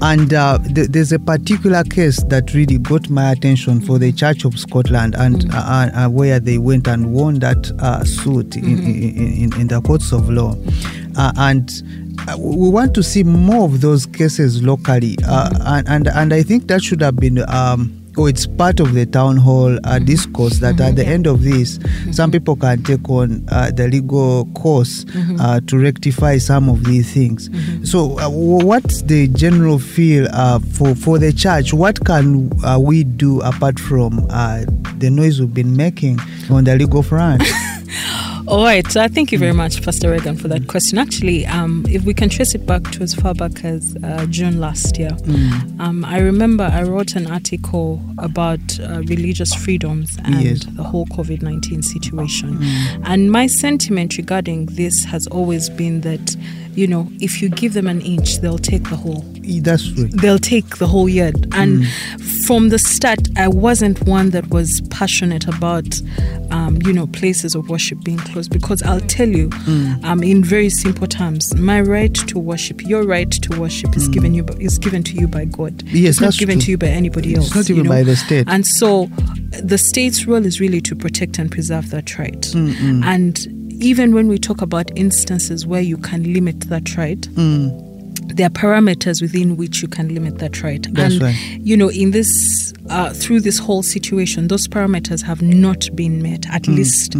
And 0.00 0.32
uh, 0.32 0.56
th- 0.74 0.88
there's 0.88 1.12
a 1.12 1.18
particular 1.18 1.84
case 1.84 2.22
that 2.24 2.54
really 2.54 2.78
got 2.78 3.10
my 3.10 3.32
attention 3.32 3.82
for 3.82 3.98
the 3.98 4.12
Church 4.12 4.46
of 4.46 4.58
Scotland 4.58 5.14
and 5.14 5.44
uh, 5.52 5.90
uh, 5.94 6.08
where 6.08 6.40
they 6.40 6.56
went 6.56 6.88
and 6.88 7.12
won 7.12 7.40
that 7.40 7.70
uh, 7.80 8.02
suit 8.02 8.56
in, 8.56 8.64
in, 8.64 9.42
in, 9.52 9.60
in 9.60 9.68
the 9.68 9.82
courts 9.82 10.10
of 10.12 10.30
law. 10.30 10.56
Uh, 11.18 11.32
and 11.36 11.82
uh, 12.28 12.36
we 12.38 12.70
want 12.70 12.94
to 12.94 13.02
see 13.02 13.24
more 13.24 13.66
of 13.66 13.82
those 13.82 14.06
cases 14.06 14.62
locally, 14.62 15.16
uh, 15.26 15.50
and, 15.66 15.88
and 15.88 16.08
and 16.08 16.32
I 16.32 16.42
think 16.42 16.68
that 16.68 16.82
should 16.82 17.02
have 17.02 17.16
been. 17.16 17.38
Um, 17.50 17.99
or 18.16 18.28
it's 18.28 18.46
part 18.46 18.80
of 18.80 18.94
the 18.94 19.06
town 19.06 19.36
hall 19.36 19.78
uh, 19.84 19.98
discourse 19.98 20.58
that 20.58 20.80
at 20.80 20.96
the 20.96 21.06
end 21.06 21.26
of 21.26 21.42
this, 21.42 21.78
some 22.10 22.30
people 22.30 22.56
can 22.56 22.82
take 22.82 23.08
on 23.08 23.44
uh, 23.50 23.70
the 23.70 23.88
legal 23.88 24.46
course 24.54 25.04
uh, 25.40 25.60
to 25.66 25.78
rectify 25.78 26.38
some 26.38 26.68
of 26.68 26.84
these 26.84 27.12
things. 27.12 27.48
So, 27.88 28.18
uh, 28.18 28.28
what's 28.28 29.02
the 29.02 29.28
general 29.28 29.78
feel 29.78 30.28
uh, 30.32 30.58
for 30.58 30.94
for 30.94 31.18
the 31.18 31.32
church? 31.32 31.72
What 31.72 32.04
can 32.04 32.50
uh, 32.64 32.78
we 32.80 33.04
do 33.04 33.40
apart 33.42 33.78
from 33.78 34.26
uh, 34.30 34.64
the 34.98 35.10
noise 35.10 35.40
we've 35.40 35.54
been 35.54 35.76
making 35.76 36.18
on 36.50 36.64
the 36.64 36.76
legal 36.76 37.02
front? 37.02 37.42
All 38.50 38.64
right. 38.64 38.84
So 38.90 39.00
I 39.00 39.06
thank 39.06 39.30
you 39.30 39.38
very 39.38 39.52
much, 39.52 39.80
Pastor 39.84 40.10
Regan, 40.10 40.36
for 40.36 40.48
that 40.48 40.66
question. 40.66 40.98
Actually, 40.98 41.46
um, 41.46 41.84
if 41.88 42.02
we 42.04 42.12
can 42.12 42.28
trace 42.28 42.52
it 42.52 42.66
back 42.66 42.82
to 42.90 43.02
as 43.02 43.14
far 43.14 43.32
back 43.32 43.64
as 43.64 43.96
uh, 44.02 44.26
June 44.26 44.58
last 44.58 44.98
year, 44.98 45.12
um, 45.78 46.04
I 46.04 46.18
remember 46.18 46.64
I 46.64 46.82
wrote 46.82 47.14
an 47.14 47.28
article 47.30 48.02
about 48.18 48.58
uh, 48.80 49.02
religious 49.06 49.54
freedoms 49.54 50.18
and 50.24 50.42
Yes. 50.42 50.64
the 50.64 50.82
whole 50.82 51.06
COVID 51.06 51.42
19 51.42 51.82
situation. 51.82 52.58
And 53.04 53.30
my 53.30 53.46
sentiment 53.46 54.16
regarding 54.16 54.66
this 54.66 55.04
has 55.04 55.28
always 55.28 55.70
been 55.70 56.00
that 56.00 56.36
you 56.74 56.86
know, 56.86 57.08
if 57.20 57.42
you 57.42 57.48
give 57.48 57.72
them 57.74 57.86
an 57.86 58.00
inch, 58.00 58.38
they'll 58.40 58.58
take 58.58 58.84
the 58.90 58.96
whole 58.96 59.24
That's 59.62 59.86
true. 59.92 60.08
they'll 60.08 60.38
take 60.38 60.76
the 60.78 60.86
whole 60.86 61.08
yard. 61.08 61.48
And 61.52 61.82
Mm. 61.82 62.46
from 62.46 62.68
the 62.68 62.78
start, 62.78 63.28
I 63.36 63.48
wasn't 63.48 64.06
one 64.06 64.30
that 64.30 64.48
was 64.50 64.80
passionate 64.90 65.46
about, 65.48 66.00
um, 66.50 66.78
you 66.84 66.92
know, 66.92 67.06
places 67.08 67.54
of 67.54 67.68
worship 67.68 68.02
being 68.04 68.18
closed 68.18 68.50
because 68.52 68.82
I'll 68.82 69.00
tell 69.00 69.28
you, 69.28 69.48
Mm. 69.50 70.04
um, 70.04 70.22
in 70.22 70.44
very 70.44 70.70
simple 70.70 71.06
terms, 71.06 71.54
my 71.56 71.80
right 71.80 72.14
to 72.14 72.38
worship, 72.38 72.82
your 72.86 73.02
right 73.04 73.30
to 73.30 73.60
worship, 73.60 73.96
is 73.96 74.08
given 74.08 74.34
you 74.34 74.44
is 74.58 74.78
given 74.78 75.02
to 75.04 75.14
you 75.14 75.26
by 75.26 75.44
God. 75.46 75.78
Mm. 75.78 75.88
Yes, 75.92 76.10
it's 76.14 76.20
not 76.20 76.36
given 76.38 76.58
true. 76.58 76.64
to 76.66 76.70
you 76.72 76.78
by 76.78 76.88
anybody 76.88 77.30
It's 77.34 77.38
else. 77.54 77.54
not 77.68 77.68
you 77.76 77.82
know? 77.82 77.88
by 77.90 78.02
the 78.02 78.16
state. 78.16 78.44
And 78.48 78.64
so, 78.66 79.10
the 79.62 79.78
state's 79.78 80.26
role 80.26 80.44
is 80.46 80.60
really 80.60 80.80
to 80.82 80.94
protect 80.94 81.38
and 81.38 81.50
preserve 81.50 81.90
that 81.90 82.18
right. 82.18 82.40
Mm, 82.54 83.02
And 83.04 83.46
even 83.80 84.14
when 84.14 84.28
we 84.28 84.38
talk 84.38 84.60
about 84.62 84.90
instances 84.96 85.66
where 85.66 85.80
you 85.80 85.96
can 85.96 86.32
limit 86.32 86.60
that 86.68 86.96
right, 86.96 87.20
Mm. 87.34 88.36
there 88.36 88.46
are 88.46 88.50
parameters 88.50 89.20
within 89.20 89.56
which 89.56 89.82
you 89.82 89.88
can 89.88 90.14
limit 90.14 90.38
that 90.38 90.62
right. 90.62 90.86
That's 90.92 91.14
and 91.14 91.22
right. 91.22 91.36
you 91.62 91.76
know, 91.76 91.90
in 91.90 92.10
this 92.12 92.72
uh, 92.90 93.12
through 93.14 93.40
this 93.40 93.58
whole 93.58 93.82
situation, 93.82 94.48
those 94.48 94.66
parameters 94.68 95.22
have 95.22 95.40
not 95.42 95.88
been 95.94 96.20
met, 96.22 96.44
at 96.50 96.66
least 96.68 97.16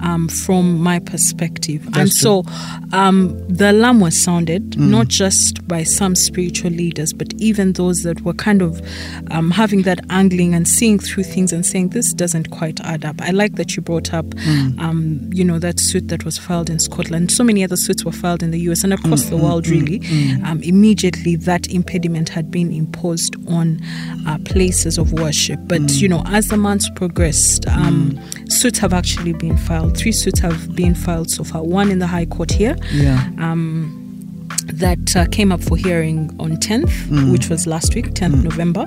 um, 0.00 0.28
from 0.28 0.78
my 0.78 0.98
perspective. 0.98 1.84
and 1.94 2.10
Mm, 2.10 2.12
so, 2.12 2.44
um, 2.92 3.36
the 3.48 3.70
alarm 3.70 4.00
was 4.00 4.16
sounded 4.20 4.72
Mm. 4.72 4.90
not 4.90 5.08
just 5.08 5.66
by 5.66 5.82
some 5.82 6.14
spiritual 6.14 6.70
leaders, 6.70 7.12
but 7.12 7.32
even 7.38 7.72
those 7.72 8.02
that 8.02 8.20
were 8.22 8.34
kind 8.34 8.60
of 8.62 8.80
um, 9.30 9.50
having 9.50 9.82
that 9.82 10.00
angling 10.10 10.54
and 10.54 10.68
seeing 10.68 10.98
through 10.98 11.24
things 11.24 11.52
and 11.52 11.64
saying 11.64 11.88
this 11.90 12.12
doesn't 12.12 12.50
quite 12.50 12.78
add 12.80 13.04
up. 13.04 13.20
I 13.22 13.30
like 13.30 13.54
that 13.56 13.76
you 13.76 13.82
brought 13.82 14.12
up, 14.12 14.26
Mm. 14.26 14.78
um, 14.78 15.30
you 15.32 15.44
know, 15.44 15.58
that 15.58 15.80
suit 15.80 16.08
that 16.08 16.24
was 16.24 16.36
filed 16.38 16.68
in 16.68 16.78
Scotland. 16.78 17.30
So 17.30 17.42
many 17.44 17.64
other 17.64 17.76
suits 17.76 18.04
were 18.04 18.12
filed 18.12 18.42
in 18.42 18.50
the 18.50 18.60
US 18.60 18.84
and 18.84 18.92
across 18.92 19.24
Mm, 19.24 19.30
the 19.30 19.36
world, 19.38 19.66
really. 19.68 20.00
Um, 20.44 20.60
immediately, 20.62 21.36
that 21.36 21.66
impediment 21.68 22.28
had 22.28 22.50
been 22.50 22.70
imposed 22.72 23.36
on 23.48 23.80
uh, 24.26 24.38
places 24.44 24.98
of 24.98 25.12
worship. 25.14 25.58
But, 25.66 25.82
Mm. 25.82 26.00
you 26.02 26.08
know, 26.08 26.22
as 26.26 26.48
the 26.48 26.56
months 26.56 26.88
progressed, 26.94 27.66
um, 27.68 28.18
suits 28.48 28.78
have 28.78 28.92
actually 28.92 29.32
been 29.32 29.56
filed. 29.56 29.96
Three 29.96 30.12
suits 30.12 30.40
have 30.40 30.74
been 30.74 30.94
filed 30.94 31.30
so 31.30 31.44
far. 31.44 31.62
One 31.62 31.90
in 31.90 31.98
the 31.98 32.06
High 32.06 32.26
Court 32.26 32.50
here 32.52 32.76
Yeah. 32.92 33.20
um, 33.38 34.03
that 34.66 35.14
uh, 35.16 35.26
came 35.26 35.52
up 35.52 35.60
for 35.62 35.76
hearing 35.76 36.34
on 36.40 36.56
10th, 36.56 36.90
Mm. 37.08 37.32
which 37.32 37.48
was 37.48 37.66
last 37.66 37.94
week, 37.94 38.14
10th 38.14 38.42
November, 38.42 38.86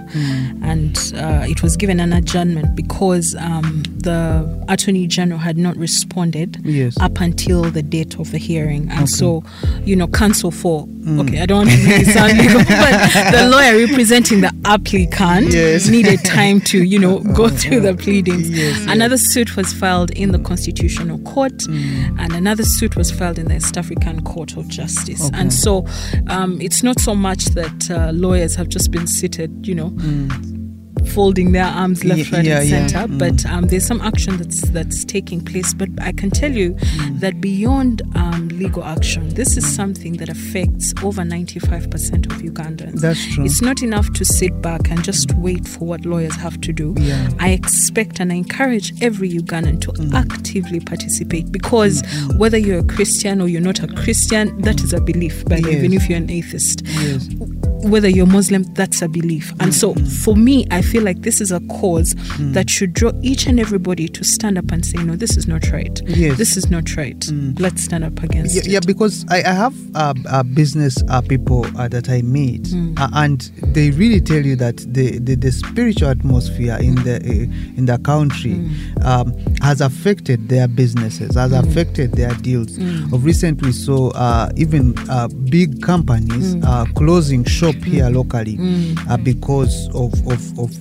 and 0.64 0.98
uh, 1.16 1.46
it 1.48 1.62
was 1.64 1.78
given 1.78 2.00
an 2.00 2.14
adjournment 2.14 2.76
because 2.76 3.36
um, 3.36 3.84
the 4.00 4.66
Attorney 4.70 5.08
General 5.08 5.40
had 5.40 5.58
not 5.58 5.76
responded 5.78 6.58
Yes. 6.64 6.98
up 7.00 7.20
until 7.22 7.64
the 7.72 7.82
date 7.84 8.20
of 8.20 8.32
the 8.32 8.38
hearing, 8.38 8.84
and 8.90 9.00
Okay. 9.04 9.06
so 9.08 9.44
you 9.86 9.96
know, 9.96 10.08
counsel 10.08 10.52
for 10.52 10.86
Mm. 10.88 11.22
okay, 11.22 11.42
I 11.42 11.46
don't 11.46 11.68
want 11.68 11.70
to 11.70 11.78
really 11.88 12.04
sound 12.04 12.38
legal, 12.38 12.60
but 12.66 13.32
the 13.32 13.48
lawyer 13.50 13.78
representing 13.88 14.42
the 14.42 14.52
applicant 14.66 15.54
Yes. 15.54 15.88
needed 15.88 16.24
time 16.26 16.60
to 16.62 16.84
you 16.84 17.00
know 17.00 17.20
go 17.34 17.48
through 17.50 17.80
the 17.82 17.94
pleadings. 17.94 18.50
Yes, 18.50 18.78
yes. 18.80 18.92
Another 18.92 19.18
suit 19.18 19.56
was 19.56 19.72
filed 19.72 20.12
in 20.12 20.32
the 20.32 20.40
Constitutional 20.40 21.20
Court, 21.20 21.66
and 21.68 22.34
another 22.34 22.64
suit 22.64 22.96
was 22.98 23.10
filed 23.12 23.38
in 23.40 23.48
the 23.48 23.56
East 23.58 23.78
African 23.78 24.22
Court 24.24 24.58
of 24.58 24.68
Justice. 24.68 25.26
Okay. 25.28 25.38
And 25.40 25.47
so 25.51 25.86
um, 26.27 26.60
it's 26.62 26.84
not 26.84 27.00
so 27.00 27.16
much 27.16 27.46
that 27.48 27.92
uh, 27.92 28.12
lawyers 28.12 28.56
have 28.56 28.70
just 28.70 28.92
been 28.92 29.08
seated, 29.08 29.68
you 29.68 29.75
know. 29.75 29.94
Folding 31.14 31.52
their 31.52 31.66
arms 31.66 32.04
left, 32.04 32.32
right, 32.32 32.46
yeah, 32.46 32.60
and 32.62 32.70
yeah. 32.70 32.88
center, 32.88 33.08
Mm. 33.14 33.18
but 33.20 33.46
um, 33.48 33.66
there's 33.68 33.86
some 33.86 34.02
action 34.02 34.38
that's 34.38 34.62
that's 34.70 35.04
taking 35.04 35.42
place. 35.44 35.74
But 35.74 35.90
I 36.00 36.12
can 36.12 36.30
tell 36.30 36.52
you 36.52 36.74
Mm. 36.74 37.20
that 37.22 37.42
beyond 37.42 38.02
um, 38.16 38.50
legal 38.50 38.84
action, 38.84 39.30
this 39.30 39.58
is 39.58 39.66
something 39.66 40.14
that 40.18 40.30
affects 40.30 40.94
over 41.04 41.24
95% 41.24 42.26
of 42.32 42.42
Ugandans. 42.42 43.02
That's 43.02 43.24
true. 43.34 43.46
It's 43.46 43.62
not 43.62 43.82
enough 43.82 44.12
to 44.14 44.26
sit 44.26 44.62
back 44.62 44.90
and 44.92 45.04
just 45.04 45.34
wait 45.38 45.68
for 45.68 45.86
what 45.86 46.06
lawyers 46.06 46.36
have 46.36 46.60
to 46.62 46.72
do. 46.74 46.94
Yeah. 47.00 47.30
I 47.40 47.50
expect 47.50 48.20
and 48.20 48.32
I 48.32 48.36
encourage 48.36 48.94
every 49.02 49.30
Ugandan 49.32 49.82
to 49.82 49.92
Mm. 49.94 50.14
actively 50.14 50.80
participate 50.80 51.52
because 51.52 52.04
whether 52.38 52.58
you're 52.58 52.80
a 52.80 52.84
Christian 52.84 53.42
or 53.42 53.48
you're 53.48 53.62
not 53.62 53.82
a 53.82 53.88
Christian, 53.88 54.62
that 54.62 54.82
is 54.84 54.94
a 54.94 55.02
belief, 55.02 55.44
way, 55.46 55.60
Yes. 55.64 55.74
even 55.74 55.94
if 55.94 56.08
you're 56.10 56.18
an 56.18 56.30
atheist. 56.30 56.84
Yes. 56.86 57.28
Whether 57.84 58.10
you're 58.10 58.26
Muslim, 58.26 58.64
that's 58.74 59.02
a 59.02 59.08
belief. 59.08 59.54
And 59.60 59.74
so 59.74 59.94
Mm-hmm. 59.94 60.06
for 60.06 60.36
me, 60.36 60.66
I 60.72 60.82
feel 60.82 60.97
like 61.01 61.22
this 61.22 61.41
is 61.41 61.52
a 61.52 61.60
cause 61.80 62.15
that 62.39 62.69
should 62.69 62.93
draw 62.93 63.12
each 63.22 63.48
and 63.48 63.60
everybody 63.60 64.08
to 64.10 64.24
stand 64.24 64.58
up 64.58 64.72
and 64.72 64.86
say, 64.86 64.98
no, 65.04 65.15
this 65.15 65.38
is 65.38 65.48
not 65.48 65.69
right. 65.72 66.02
Yes. 66.06 66.34
Mm. 66.34 66.38
This 66.38 66.58
is 66.58 66.69
not 66.69 66.95
right. 66.95 67.26
Let's 67.60 67.84
stand 67.84 68.04
up 68.04 68.22
against 68.24 68.56
Yeah, 68.56 68.62
it. 68.62 68.67
yeah, 68.67 68.80
because 68.86 69.26
I, 69.30 69.38
I 69.43 69.54
have 69.54 69.76
uh, 69.95 70.13
uh, 70.30 70.43
business 70.43 70.98
uh, 71.10 71.22
people 71.22 71.65
uh, 71.78 71.88
that 71.89 72.10
I 72.10 72.22
meet, 72.22 72.67
Hmm. 72.67 72.93
uh, 72.98 73.10
and 73.13 73.41
they 73.74 73.91
really 73.91 74.22
tell 74.22 74.45
you 74.45 74.56
that 74.58 74.78
the, 74.78 75.19
the, 75.19 75.36
the 75.36 75.52
spiritual 75.52 76.10
atmosphere 76.10 76.78
in 76.80 76.95
the 76.95 77.15
uh, 77.17 77.78
in 77.78 77.86
the 77.86 77.98
country 78.00 78.54
Hmm. 78.56 79.06
um, 79.06 79.34
has 79.62 79.82
affected 79.82 80.50
their 80.50 80.67
businesses, 80.67 81.36
has 81.36 81.52
affected 81.52 82.13
their 82.13 82.34
deals. 82.36 82.76
Hmm. 82.78 83.13
Of 83.13 83.24
recent, 83.26 83.62
we 83.62 83.72
saw 83.72 84.10
uh, 84.12 84.50
even 84.56 84.93
uh, 85.10 85.28
big 85.50 85.82
companies 85.82 86.54
Hmm. 86.54 86.63
uh, 86.63 86.86
closing 86.95 87.43
shop 87.45 87.76
here 87.76 88.10
locally 88.10 88.58
uh, 89.10 89.17
because 89.17 89.89
of 89.93 90.13
of, 90.28 90.60
of 90.60 90.72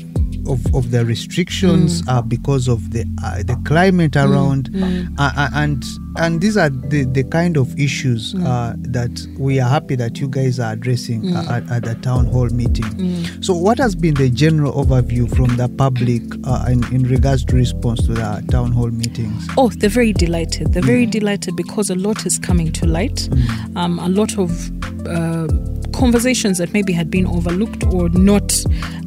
of, 0.49 0.75
of 0.75 0.91
the 0.91 1.05
restrictions 1.05 2.03
uh, 2.09 2.23
because 2.23 2.69
of 2.69 2.91
the 2.93 3.05
uh, 3.25 3.43
the 3.43 3.61
climate 3.65 4.17
around. 4.17 4.71
Uh, 5.19 5.33
uh, 5.37 5.49
and 5.55 5.85
and 6.19 6.41
these 6.41 6.57
are 6.57 6.71
the, 6.71 7.05
the 7.05 7.25
kind 7.25 7.57
of 7.57 7.79
issues 7.79 8.35
uh, 8.37 8.75
that 8.79 9.27
we 9.39 9.61
are 9.61 9.69
happy 9.69 9.97
that 9.97 10.19
you 10.19 10.29
guys 10.29 10.59
are 10.59 10.73
addressing 10.73 11.35
uh, 11.37 11.45
at, 11.51 11.71
at 11.71 11.85
the 11.85 11.95
town 11.97 12.27
hall 12.27 12.49
meeting. 12.49 13.43
So 13.43 13.55
what 13.55 13.79
has 13.79 13.95
been 13.95 14.15
the 14.15 14.31
general 14.31 14.73
overview 14.73 15.29
from 15.37 15.57
the 15.57 15.69
public 15.69 16.23
uh, 16.45 16.67
in, 16.69 16.85
in 16.95 17.03
regards 17.05 17.45
to 17.47 17.57
response 17.57 18.07
to 18.07 18.15
the 18.15 18.47
town 18.51 18.73
hall 18.73 18.91
meetings? 18.91 19.47
Oh, 19.59 19.69
they're 19.69 19.91
very 19.91 20.13
delighted. 20.13 20.73
They're 20.73 20.83
very 20.83 21.07
delighted 21.07 21.55
because 21.57 21.91
a 21.91 21.95
lot 21.95 22.25
is 22.25 22.39
coming 22.39 22.73
to 22.73 22.87
light. 22.87 23.29
Um, 23.77 23.99
a 23.99 24.09
lot 24.09 24.39
of 24.39 24.71
uh, 25.07 25.49
conversations 25.93 26.59
that 26.59 26.73
maybe 26.73 26.93
had 26.93 27.11
been 27.11 27.27
overlooked 27.27 27.85
or 27.85 28.09
not 28.11 28.55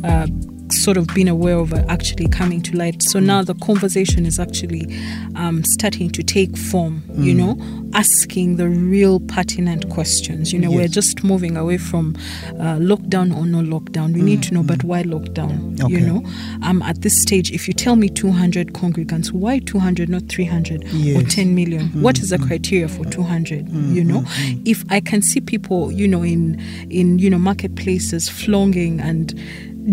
uh, 0.04 0.28
sort 0.72 0.98
of 0.98 1.08
been 1.08 1.28
aware 1.28 1.58
of 1.58 1.74
are 1.74 1.86
actually 1.90 2.28
coming 2.28 2.62
to 2.62 2.76
light. 2.78 3.02
So 3.04 3.20
now 3.20 3.44
the 3.44 3.56
conversation 3.56 4.26
is 4.26 4.40
actually 4.40 4.86
um, 5.36 5.64
starting 5.64 6.10
to 6.12 6.24
take 6.24 6.56
form, 6.58 7.04
you 7.18 7.34
know, 7.34 7.58
asking 7.94 8.58
the 8.58 8.70
real 8.70 9.20
pertinent 9.22 9.90
questions. 9.90 10.54
You 10.54 10.60
know, 10.60 10.70
we're 10.72 10.88
just 10.88 11.24
moving 11.24 11.58
away 11.58 11.78
from 11.78 12.16
uh, 12.60 12.78
lockdown 12.78 13.36
or 13.36 13.46
no 13.46 13.60
lockdown. 13.60 14.14
We 14.14 14.22
need 14.22 14.44
to 14.44 14.54
know, 14.54 14.64
but 14.64 14.84
why 14.84 15.04
lockdown? 15.04 15.78
You 15.90 15.98
Okay. 15.98 16.06
know, 16.06 16.24
um, 16.62 16.82
at 16.84 17.02
this 17.02 17.20
stage, 17.22 17.52
if 17.52 17.68
you 17.68 17.74
tell 17.74 17.96
me 17.96 18.10
200 18.10 18.74
congregants, 18.74 19.32
why 19.32 19.60
200, 19.60 20.08
not 20.10 20.24
300 20.30 20.84
or 20.84 20.88
Yes. 20.98 21.34
10 21.36 21.56
million? 21.56 21.88
What 22.02 22.20
is 22.20 22.30
the 22.30 22.38
criteria 22.38 22.88
for 22.88 23.06
200? 23.06 23.68
You 23.70 24.04
know, 24.04 24.24
if 24.66 24.84
I 24.90 25.00
can 25.00 25.22
see 25.22 25.42
people, 25.42 25.92
you 25.92 26.08
know, 26.08 26.22
in 26.24 26.60
in 26.90 27.18
you 27.20 27.30
know 27.30 27.40
marketplaces 27.40 28.30
flonging 28.30 29.00
and 29.00 29.34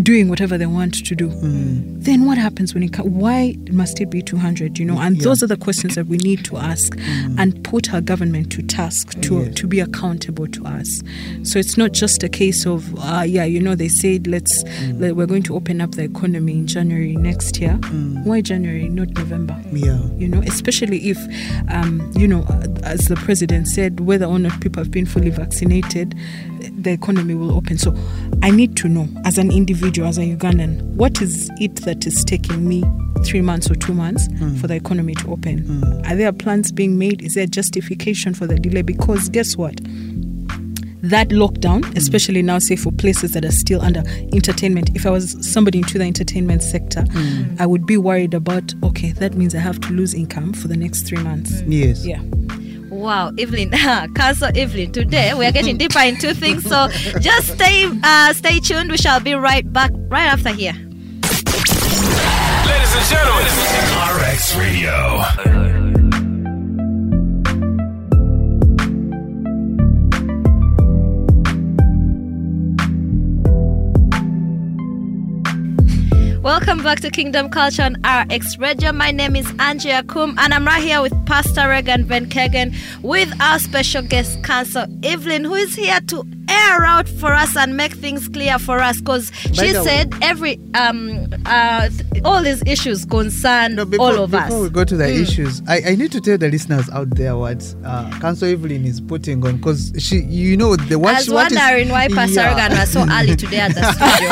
doing 0.03 0.29
whatever 0.29 0.57
they 0.57 0.65
want 0.65 0.93
to 1.05 1.15
do, 1.15 1.29
mm. 1.29 2.03
then 2.03 2.25
what 2.25 2.37
happens 2.37 2.73
when 2.73 2.83
it 2.83 2.93
co- 2.93 3.03
why 3.03 3.55
must 3.71 3.99
it 4.01 4.09
be 4.09 4.21
200? 4.21 4.77
You 4.77 4.85
know, 4.85 4.99
and 4.99 5.17
Yeah. 5.17 5.23
those 5.23 5.41
are 5.43 5.47
the 5.47 5.57
questions 5.57 5.95
that 5.95 6.07
we 6.07 6.17
need 6.17 6.43
to 6.45 6.57
ask 6.57 6.95
mm. 6.95 7.35
and 7.37 7.63
put 7.63 7.93
our 7.93 8.01
government 8.01 8.51
to 8.51 8.61
task 8.61 9.19
to 9.21 9.43
Yes. 9.43 9.55
to 9.55 9.67
be 9.67 9.79
accountable 9.79 10.47
to 10.47 10.65
us. 10.65 11.01
So 11.43 11.57
it's 11.59 11.77
not 11.77 11.93
just 11.93 12.23
a 12.23 12.29
case 12.29 12.65
of, 12.65 12.93
uh, 12.99 13.23
yeah, 13.27 13.45
you 13.45 13.59
know, 13.61 13.75
they 13.75 13.87
said 13.87 14.27
let's 14.27 14.63
mm. 14.63 14.99
let, 14.99 15.15
we're 15.15 15.25
going 15.25 15.43
to 15.43 15.55
open 15.55 15.81
up 15.81 15.91
the 15.91 16.03
economy 16.03 16.53
in 16.53 16.67
January 16.67 17.15
next 17.15 17.59
year. 17.59 17.75
Why 18.23 18.41
January, 18.41 18.89
not 18.89 19.09
November? 19.15 19.55
yeah 19.71 19.99
You 20.17 20.27
know, 20.27 20.41
especially 20.47 21.09
if, 21.09 21.17
um, 21.69 22.11
you 22.15 22.27
know, 22.27 22.41
uh, 22.49 22.67
as 22.83 23.05
the 23.07 23.15
president 23.15 23.67
said, 23.67 23.99
whether 24.01 24.25
or 24.25 24.39
not 24.39 24.59
people 24.61 24.81
have 24.83 24.91
been 24.91 25.05
fully 25.05 25.29
vaccinated, 25.29 26.15
the 26.77 26.91
economy 26.91 27.35
will 27.35 27.51
open. 27.55 27.77
So 27.77 27.95
I 28.41 28.51
need 28.51 28.75
to 28.77 28.87
know, 28.87 29.07
as 29.25 29.37
an 29.37 29.51
individual, 29.51 30.07
as 30.07 30.17
a 30.17 30.21
Ugandan, 30.21 30.81
what 30.95 31.21
is 31.21 31.49
it 31.59 31.75
that 31.77 32.05
is 32.05 32.23
taking 32.23 32.67
me 32.67 32.83
three 33.23 33.41
months 33.41 33.69
or 33.69 33.75
two 33.75 33.93
months 33.93 34.27
hmm. 34.37 34.55
for 34.55 34.67
the 34.67 34.75
economy 34.75 35.15
to 35.15 35.31
open? 35.31 35.59
Hmm. 35.59 36.11
Are 36.11 36.15
there 36.15 36.31
plans 36.31 36.71
being 36.71 36.97
made? 36.97 37.21
Is 37.21 37.35
there 37.35 37.47
justification 37.47 38.33
for 38.33 38.47
the 38.47 38.55
delay? 38.55 38.81
Because 38.81 39.29
guess 39.29 39.55
what? 39.55 39.79
that 41.03 41.29
lockdown, 41.29 41.85
hmm. 41.85 41.97
especially 41.97 42.41
now, 42.41 42.59
say 42.59 42.75
for 42.75 42.91
places 42.91 43.31
that 43.33 43.45
are 43.45 43.51
still 43.51 43.81
under 43.81 44.03
entertainment, 44.33 44.95
if 44.95 45.05
I 45.05 45.09
was 45.09 45.37
somebody 45.47 45.79
into 45.79 45.97
the 45.97 46.03
entertainment 46.03 46.63
sector, 46.63 47.05
I 47.59 47.65
would 47.65 47.85
be 47.85 47.97
worried 47.97 48.33
about 48.33 48.73
okay, 48.83 49.11
that 49.13 49.35
means 49.35 49.55
I 49.55 49.59
have 49.59 49.79
to 49.81 49.93
lose 49.93 50.13
income 50.13 50.53
for 50.53 50.67
the 50.67 50.77
next 50.77 51.03
three 51.03 51.19
months. 51.19 51.61
yes 51.67 52.05
Yeah. 52.05 52.21
Wow, 52.89 53.31
Evelyn, 53.37 53.71
Counsel 54.15 54.49
Evelyn. 54.55 54.91
Today 54.91 55.33
we 55.33 55.45
are 55.45 55.51
getting 55.51 55.77
deeper 55.77 55.99
into 55.99 56.33
things, 56.33 56.63
so 56.63 56.87
just 57.19 57.53
stay, 57.53 57.85
uh, 58.03 58.33
stay 58.33 58.59
tuned. 58.59 58.89
We 58.89 58.97
shall 58.97 59.19
be 59.19 59.33
right 59.33 59.71
back 59.71 59.91
right 60.07 60.25
after 60.25 60.49
here. 60.49 60.73
Ladies 62.65 62.95
and 62.95 63.05
gentlemen, 63.09 63.45
RX 64.15 64.55
Radio. 64.55 65.76
Welcome 76.47 76.81
back 76.81 77.01
to 77.01 77.11
Kingdom 77.11 77.49
Culture 77.49 77.83
on 77.83 77.97
RX 78.05 78.57
Radio. 78.57 78.93
My 78.93 79.11
name 79.11 79.35
is 79.35 79.53
Angie 79.59 79.89
Akum, 79.89 80.33
and 80.37 80.53
I'm 80.53 80.65
right 80.65 80.81
here 80.81 81.01
with 81.01 81.11
Pastor 81.25 81.67
Regan 81.67 82.05
Van 82.05 82.25
Kegen 82.27 82.73
with 83.03 83.29
our 83.41 83.59
special 83.59 84.01
guest, 84.01 84.41
Counsel 84.45 84.85
Evelyn, 85.03 85.43
who 85.43 85.55
is 85.55 85.75
here 85.75 85.99
to 86.07 86.23
air 86.49 86.85
out 86.85 87.07
for 87.09 87.33
us 87.33 87.55
and 87.57 87.75
make 87.75 87.93
things 87.93 88.27
clear 88.29 88.57
for 88.59 88.79
us 88.79 88.99
because 88.99 89.31
she 89.53 89.71
the 89.71 89.81
way- 89.83 89.85
said 89.85 90.13
every 90.21 90.59
um 90.75 91.27
uh 91.45 91.89
all 92.25 92.41
these 92.41 92.63
issues 92.65 93.05
concern 93.05 93.75
No, 93.75 93.85
before, 93.85 94.07
all 94.17 94.23
of 94.23 94.33
us. 94.33 94.45
before 94.47 94.63
we 94.63 94.69
go 94.69 94.83
to 94.83 94.97
the 94.97 95.03
Mm. 95.05 95.21
issues, 95.21 95.61
I, 95.67 95.81
I 95.89 95.95
need 95.95 96.11
to 96.13 96.21
tell 96.21 96.37
the 96.37 96.49
listeners 96.49 96.89
out 96.89 97.09
there 97.11 97.37
what 97.37 97.63
uh, 97.85 98.09
Counsel 98.19 98.49
Evelyn 98.49 98.85
is 98.85 98.99
putting 98.99 99.45
on 99.45 99.57
because 99.57 99.93
she, 99.99 100.17
you 100.21 100.57
know, 100.57 100.75
the 100.75 100.95
I 100.95 100.97
what, 100.97 101.15
was 101.15 101.25
she- 101.25 101.31
what 101.31 101.51
is- 101.51 101.57
wondering 101.57 101.89
why 101.89 102.07
Pastor 102.07 102.41
Yeah. 102.41 102.79
Was 102.79 102.91
so 102.91 103.05
early 103.09 103.35
today 103.35 103.59
at 103.59 103.75
the 103.75 103.83
studio. 103.93 104.29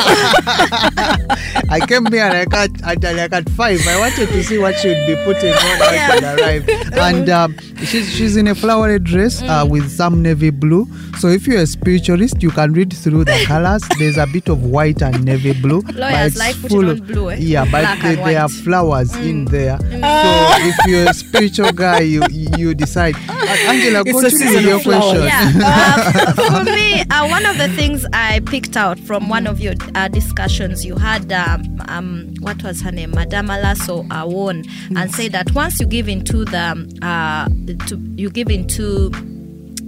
I 1.70 1.80
came 1.86 2.06
here 2.08 2.30
like 2.30 2.54
at, 2.54 2.82
at 2.84 3.04
like 3.04 3.32
at 3.34 3.50
five. 3.52 3.86
I 3.88 4.00
wanted 4.00 4.28
to 4.30 4.44
see 4.44 4.58
what 4.58 4.78
she 4.80 4.90
would 4.90 5.08
be 5.08 5.16
putting 5.24 5.54
on 5.54 5.80
when 5.80 5.94
Yeah. 5.94 6.16
she 6.36 6.42
arrived. 6.42 6.70
And 6.96 7.30
um, 7.30 7.58
she's 7.86 8.10
she's 8.14 8.36
in 8.36 8.48
a 8.48 8.56
flowery 8.56 9.00
dress 9.00 9.42
Mm. 9.42 9.50
uh, 9.50 9.66
with 9.66 9.90
some 9.92 10.22
navy 10.22 10.50
blue. 10.50 10.88
So 11.20 11.28
if 11.28 11.48
you're 11.48 11.62
a 11.62 11.68
spiritualist, 12.06 12.44
you 12.44 12.52
can 12.52 12.72
read 12.74 12.94
through 12.94 13.24
the 13.26 13.44
colors. 13.48 13.82
There's 13.98 14.18
a 14.18 14.28
bit 14.28 14.48
of 14.50 14.64
white 14.64 15.02
and 15.02 15.26
navy 15.26 15.54
blue. 15.60 15.82
but 15.82 15.96
Lawyers 15.96 16.28
it's 16.28 16.38
like 16.38 16.56
putting 16.56 16.70
full 16.70 16.90
on 16.90 16.98
of- 17.00 17.08
blue, 17.08 17.30
eh? 17.32 17.38
Yeah, 17.40 17.64
but 17.66 17.82
Black 17.82 18.02
there, 18.02 18.16
there 18.16 18.38
are 18.40 18.44
white. 18.44 18.52
Mm. 18.52 18.64
flowers 18.64 19.16
in 19.16 19.46
there. 19.46 19.78
So 19.80 19.88
if 20.68 20.76
you're 20.88 21.10
a 21.10 21.14
spiritual 21.14 21.72
guy, 21.72 22.02
you 22.02 22.22
you 22.30 22.76
decide. 22.76 23.16
Uh, 23.28 23.34
Angela, 23.68 24.04
It's 24.06 24.10
a 24.10 24.30
continue 24.30 24.30
season 24.30 24.56
with 24.56 24.66
your 24.66 24.82
question. 24.82 25.24
Yeah. 25.24 25.52
Uh, 25.66 26.34
for 26.64 26.64
me, 26.64 27.02
uh, 27.10 27.28
one 27.28 27.46
of 27.46 27.58
the 27.58 27.70
things 27.70 28.06
I 28.14 28.40
picked 28.42 28.78
out 28.78 29.00
from 29.00 29.28
one 29.30 29.48
of 29.48 29.60
your 29.60 29.74
uh, 29.96 30.08
discussions, 30.08 30.86
you 30.86 30.96
had 30.98 31.32
um, 31.32 31.82
um, 31.88 32.34
what 32.42 32.62
was 32.64 32.82
her 32.82 32.92
name, 32.92 33.12
Madame 33.12 33.48
Alaso 33.48 34.06
Awon, 34.12 34.64
and 34.96 35.12
say 35.12 35.28
that 35.30 35.52
once 35.56 35.80
you 35.80 35.88
give 35.88 36.08
into 36.08 36.46
the 36.46 36.66
um, 36.72 36.88
uh, 37.02 37.48
to, 37.88 37.98
you 38.16 38.30
give 38.30 38.50
into 38.50 39.10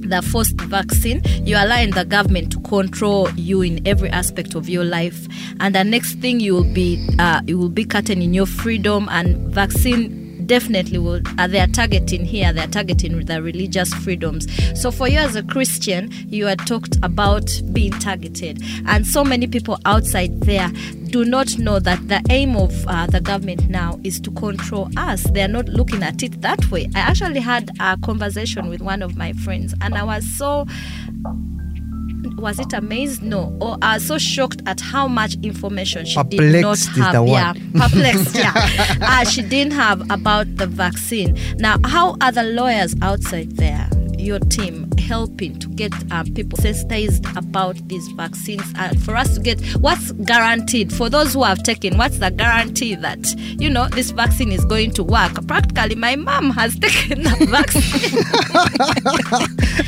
the 0.08 0.22
first 0.22 0.60
vaccine, 0.62 1.22
you 1.46 1.56
allow 1.56 1.86
the 1.86 2.06
government 2.06 2.52
to 2.54 2.60
control 2.62 3.30
you 3.32 3.62
in 3.62 3.86
every 3.88 4.10
aspect 4.10 4.56
of 4.56 4.70
your 4.70 4.84
life, 4.84 5.28
and 5.60 5.76
the 5.76 5.84
next 5.84 6.16
thing 6.16 6.40
you 6.40 6.54
will 6.54 6.74
be 6.74 7.08
uh, 7.20 7.42
you 7.46 7.58
will 7.58 7.70
be 7.70 7.86
cutting 7.86 8.22
in 8.22 8.34
your 8.34 8.46
freedom 8.46 9.08
and 9.12 9.38
vaccine 9.54 10.27
definitely 10.48 10.98
will 10.98 11.22
uh, 11.38 11.48
they 11.48 11.60
are 11.60 11.68
targeting 11.68 12.26
here 12.26 12.52
they 12.54 12.62
are 12.62 12.68
targeting 12.68 13.26
the 13.26 13.42
religious 13.42 13.94
freedoms. 13.94 14.48
So 14.80 14.92
for 14.92 15.08
you 15.08 15.20
as 15.20 15.36
a 15.36 15.44
christian 15.44 16.12
you 16.28 16.48
are 16.48 16.56
talked 16.56 16.98
about 17.04 17.50
being 17.74 17.92
targeted. 17.92 18.62
And 18.86 19.06
so 19.06 19.24
many 19.24 19.48
people 19.48 19.80
outside 19.86 20.42
there 20.42 20.70
do 21.10 21.24
not 21.24 21.58
know 21.58 21.80
that 21.80 22.08
the 22.08 22.22
aim 22.30 22.56
of 22.56 22.86
uh, 22.88 23.08
the 23.08 23.22
government 23.22 23.70
now 23.70 24.00
is 24.04 24.20
to 24.22 24.32
control 24.32 24.90
us. 24.98 25.24
They 25.32 25.42
are 25.42 25.48
not 25.48 25.70
looking 25.70 26.04
at 26.04 26.22
it 26.24 26.42
that 26.42 26.70
way. 26.72 26.90
I 26.96 27.00
actually 27.00 27.40
had 27.40 27.70
a 27.80 27.98
conversation 28.04 28.68
with 28.70 28.82
one 28.82 29.02
of 29.02 29.16
my 29.16 29.34
friends 29.34 29.74
and 29.82 29.96
i 29.96 30.04
was 30.04 30.26
so 30.38 30.66
was 32.36 32.60
it 32.60 32.74
amazed? 32.74 33.22
No. 33.24 33.56
Or 33.62 33.78
uh, 33.82 34.00
so 34.00 34.18
shocked 34.18 34.62
at 34.66 34.80
how 34.80 35.08
much 35.08 35.36
information 35.44 36.06
she 36.06 36.22
did 36.24 36.40
not 36.62 36.78
Perplexed 36.78 36.90
have. 36.98 37.28
yeah, 37.28 37.54
perplexed. 37.74 38.36
yeah, 38.36 38.54
uh, 39.02 39.24
she 39.26 39.42
didn't 39.42 39.74
have 39.74 40.02
about 40.12 40.56
the 40.58 40.68
vaccine. 40.68 41.38
Now, 41.58 41.78
how 41.86 42.16
are 42.22 42.32
the 42.32 42.44
lawyers 42.44 42.96
outside 43.02 43.52
there, 43.58 43.90
your 44.18 44.40
team, 44.40 44.87
helping 45.08 45.58
to 45.60 45.68
get 45.70 45.94
uh, 46.12 46.24
people 46.36 46.58
sensitized 46.60 47.26
about 47.38 47.76
these 47.88 48.08
vaccines? 48.10 48.62
Uh, 48.78 48.94
for 49.06 49.16
us 49.16 49.34
to 49.36 49.40
get 49.42 49.60
what's 49.78 50.12
guaranteed 50.12 50.92
for 50.92 51.10
those 51.10 51.34
who 51.34 51.44
have 51.44 51.64
taken. 51.64 51.98
What's 51.98 52.20
the 52.20 52.30
guarantee 52.30 52.96
that 52.96 53.26
you 53.60 53.70
know 53.70 53.88
this 53.88 54.12
vaccine 54.12 54.52
is 54.52 54.66
going 54.66 54.92
to 54.92 55.04
work? 55.04 55.48
Practically, 55.48 55.96
my 55.96 56.16
mom 56.16 56.52
has 56.52 56.78
taken 56.80 57.24
the 57.24 57.48
vaccine. 57.50 58.24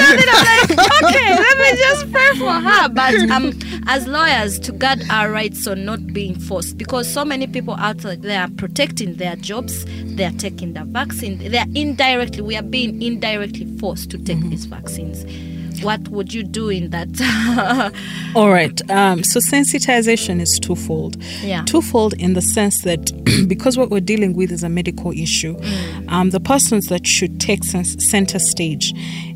And 0.00 0.30
I'm 0.30 0.76
like, 0.76 1.02
okay, 1.02 1.34
let 1.36 1.58
me 1.58 1.76
just 1.78 2.10
pray 2.10 2.30
for 2.38 2.52
her. 2.52 2.88
But 2.88 3.14
um, 3.30 3.52
as 3.86 4.06
lawyers, 4.06 4.58
to 4.60 4.72
guard 4.72 5.02
our 5.10 5.30
rights 5.30 5.66
on 5.66 5.84
not 5.84 6.06
being 6.08 6.38
forced, 6.38 6.76
because 6.78 7.12
so 7.12 7.24
many 7.24 7.46
people 7.46 7.74
out 7.74 7.98
there 7.98 8.42
are 8.42 8.50
protecting 8.50 9.16
their 9.16 9.36
jobs, 9.36 9.84
they 10.16 10.24
are 10.24 10.32
taking 10.32 10.72
the 10.74 10.84
vaccine. 10.84 11.38
They 11.38 11.58
are 11.58 11.66
indirectly, 11.74 12.42
we 12.42 12.56
are 12.56 12.62
being 12.62 13.00
indirectly 13.02 13.66
forced 13.78 13.91
to 13.94 14.18
take 14.18 14.40
these 14.40 14.64
vaccines. 14.64 15.24
What 15.82 16.06
would 16.08 16.32
you 16.32 16.44
do 16.44 16.68
in 16.68 16.90
that? 16.90 17.92
All 18.36 18.50
right. 18.50 18.90
Um, 18.90 19.24
so 19.24 19.40
sensitization 19.40 20.40
is 20.40 20.58
twofold. 20.60 21.20
Yeah. 21.42 21.64
Twofold 21.64 22.14
in 22.14 22.34
the 22.34 22.42
sense 22.42 22.82
that 22.82 23.10
because 23.48 23.76
what 23.76 23.90
we're 23.90 24.00
dealing 24.00 24.34
with 24.34 24.52
is 24.52 24.62
a 24.62 24.68
medical 24.68 25.12
issue, 25.12 25.56
um, 26.08 26.30
the 26.30 26.40
persons 26.40 26.86
that 26.86 27.06
should 27.06 27.40
take 27.40 27.64
cen- 27.64 27.84
center 27.84 28.38
stage 28.38 28.92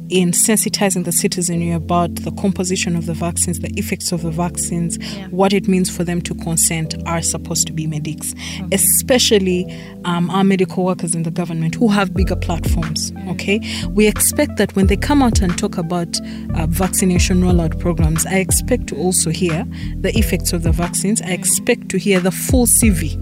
in 0.08 0.30
sensitizing 0.30 1.04
the 1.04 1.12
citizenry 1.12 1.72
about 1.72 2.14
the 2.16 2.30
composition 2.32 2.94
of 2.96 3.06
the 3.06 3.14
vaccines, 3.14 3.58
the 3.60 3.70
effects 3.76 4.12
of 4.12 4.22
the 4.22 4.30
vaccines, 4.30 4.98
Yeah. 4.98 5.28
what 5.28 5.52
it 5.52 5.66
means 5.68 5.90
for 5.94 6.04
them 6.04 6.20
to 6.22 6.34
consent 6.34 6.94
are 7.06 7.22
supposed 7.22 7.66
to 7.66 7.72
be 7.72 7.86
medics, 7.86 8.34
especially 8.72 9.66
um, 10.04 10.30
our 10.30 10.44
medical 10.44 10.84
workers 10.84 11.14
in 11.14 11.22
the 11.24 11.30
government 11.30 11.74
who 11.74 11.88
have 11.88 12.14
bigger 12.14 12.36
platforms. 12.36 13.12
Okay, 13.28 13.60
we 13.90 14.06
expect 14.06 14.56
that 14.56 14.74
when 14.76 14.86
they 14.86 14.96
come 14.96 15.22
out 15.22 15.40
and 15.40 15.56
talk 15.58 15.76
about 15.78 16.16
uh, 16.54 16.66
vaccination 16.68 17.40
rollout 17.40 17.78
programs, 17.80 18.24
I 18.26 18.36
expect 18.36 18.86
to 18.88 18.96
also 18.96 19.30
hear 19.30 19.64
the 20.00 20.16
effects 20.16 20.52
of 20.52 20.62
the 20.62 20.72
vaccines. 20.72 21.20
I 21.22 21.30
expect 21.30 21.88
to 21.90 21.98
hear 21.98 22.20
the 22.20 22.30
full 22.30 22.66
CV 22.66 23.16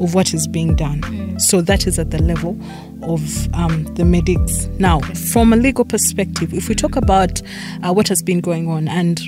of 0.00 0.14
what 0.14 0.34
is 0.34 0.46
being 0.46 0.74
done. 0.74 1.38
So 1.38 1.60
that 1.60 1.86
is 1.86 1.98
at 1.98 2.10
the 2.10 2.22
level 2.22 2.58
of 3.02 3.54
um, 3.54 3.84
the 3.94 4.04
medics. 4.04 4.66
Now, 4.78 5.00
from 5.00 5.52
a 5.52 5.56
legal 5.56 5.84
perspective, 5.84 6.52
if 6.54 6.68
we 6.68 6.74
talk 6.74 6.96
about 6.96 7.42
uh, 7.82 7.92
what 7.92 8.08
has 8.08 8.22
been 8.22 8.40
going 8.40 8.68
on 8.68 8.88
and 8.88 9.20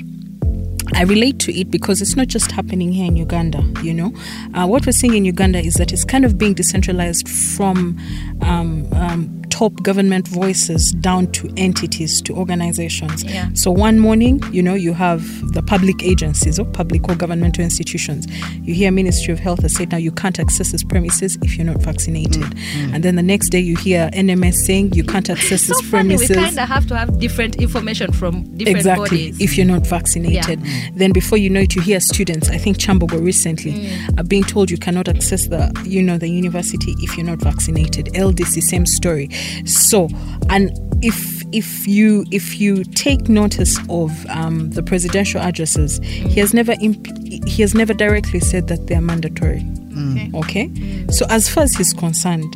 I 0.93 1.03
relate 1.03 1.39
to 1.39 1.53
it 1.57 1.71
because 1.71 2.01
it's 2.01 2.15
not 2.15 2.27
just 2.27 2.51
happening 2.51 2.91
here 2.91 3.05
in 3.05 3.15
Uganda, 3.15 3.63
you 3.83 3.93
know. 3.93 4.13
Uh, 4.53 4.67
what 4.67 4.85
we're 4.85 4.91
seeing 4.91 5.15
in 5.15 5.25
Uganda 5.25 5.59
is 5.59 5.75
that 5.75 5.91
it's 5.93 6.03
kind 6.03 6.25
of 6.25 6.37
being 6.37 6.53
decentralized 6.53 7.27
from 7.27 7.97
um, 8.41 8.91
um, 8.93 9.39
top 9.49 9.73
government 9.83 10.27
voices 10.27 10.91
down 11.01 11.31
to 11.33 11.51
entities, 11.57 12.21
to 12.21 12.33
organizations. 12.33 13.23
Yeah. 13.23 13.49
So 13.53 13.71
one 13.71 13.99
morning, 13.99 14.41
you 14.51 14.63
know, 14.63 14.73
you 14.73 14.93
have 14.93 15.21
the 15.53 15.61
public 15.61 16.01
agencies 16.03 16.59
or 16.59 16.65
public 16.65 17.09
or 17.09 17.15
governmental 17.15 17.63
institutions. 17.63 18.25
You 18.61 18.73
hear 18.73 18.91
Ministry 18.91 19.33
of 19.33 19.39
Health 19.39 19.61
has 19.63 19.75
said 19.75 19.91
now 19.91 19.97
you 19.97 20.11
can't 20.11 20.39
access 20.39 20.71
this 20.71 20.83
premises 20.83 21.37
if 21.41 21.57
you're 21.57 21.65
not 21.65 21.81
vaccinated. 21.81 22.45
And 22.93 23.03
then 23.03 23.15
the 23.15 23.23
next 23.23 23.49
day 23.49 23.59
you 23.59 23.75
hear 23.75 24.09
NMS 24.13 24.53
saying 24.53 24.93
you 24.93 25.03
can't 25.03 25.29
access 25.29 25.63
so 25.63 25.73
this 25.73 25.89
funny, 25.89 26.15
we 26.15 26.27
kind 26.27 26.57
of 26.57 26.67
have 26.67 26.87
to 26.87 26.97
have 26.97 27.19
different 27.19 27.57
information 27.57 28.13
from 28.13 28.43
different 28.55 28.77
exactly 28.77 29.31
bodies. 29.31 29.41
if 29.41 29.57
you're 29.57 29.67
not 29.67 29.85
vaccinated 29.85 30.59
then 30.93 31.11
before 31.11 31.37
you 31.37 31.49
know 31.49 31.59
it 31.61 31.75
you 31.75 31.81
hear 31.81 31.99
students 31.99 32.49
i 32.49 32.57
think 32.57 32.77
Kyambogo 32.77 33.23
recently 33.23 33.69
Mm. 33.69 34.19
are 34.19 34.23
being 34.23 34.43
told 34.43 34.69
you 34.71 34.77
cannot 34.77 35.07
access 35.07 35.47
the 35.47 35.71
you 35.85 36.01
know 36.01 36.17
the 36.17 36.27
university 36.29 36.93
if 36.99 37.15
you're 37.17 37.25
not 37.25 37.39
vaccinated 37.39 38.07
LDC 38.13 38.61
same 38.63 38.85
story 38.85 39.29
so 39.65 40.07
and 40.49 40.71
if 41.03 41.43
if 41.51 41.87
you 41.87 42.25
if 42.31 42.59
you 42.59 42.83
take 42.83 43.29
notice 43.29 43.77
of 43.89 44.11
um, 44.29 44.69
the 44.71 44.83
presidential 44.83 45.39
addresses 45.41 45.99
he 46.03 46.39
has 46.39 46.53
never 46.53 46.75
imp- 46.81 47.07
he 47.47 47.61
has 47.61 47.73
never 47.73 47.93
directly 47.93 48.39
said 48.39 48.67
that 48.67 48.87
they 48.87 48.95
are 48.95 49.01
mandatory 49.01 49.65
Okay. 49.97 50.31
Okay? 50.35 51.05
So, 51.11 51.25
as 51.29 51.49
far 51.49 51.63
as 51.63 51.73
he's 51.73 51.91
concerned, 51.93 52.55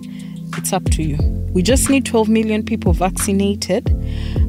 it's 0.58 0.74
up 0.74 0.86
to 0.92 1.04
you. 1.04 1.18
We 1.54 1.62
just 1.62 1.89
need 1.89 2.06
12 2.06 2.30
million 2.30 2.63
people 2.63 2.94
vaccinated. 2.94 3.86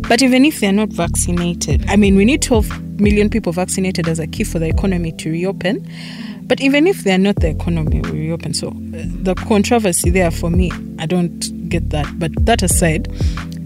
But 0.09 0.23
even 0.23 0.45
if 0.45 0.61
they're 0.61 0.73
not 0.73 0.89
vaccinated, 0.91 1.85
I 1.89 1.97
mean, 1.97 2.17
we 2.17 2.25
need 2.25 2.43
12 2.43 3.01
million 3.01 3.29
people 3.29 3.53
vaccinated 3.53 4.09
as 4.09 4.19
a 4.19 4.27
key 4.27 4.45
for 4.45 4.59
the 4.59 4.69
economy 4.69 5.13
to 5.13 5.31
reopen. 5.31 5.87
But 6.47 6.61
even 6.61 6.87
if 6.87 7.05
they're 7.05 7.19
not, 7.19 7.37
the 7.37 7.49
economy 7.49 8.01
will 8.01 8.13
reopen. 8.13 8.53
So, 8.55 8.69
uh, 8.69 8.73
the 8.73 9.35
controversy 9.47 10.11
there 10.11 10.31
for 10.31 10.51
me, 10.51 10.71
I 10.99 11.07
don't 11.07 11.69
get 11.69 11.91
that. 11.91 12.07
But 12.19 12.33
that 12.45 12.63
aside, 12.63 13.09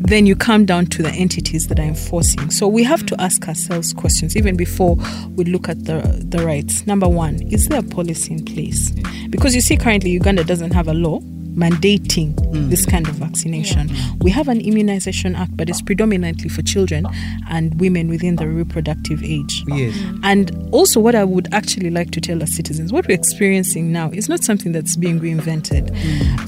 then 0.00 0.26
you 0.26 0.36
come 0.36 0.64
down 0.64 0.86
to 0.86 1.02
the 1.02 1.10
entities 1.10 1.66
that 1.66 1.78
are 1.80 1.84
enforcing. 1.84 2.50
So 2.50 2.68
we 2.68 2.84
have 2.84 3.04
to 3.06 3.20
ask 3.20 3.46
ourselves 3.48 3.92
questions 3.92 4.36
even 4.36 4.56
before 4.56 4.96
we 5.34 5.44
look 5.44 5.68
at 5.68 5.84
the, 5.86 6.24
the 6.24 6.44
rights. 6.46 6.86
Number 6.86 7.08
one, 7.08 7.42
is 7.48 7.68
there 7.68 7.80
a 7.80 7.82
policy 7.82 8.34
in 8.34 8.44
place? 8.44 8.90
Because 9.28 9.56
you 9.56 9.60
see, 9.60 9.76
currently 9.76 10.10
Uganda 10.10 10.44
doesn't 10.44 10.72
have 10.72 10.86
a 10.86 10.94
law 10.94 11.20
mandating 11.58 12.34
mm. 12.34 12.70
this 12.70 12.86
kind 12.86 13.08
of 13.08 13.16
vaccination. 13.16 13.88
Mm. 13.88 14.22
We 14.22 14.30
have 14.30 14.48
an 14.48 14.60
immunization 14.60 15.34
act, 15.34 15.56
but 15.56 15.68
it's 15.68 15.82
predominantly 15.82 16.48
for 16.48 16.62
children 16.62 17.06
and 17.50 17.78
women 17.80 18.08
within 18.08 18.36
the 18.36 18.46
reproductive 18.46 19.22
age. 19.22 19.64
Yes. 19.66 19.94
Mm. 19.94 20.20
And 20.22 20.68
also, 20.72 21.00
what 21.00 21.14
I 21.14 21.24
would 21.24 21.52
actually 21.52 21.90
like 21.90 22.12
to 22.12 22.20
tell 22.20 22.40
our 22.40 22.46
citizens, 22.46 22.92
what 22.92 23.08
we're 23.08 23.18
experiencing 23.18 23.90
now 23.92 24.10
is 24.10 24.28
not 24.28 24.44
something 24.44 24.72
that's 24.72 24.96
being 24.96 25.18
reinvented. 25.20 25.90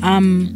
Um, 0.02 0.54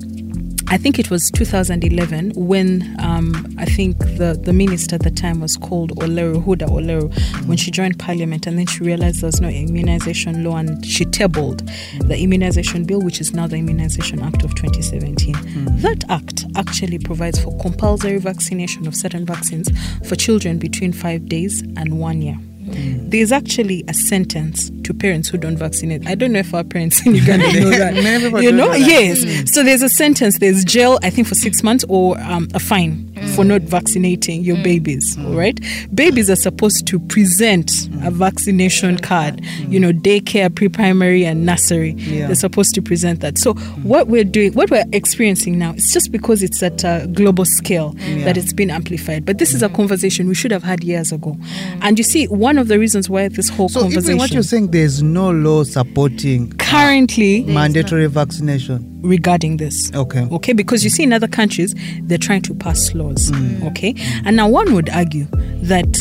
I 0.68 0.78
think 0.78 0.98
it 0.98 1.10
was 1.10 1.30
2011 1.30 2.32
when 2.34 2.96
um, 3.00 3.54
I 3.58 3.64
think 3.64 3.98
the, 3.98 4.38
the 4.40 4.52
minister 4.52 4.96
at 4.96 5.02
the 5.02 5.10
time 5.10 5.40
was 5.40 5.56
called 5.56 5.92
Oleru, 5.96 6.42
Huda 6.44 6.68
Oleru, 6.68 7.46
when 7.46 7.56
she 7.56 7.70
joined 7.70 7.98
parliament 7.98 8.46
and 8.46 8.58
then 8.58 8.66
she 8.66 8.82
realized 8.82 9.20
there 9.20 9.28
was 9.28 9.40
no 9.40 9.48
immunization 9.48 10.42
law 10.42 10.56
and 10.56 10.84
she 10.84 11.04
tabled 11.04 11.68
the 12.00 12.18
immunization 12.18 12.84
bill, 12.84 13.00
which 13.00 13.20
is 13.20 13.32
now 13.32 13.46
the 13.46 13.56
Immunization 13.56 14.22
Act 14.22 14.42
of 14.42 14.54
2017. 14.54 15.34
That 15.82 16.04
act 16.08 16.46
actually 16.56 16.98
provides 16.98 17.42
for 17.42 17.56
compulsory 17.58 18.18
vaccination 18.18 18.86
of 18.86 18.94
certain 18.94 19.24
vaccines 19.26 19.68
for 20.08 20.16
children 20.16 20.58
between 20.58 20.92
five 20.92 21.28
days 21.28 21.62
and 21.62 21.98
one 21.98 22.22
year. 22.22 22.38
There's 22.74 23.32
actually 23.32 23.84
a 23.88 23.94
sentence 23.94 24.70
to 24.84 24.94
parents 24.94 25.28
who 25.28 25.38
don't 25.38 25.56
vaccinate. 25.56 26.06
I 26.06 26.14
don't 26.14 26.32
know 26.32 26.40
if 26.40 26.52
our 26.54 26.64
parents 26.64 27.04
in 27.06 27.14
Uganda 27.14 27.46
know 27.60 27.70
that. 27.70 27.94
You 28.44 28.52
know, 28.52 28.70
that. 28.70 28.80
yes. 28.80 29.52
So 29.52 29.62
there's 29.62 29.82
a 29.82 29.88
sentence. 29.88 30.38
There's 30.38 30.64
jail, 30.64 30.98
I 31.02 31.10
think, 31.10 31.28
for 31.28 31.34
six 31.34 31.62
months 31.62 31.84
or 31.88 32.18
um, 32.20 32.48
a 32.54 32.60
fine 32.60 33.12
for 33.34 33.44
not 33.44 33.62
vaccinating 33.62 34.42
your 34.42 34.56
mm. 34.56 34.64
babies. 34.64 35.16
Mm. 35.16 35.26
All 35.26 35.36
right, 35.36 35.60
babies 35.94 36.30
are 36.30 36.36
supposed 36.36 36.86
to 36.86 36.98
present 36.98 37.70
a 37.70 38.10
mm. 38.10 38.12
vaccination 38.12 38.98
card. 38.98 39.44
You 39.68 39.80
know, 39.80 39.92
daycare, 39.92 40.54
pre-primary, 40.54 41.24
and 41.24 41.44
nursery. 41.46 41.92
Yeah. 41.92 42.26
They're 42.26 42.34
supposed 42.34 42.74
to 42.74 42.82
present 42.82 43.20
that. 43.20 43.38
So 43.38 43.54
what 43.82 44.08
we're 44.08 44.24
doing, 44.24 44.52
what 44.54 44.70
we're 44.70 44.84
experiencing 44.92 45.58
now, 45.58 45.72
it's 45.72 45.92
just 45.92 46.12
because 46.12 46.42
it's 46.42 46.62
at 46.62 46.84
a 46.84 47.08
global 47.12 47.44
scale 47.44 47.90
that 48.24 48.36
it's 48.36 48.52
been 48.52 48.70
amplified. 48.70 49.24
But 49.24 49.38
this 49.38 49.54
is 49.54 49.62
a 49.62 49.68
conversation 49.68 50.28
we 50.28 50.34
should 50.34 50.50
have 50.50 50.62
had 50.62 50.84
years 50.84 51.12
ago. 51.12 51.36
And 51.82 51.98
you 51.98 52.04
see, 52.04 52.26
one 52.26 52.58
of 52.58 52.68
the 52.68 52.78
reasons 52.78 53.10
why 53.10 53.28
this 53.28 53.48
whole 53.48 53.68
So 53.68 53.80
conversation 53.80 54.04
even 54.04 54.18
what 54.18 54.30
you're 54.32 54.42
saying, 54.42 54.70
there's 54.70 55.02
no 55.02 55.30
law 55.30 55.64
supporting 55.64 56.52
currently 56.52 57.44
mandatory 57.44 58.06
vaccination. 58.06 58.93
Regarding 59.04 59.58
this. 59.58 59.92
Okay. 59.94 60.26
Okay, 60.32 60.52
because 60.52 60.82
you 60.82 60.90
see 60.90 61.02
in 61.02 61.12
other 61.12 61.28
countries 61.28 61.74
they're 62.02 62.18
trying 62.18 62.42
to 62.42 62.54
pass 62.54 62.94
laws. 62.94 63.30
Mm. 63.30 63.70
Okay, 63.70 63.94
and 64.24 64.36
now 64.36 64.48
one 64.48 64.74
would 64.74 64.88
argue 64.90 65.26
that 65.62 65.96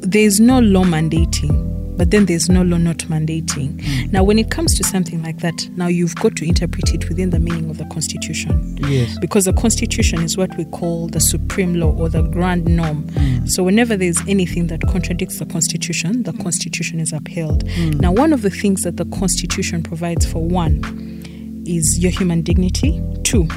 there 0.00 0.22
is 0.22 0.40
no 0.40 0.60
law 0.60 0.84
mandating. 0.84 1.72
But 1.96 2.10
then 2.10 2.26
there's 2.26 2.48
no 2.48 2.62
law 2.62 2.76
not 2.76 2.98
mandating. 2.98 3.76
Mm. 3.76 4.12
Now, 4.12 4.24
when 4.24 4.36
it 4.36 4.50
comes 4.50 4.76
to 4.78 4.82
something 4.82 5.22
like 5.22 5.38
that, 5.38 5.68
now 5.76 5.86
you've 5.86 6.16
got 6.16 6.34
to 6.36 6.44
interpret 6.44 6.92
it 6.92 7.08
within 7.08 7.30
the 7.30 7.38
meaning 7.38 7.70
of 7.70 7.78
the 7.78 7.84
Constitution. 7.84 8.76
Yes. 8.88 9.16
Because 9.20 9.44
the 9.44 9.52
Constitution 9.52 10.20
is 10.20 10.36
what 10.36 10.56
we 10.58 10.64
call 10.64 11.06
the 11.06 11.20
supreme 11.20 11.74
law 11.74 11.92
or 11.92 12.08
the 12.08 12.22
grand 12.22 12.64
norm. 12.64 13.04
Mm. 13.10 13.48
So, 13.48 13.62
whenever 13.62 13.96
there's 13.96 14.20
anything 14.26 14.66
that 14.68 14.82
contradicts 14.82 15.38
the 15.38 15.46
Constitution, 15.46 16.24
the 16.24 16.32
Constitution 16.32 16.98
is 16.98 17.12
upheld. 17.12 17.64
Now, 18.00 18.10
one 18.10 18.32
of 18.32 18.42
the 18.42 18.50
things 18.50 18.82
that 18.82 18.96
the 18.96 19.04
Constitution 19.06 19.84
provides 19.84 20.26
for 20.26 20.44
one 20.44 21.22
is 21.66 21.98
your 21.98 22.10
human 22.10 22.42
dignity, 22.42 23.02
two 23.22 23.48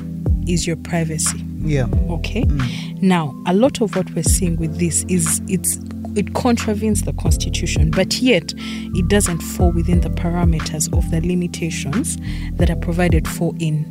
is 0.48 0.66
your 0.66 0.78
privacy. 0.78 1.44
Yeah. 1.60 1.88
Okay. 2.10 2.44
Mm. 2.44 3.02
Now, 3.02 3.36
a 3.46 3.54
lot 3.54 3.82
of 3.82 3.96
what 3.96 4.10
we're 4.16 4.24
seeing 4.24 4.56
with 4.58 4.80
this 4.80 5.04
is 5.10 5.42
it's 5.48 5.78
it 6.16 6.34
contravenes 6.34 7.04
the 7.04 7.14
constitution, 7.14 7.92
but 7.92 8.20
yet 8.20 8.54
it 8.58 9.08
doesn't 9.08 9.40
fall 9.40 9.72
within 9.72 10.02
the 10.02 10.10
parameters 10.10 10.92
of 10.98 11.10
the 11.12 11.22
limitations 11.22 12.18
that 12.54 12.72
are 12.72 12.76
provided 12.78 13.28
for 13.28 13.54
in 13.60 13.86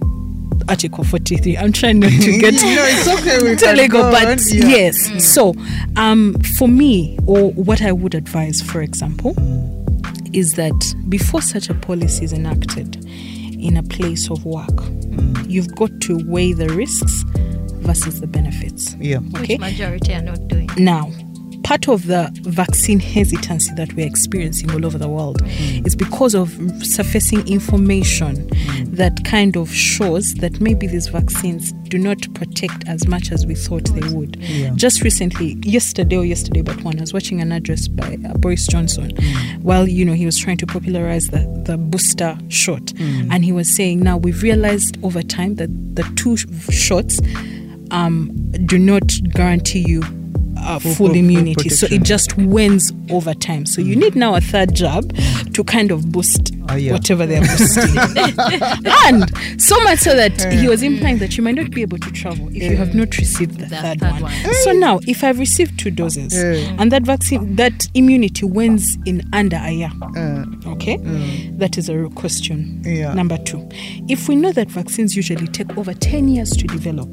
Article 0.68 1.04
43. 1.04 1.56
I'm 1.56 1.72
trying 1.72 2.00
not 2.00 2.10
to 2.10 2.38
get 2.40 2.54
No, 2.54 2.60
it's 2.64 3.20
okay, 3.20 3.42
we 3.42 3.56
to 3.56 3.64
can 3.64 3.76
legal, 3.76 4.02
go 4.02 4.10
but 4.10 4.40
yeah. 4.48 4.66
yes. 4.66 5.08
Mm. 5.08 5.20
So, 5.20 5.54
um, 5.96 6.34
for 6.58 6.66
me, 6.66 7.16
or 7.26 7.52
what 7.52 7.82
I 7.82 7.92
would 7.92 8.14
advise, 8.14 8.60
for 8.60 8.82
example, 8.82 9.34
mm. 9.34 10.34
is 10.36 10.54
that 10.54 10.94
before 11.08 11.42
such 11.42 11.70
a 11.70 11.74
policy 11.74 12.24
is 12.24 12.32
enacted 12.32 13.06
in 13.60 13.76
a 13.76 13.82
place 13.82 14.30
of 14.30 14.44
work, 14.44 14.66
Mm. 14.76 15.48
you've 15.50 15.74
got 15.74 15.90
to 16.02 16.18
weigh 16.26 16.52
the 16.52 16.68
risks 16.70 17.22
versus 17.82 18.20
the 18.20 18.26
benefits. 18.26 18.96
Yeah. 19.00 19.18
Okay. 19.36 19.54
Which 19.54 19.60
majority 19.60 20.12
are 20.14 20.22
not 20.22 20.48
doing. 20.48 20.68
Now, 20.78 21.10
part 21.66 21.88
of 21.88 22.06
the 22.06 22.30
vaccine 22.42 23.00
hesitancy 23.00 23.72
that 23.74 23.92
we're 23.94 24.06
experiencing 24.06 24.70
all 24.70 24.86
over 24.86 24.96
the 24.98 25.08
world 25.08 25.42
Mm. 25.42 25.84
is 25.84 25.96
because 25.96 26.32
of 26.34 26.48
surfacing 26.80 27.46
information 27.48 28.48
that 28.92 29.24
kind 29.24 29.56
of 29.56 29.68
shows 29.74 30.34
that 30.34 30.60
maybe 30.60 30.86
these 30.86 31.08
vaccines 31.08 31.72
do 31.88 31.98
not 31.98 32.18
protect 32.34 32.86
as 32.86 33.08
much 33.08 33.32
as 33.32 33.44
we 33.46 33.54
thought 33.56 33.84
they 33.96 34.08
would. 34.14 34.36
Yeah. 34.40 34.70
Just 34.76 35.02
recently, 35.02 35.56
yesterday 35.64 36.16
or 36.16 36.24
yesterday 36.24 36.62
but 36.62 36.82
one, 36.84 36.98
I 36.98 37.00
was 37.00 37.12
watching 37.12 37.40
an 37.40 37.50
address 37.50 37.88
by 37.88 38.16
uh, 38.24 38.34
Boris 38.38 38.64
Johnson 38.68 39.10
Mm. 39.16 39.58
while, 39.62 39.88
you 39.88 40.04
know, 40.04 40.12
he 40.12 40.24
was 40.24 40.38
trying 40.38 40.58
to 40.58 40.66
popularize 40.66 41.26
the, 41.28 41.40
the 41.64 41.76
booster 41.76 42.38
shot. 42.48 42.82
Mm. 42.94 43.28
And 43.32 43.44
he 43.44 43.50
was 43.50 43.74
saying, 43.74 44.00
now 44.00 44.16
we've 44.18 44.40
realized 44.42 44.98
over 45.02 45.20
time 45.22 45.56
that 45.56 45.70
the 45.96 46.04
two 46.14 46.36
sh- 46.36 46.46
shots 46.70 47.20
um, 47.90 48.30
do 48.66 48.78
not 48.78 49.02
guarantee 49.34 49.84
you 49.86 50.02
uh, 50.66 50.78
Full- 50.78 51.12
immunity. 51.14 51.68
So 51.68 51.86
it 51.90 52.02
just 52.02 52.36
wanes 52.36 52.92
over 53.10 53.34
time. 53.34 53.66
So 53.66 53.80
you 53.80 53.96
need 53.96 54.16
now 54.16 54.34
a 54.34 54.40
third 54.40 54.74
jab 54.74 55.14
to 55.54 55.64
kind 55.64 55.90
of 55.90 56.10
boost 56.12 56.52
Ah, 56.68 56.74
yeah. 56.74 56.92
whatever 56.92 57.26
they're 57.26 57.40
boosting. 57.42 57.96
and 59.06 59.60
so 59.62 59.78
much 59.80 60.00
so 60.00 60.14
that 60.16 60.52
he 60.52 60.68
was 60.68 60.82
implying 60.82 61.18
that 61.18 61.36
you 61.36 61.42
might 61.44 61.54
not 61.54 61.70
be 61.70 61.82
able 61.82 61.98
to 61.98 62.10
travel 62.10 62.48
if 62.48 62.62
you 62.62 62.76
have 62.76 62.94
not 62.94 63.16
received 63.18 63.58
the, 63.58 63.66
The 63.66 63.76
third, 63.76 64.00
third 64.00 64.12
one. 64.12 64.22
one. 64.22 64.54
So 64.64 64.72
now, 64.72 64.98
if 65.06 65.22
I've 65.22 65.38
received 65.38 65.78
two 65.78 65.90
doses 65.90 66.34
and 66.34 66.90
that 66.92 67.02
vaccine, 67.02 67.56
that 67.56 67.86
immunity 67.94 68.44
wanes 68.46 68.96
in 69.06 69.22
under 69.32 69.56
a 69.56 69.70
year, 69.70 69.90
Uh, 70.16 70.44
Okay, 70.66 70.96
that 71.58 71.78
is 71.78 71.88
a 71.88 71.96
real 71.96 72.10
question. 72.10 72.82
Number 73.14 73.38
two, 73.38 73.66
if 74.08 74.28
we 74.28 74.34
know 74.36 74.52
that 74.52 74.68
vaccines 74.68 75.14
usually 75.16 75.46
take 75.46 75.76
over 75.78 75.94
10 75.94 76.28
years 76.28 76.50
to 76.50 76.66
develop, 76.66 77.08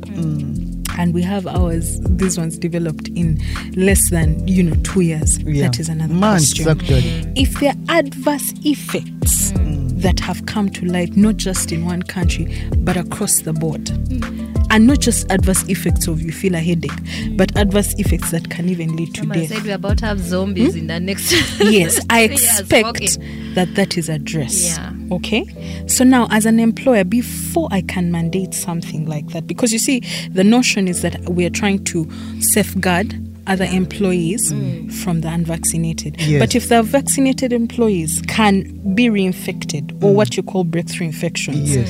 and 0.97 1.13
we 1.13 1.21
have 1.21 1.47
ours, 1.47 1.99
these 2.01 2.38
ones 2.38 2.58
developed 2.58 3.08
in 3.10 3.41
less 3.75 4.10
than, 4.10 4.47
you 4.47 4.63
know, 4.63 4.75
two 4.84 5.01
years, 5.01 5.39
yeah. 5.39 5.67
that 5.67 5.79
is 5.79 5.89
another 5.89 6.13
Months, 6.13 6.53
question. 6.53 6.69
actually. 6.69 7.41
If 7.41 7.60
there 7.60 7.73
are 7.89 7.97
adverse 7.99 8.53
effects 8.63 9.51
mm. 9.51 10.01
that 10.01 10.19
have 10.19 10.45
come 10.45 10.69
to 10.69 10.86
light, 10.86 11.15
not 11.15 11.38
just 11.38 11.71
in 11.71 11.86
one 11.86 12.03
country, 12.03 12.53
but 12.77 12.97
across 12.97 13.41
the 13.41 13.53
board, 13.53 13.82
mm. 13.86 14.42
And 14.73 14.88
not 14.88 14.99
just 14.99 15.31
adverse 15.31 15.63
effects 15.69 16.07
of 16.07 16.19
you 16.19 16.31
feel 16.31 16.55
a 16.55 16.59
headache, 16.59 16.91
but 17.38 17.55
adverse 17.55 17.93
effects 17.99 18.31
that 18.31 18.49
can 18.49 18.67
even 18.69 18.95
lead 18.95 19.13
to 19.13 19.19
Somebody 19.19 19.41
death. 19.41 19.57
said 19.57 19.65
we're 19.67 19.75
about 19.75 19.99
to 19.99 20.07
have 20.07 20.19
zombies 20.19 20.73
hmm? 20.73 20.79
in 20.79 20.88
the 20.88 20.99
next. 20.99 21.31
yes 21.59 21.99
i 22.09 22.27
three 22.27 22.38
years 22.38 22.59
expect 22.59 23.19
that 23.53 23.75
that 23.75 23.97
is 23.97 24.09
addressed 24.09 24.77
Yeah. 24.77 24.91
okay 25.12 25.86
so 25.88 26.03
now 26.03 26.27
as 26.31 26.45
an 26.47 26.59
employer 26.59 27.03
before 27.03 27.67
i 27.71 27.81
can 27.81 28.12
mandate 28.12 28.53
something 28.55 29.05
like 29.05 29.27
that 29.29 29.45
because 29.45 29.71
you 29.71 29.79
see 29.79 29.99
the 30.31 30.43
notion 30.43 30.88
is 30.88 31.03
that 31.03 31.19
we 31.29 31.45
are 31.45 31.49
trying 31.51 31.83
to 31.86 32.09
safeguard 32.39 33.15
other 33.45 33.65
employees 33.65 34.51
mm. 34.51 34.91
from 34.91 35.21
the 35.21 35.27
unvaccinated 35.27 36.19
Yes. 36.19 36.39
but 36.39 36.55
if 36.55 36.69
the 36.69 36.81
vaccinated 36.81 37.53
employees 37.53 38.21
can 38.27 38.95
be 38.95 39.07
reinfected 39.07 39.91
or 40.03 40.12
mm. 40.12 40.15
what 40.15 40.36
you 40.36 40.41
call 40.43 40.63
breakthrough 40.63 41.07
infections 41.07 41.75
Yes. 41.75 41.89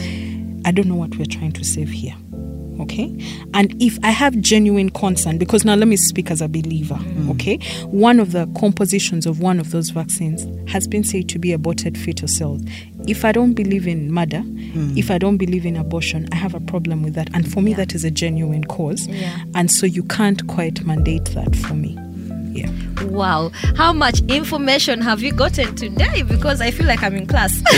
I 0.65 0.71
don't 0.71 0.87
know 0.87 0.95
what 0.95 1.15
we're 1.17 1.25
trying 1.25 1.51
to 1.53 1.63
save 1.65 1.89
here. 1.89 2.15
Okay. 2.83 3.15
And 3.53 3.81
if 3.81 3.97
I 4.03 4.11
have 4.11 4.39
genuine 4.39 4.89
concern, 4.89 5.37
because 5.37 5.65
now 5.65 5.75
let 5.75 5.87
me 5.87 5.95
speak 5.95 6.29
as 6.31 6.41
a 6.41 6.47
believer, 6.47 6.95
hmm. 6.95 7.31
okay? 7.31 7.57
One 7.85 8.19
of 8.19 8.31
the 8.31 8.47
compositions 8.57 9.25
of 9.25 9.39
one 9.39 9.59
of 9.59 9.71
those 9.71 9.89
vaccines 9.89 10.45
has 10.69 10.87
been 10.87 11.03
said 11.03 11.29
to 11.29 11.39
be 11.39 11.51
aborted 11.51 11.97
fetal 11.97 12.27
cells. 12.27 12.61
If 13.07 13.25
I 13.25 13.31
don't 13.31 13.53
believe 13.53 13.87
in 13.87 14.11
murder, 14.11 14.41
hmm. 14.41 14.97
if 14.97 15.11
I 15.11 15.17
don't 15.17 15.37
believe 15.37 15.65
in 15.65 15.75
abortion, 15.75 16.27
I 16.31 16.35
have 16.35 16.53
a 16.53 16.59
problem 16.59 17.03
with 17.03 17.13
that. 17.15 17.29
And 17.33 17.51
for 17.51 17.61
me, 17.61 17.73
that 17.73 17.95
is 17.95 18.03
a 18.03 18.11
genuine 18.11 18.63
cause. 18.65 19.07
Yeah. 19.07 19.43
And 19.55 19.71
so 19.71 19.85
you 19.85 20.03
can't 20.03 20.45
quite 20.47 20.85
mandate 20.85 21.25
that 21.25 21.55
for 21.55 21.73
me. 21.73 21.97
Yeah. 22.53 22.69
Wow. 23.05 23.49
How 23.75 23.91
much 23.91 24.21
information 24.29 25.01
have 25.01 25.21
you 25.21 25.33
gotten 25.33 25.75
today? 25.75 26.23
Because 26.23 26.61
I 26.61 26.71
feel 26.71 26.85
like 26.87 27.03
I'm 27.03 27.15
in 27.15 27.27
class. 27.27 27.61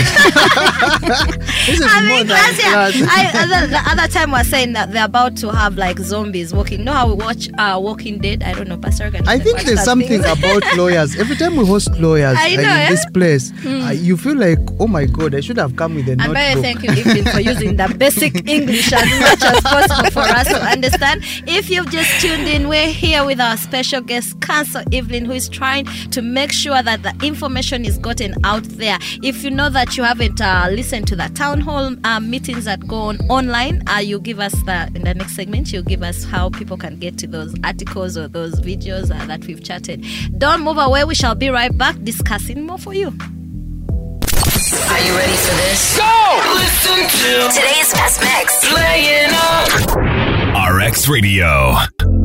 This 1.66 1.80
is 1.80 1.86
I'm 1.88 2.06
more 2.06 2.20
in 2.20 2.26
than 2.28 2.36
class, 2.36 2.96
yeah. 2.96 3.06
I, 3.10 3.42
other, 3.42 3.66
the 3.66 3.82
other 3.90 4.12
time 4.12 4.30
was 4.30 4.46
saying 4.46 4.72
that 4.74 4.92
they're 4.92 5.04
about 5.04 5.36
to 5.38 5.50
have 5.50 5.76
like 5.76 5.98
zombies 5.98 6.54
walking. 6.54 6.78
You 6.80 6.84
know 6.84 6.92
how 6.92 7.08
we 7.08 7.14
watch 7.14 7.48
uh, 7.58 7.78
Walking 7.82 8.18
Dead? 8.18 8.42
I 8.44 8.52
don't 8.52 8.68
know, 8.68 8.76
Pastor 8.76 9.10
I 9.26 9.38
think 9.38 9.62
there's 9.62 9.82
something 9.82 10.20
about 10.20 10.62
lawyers. 10.76 11.16
Every 11.16 11.34
time 11.36 11.56
we 11.56 11.66
host 11.66 11.90
lawyers 11.98 12.36
know, 12.36 12.46
in 12.46 12.60
eh? 12.60 12.88
this 12.88 13.04
place, 13.10 13.52
uh, 13.66 13.92
you 13.94 14.16
feel 14.16 14.36
like, 14.36 14.58
oh 14.78 14.86
my 14.86 15.06
God, 15.06 15.34
I 15.34 15.40
should 15.40 15.56
have 15.56 15.74
come 15.76 15.96
with 15.96 16.08
a 16.08 16.12
And 16.12 16.22
very 16.32 16.54
notebook. 16.54 16.62
thank 16.64 16.82
you, 16.82 16.90
Evelyn, 16.90 17.24
for 17.32 17.40
using 17.40 17.76
the 17.76 17.94
basic 17.98 18.48
English 18.48 18.92
as 18.92 19.20
much 19.20 19.42
as 19.42 19.60
possible 19.62 20.10
for 20.10 20.20
us 20.20 20.46
to 20.48 20.62
understand. 20.62 21.22
If 21.46 21.68
you've 21.70 21.90
just 21.90 22.20
tuned 22.20 22.46
in, 22.46 22.68
we're 22.68 22.90
here 22.92 23.24
with 23.24 23.40
our 23.40 23.56
special 23.56 24.00
guest, 24.02 24.40
Counsel 24.66 24.82
Evelyn, 24.92 25.24
who 25.24 25.32
is 25.32 25.48
trying 25.48 25.84
to 26.10 26.22
make 26.22 26.52
sure 26.52 26.82
that 26.82 27.02
the 27.02 27.14
information 27.24 27.84
is 27.84 27.98
gotten 27.98 28.34
out 28.44 28.64
there. 28.64 28.98
If 29.22 29.44
you 29.44 29.50
know 29.50 29.70
that 29.70 29.96
you 29.96 30.02
haven't 30.02 30.40
uh, 30.40 30.68
listened 30.70 31.06
to 31.08 31.16
the 31.16 31.28
town 31.34 31.60
hall 31.60 31.94
uh, 32.04 32.20
meetings 32.20 32.64
that 32.64 32.86
go 32.86 32.96
on 32.96 33.18
online, 33.30 33.82
uh, 33.88 33.98
you 33.98 34.18
give 34.18 34.40
us 34.40 34.52
the 34.64 34.90
in 34.94 35.04
the 35.04 35.14
next 35.14 35.36
segment. 35.36 35.72
You'll 35.72 35.82
give 35.84 36.02
us 36.02 36.24
how 36.24 36.50
people 36.50 36.76
can 36.76 36.98
get 36.98 37.16
to 37.18 37.26
those 37.26 37.54
articles 37.62 38.16
or 38.18 38.26
those 38.28 38.60
videos 38.60 39.14
uh, 39.14 39.24
that 39.26 39.46
we've 39.46 39.62
chatted. 39.62 40.04
Don't 40.38 40.62
move 40.62 40.78
away. 40.78 41.04
We 41.04 41.14
shall 41.14 41.34
be 41.34 41.48
right 41.48 41.76
back 41.76 41.96
discussing 42.02 42.66
more 42.66 42.78
for 42.78 42.94
you. 42.94 43.08
Are 43.08 45.00
you 45.00 45.14
ready 45.14 45.36
for 45.36 45.54
this? 45.62 45.96
Go! 45.96 46.40
Listen 46.54 47.06
to 47.06 47.54
today's 47.54 47.92
best 47.92 48.20
mix. 48.20 48.68
Playing 48.68 49.30
on 49.32 50.76
RX 50.76 51.08
Radio. 51.08 52.15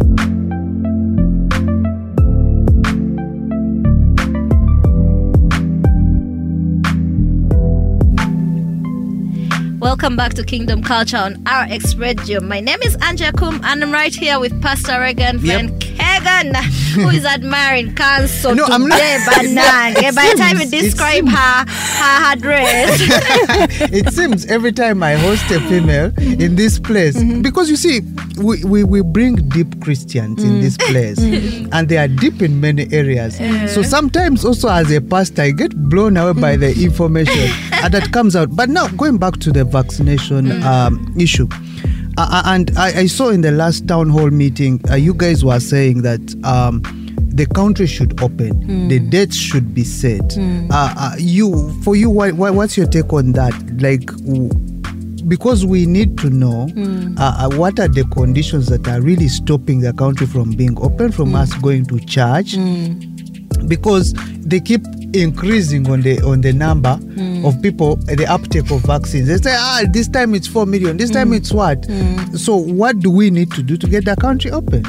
Welcome 9.82 10.16
back 10.16 10.36
to 10.36 10.44
Kingdom 10.44 10.84
Culture 10.84 11.18
on 11.18 11.44
RX 11.44 11.96
Radio. 11.96 12.40
My 12.40 12.60
name 12.60 12.78
is 12.84 12.96
Angie 13.02 13.24
Akum, 13.24 13.64
and 13.64 13.82
I'm 13.82 13.92
right 13.92 14.14
here 14.14 14.40
with 14.40 14.62
Pastor 14.62 15.02
Regan 15.02 15.40
Van 15.40 15.70
Kagan, 16.20 16.56
who 16.96 17.10
is 17.10 17.26
admiring 17.26 17.94
counsel 17.96 18.54
No, 18.56 18.66
I'm 18.66 18.88
not-. 18.88 19.00
It 19.02 20.16
By 20.16 20.28
the 20.32 20.36
time 20.38 20.60
you 20.60 20.68
describe 20.70 21.28
her, 21.28 21.66
her, 21.66 22.30
her 22.30 22.36
dress. 22.36 23.00
it 23.92 24.14
seems 24.14 24.46
every 24.48 24.72
time 24.72 25.02
I 25.04 25.14
host 25.16 25.50
a 25.52 25.60
female 25.62 26.12
in 26.20 26.56
this 26.56 26.80
place, 26.80 27.16
Mm-hmm. 27.22 27.42
because 27.42 27.70
you 27.70 27.76
see, 27.76 28.02
we, 28.38 28.64
we, 28.64 28.84
we 28.84 29.02
bring 29.02 29.36
deep 29.50 29.82
Christians 29.82 30.44
in 30.44 30.52
Mm. 30.52 30.62
this 30.62 30.78
place, 30.78 31.20
Mm-hmm. 31.20 31.70
and 31.74 31.88
they 31.90 31.98
are 31.98 32.08
deep 32.08 32.42
in 32.42 32.60
many 32.60 32.92
areas. 32.92 33.38
So 33.74 33.82
sometimes, 33.82 34.44
also 34.46 34.70
as 34.70 34.92
a 34.92 35.00
pastor, 35.02 35.44
I 35.44 35.52
get 35.52 35.76
blown 35.90 36.18
away 36.18 36.34
by 36.40 36.56
the 36.58 36.72
information 36.84 37.50
uh, 37.84 37.90
that 37.90 38.12
comes 38.12 38.36
out. 38.36 38.56
But 38.56 38.70
now, 38.70 38.88
going 38.90 39.18
back 39.18 39.38
to 39.42 39.52
the 39.52 39.64
vaccination 39.64 40.46
Mm. 40.46 40.64
um, 40.64 41.14
issue. 41.18 41.48
Uh, 42.18 42.28
uh, 42.30 42.44
and 42.48 42.72
I, 42.78 43.02
I 43.02 43.06
saw 43.08 43.30
in 43.30 43.42
the 43.42 43.52
last 43.52 43.88
town 43.88 44.10
hall 44.10 44.30
meeting, 44.30 44.82
uh, 44.90 44.96
you 44.96 45.14
guys 45.14 45.44
were 45.46 45.60
saying 45.60 46.02
that 46.02 46.20
um, 46.44 46.82
the 47.34 47.46
country 47.46 47.88
should 47.88 48.22
open, 48.22 48.88
the 48.90 49.00
dates 49.00 49.36
should 49.38 49.74
be 49.74 49.84
set. 49.84 50.38
Uh, 50.38 50.94
uh, 50.98 51.16
you, 51.18 51.72
for 51.84 51.96
you, 51.96 52.10
what, 52.10 52.34
what, 52.34 52.54
what's 52.54 52.78
your 52.78 52.88
take 52.88 53.12
on 53.14 53.32
that? 53.34 53.54
Like, 53.82 54.10
because 55.28 55.66
we 55.66 55.86
need 55.86 56.18
to 56.18 56.30
know 56.30 56.68
uh, 57.18 57.48
uh, 57.50 57.56
what 57.58 57.80
are 57.80 57.88
the 57.88 58.04
conditions 58.12 58.68
that 58.68 58.88
are 58.88 59.00
really 59.02 59.28
stopping 59.30 59.80
the 59.80 59.94
country 59.94 60.28
from 60.28 60.52
being 60.52 60.78
open, 60.82 61.12
from 61.12 61.34
us 61.36 61.54
going 61.56 61.86
to 61.86 62.00
church, 62.02 62.56
because 63.68 64.14
they 64.42 64.60
keep 64.60 64.82
increasing 65.14 65.90
on 65.90 66.02
the 66.02 66.20
on 66.22 66.42
the 66.42 66.52
number 66.54 66.98
of 67.46 67.62
people 67.62 67.94
uh, 68.10 68.16
the 68.16 68.26
uptake 68.28 68.70
of 68.72 68.82
vaccines. 68.82 69.28
They 69.28 69.38
say 69.38 69.56
ah 69.58 69.84
this 69.92 70.08
time 70.08 70.36
it's 70.36 70.48
4 70.48 70.66
million 70.66 70.98
this 70.98 71.12
time 71.12 71.34
it's 71.34 71.52
what? 71.52 71.86
So 72.36 72.56
what 72.56 73.00
do 73.00 73.10
we 73.10 73.30
need 73.30 73.52
to 73.54 73.64
do 73.64 73.78
to 73.78 73.88
get 73.88 74.06
the 74.06 74.16
country 74.16 74.52
open? 74.52 74.84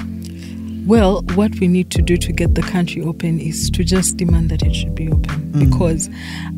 Well, 0.86 1.22
what 1.34 1.54
we 1.60 1.68
need 1.68 1.90
to 1.92 2.02
do 2.02 2.16
to 2.16 2.32
get 2.32 2.56
the 2.56 2.62
country 2.62 3.02
open 3.02 3.38
is 3.38 3.70
to 3.70 3.84
just 3.84 4.16
demand 4.16 4.50
that 4.50 4.62
it 4.64 4.74
should 4.74 4.96
be 4.96 5.08
open. 5.12 5.52
Because, 5.52 6.10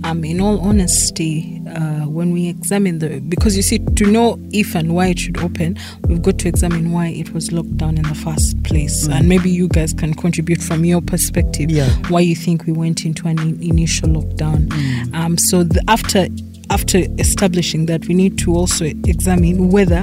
um, 0.03 0.25
in 0.25 0.41
all 0.41 0.61
honesty, 0.61 1.61
uh, 1.75 2.07
when 2.09 2.33
we 2.33 2.49
examine 2.49 2.99
the, 2.99 3.21
because 3.21 3.57
you 3.57 3.63
see, 3.63 3.79
to 3.79 4.07
know 4.07 4.39
if 4.53 4.75
and 4.75 4.95
why 4.95 5.09
it 5.09 5.19
should 5.19 5.39
open, 5.39 5.77
we've 6.07 6.23
got 6.23 6.39
to 6.41 6.49
examine 6.49 6.93
why 6.93 7.09
it 7.09 7.33
was 7.33 7.53
locked 7.53 7.77
down 7.77 7.97
in 7.97 8.05
the 8.05 8.15
first 8.15 8.63
place. 8.65 9.09
And 9.09 9.29
maybe 9.29 9.51
you 9.51 9.69
guys 9.69 9.93
can 9.93 10.15
contribute 10.15 10.63
from 10.63 10.85
your 10.85 11.01
perspective 11.01 11.71
Yeah. 11.71 11.89
why 12.09 12.21
you 12.21 12.37
think 12.37 12.67
we 12.67 12.73
went 12.73 13.05
into 13.05 13.27
an 13.29 13.39
in- 13.39 13.63
initial 13.63 14.09
lockdown. 14.11 14.73
Um, 15.15 15.37
so 15.39 15.65
the, 15.65 15.83
after 15.89 16.27
after 16.71 16.99
establishing 17.19 17.87
that, 17.87 18.07
we 18.07 18.15
need 18.15 18.39
to 18.39 18.55
also 18.55 18.85
examine 18.85 19.71
whether 19.71 20.03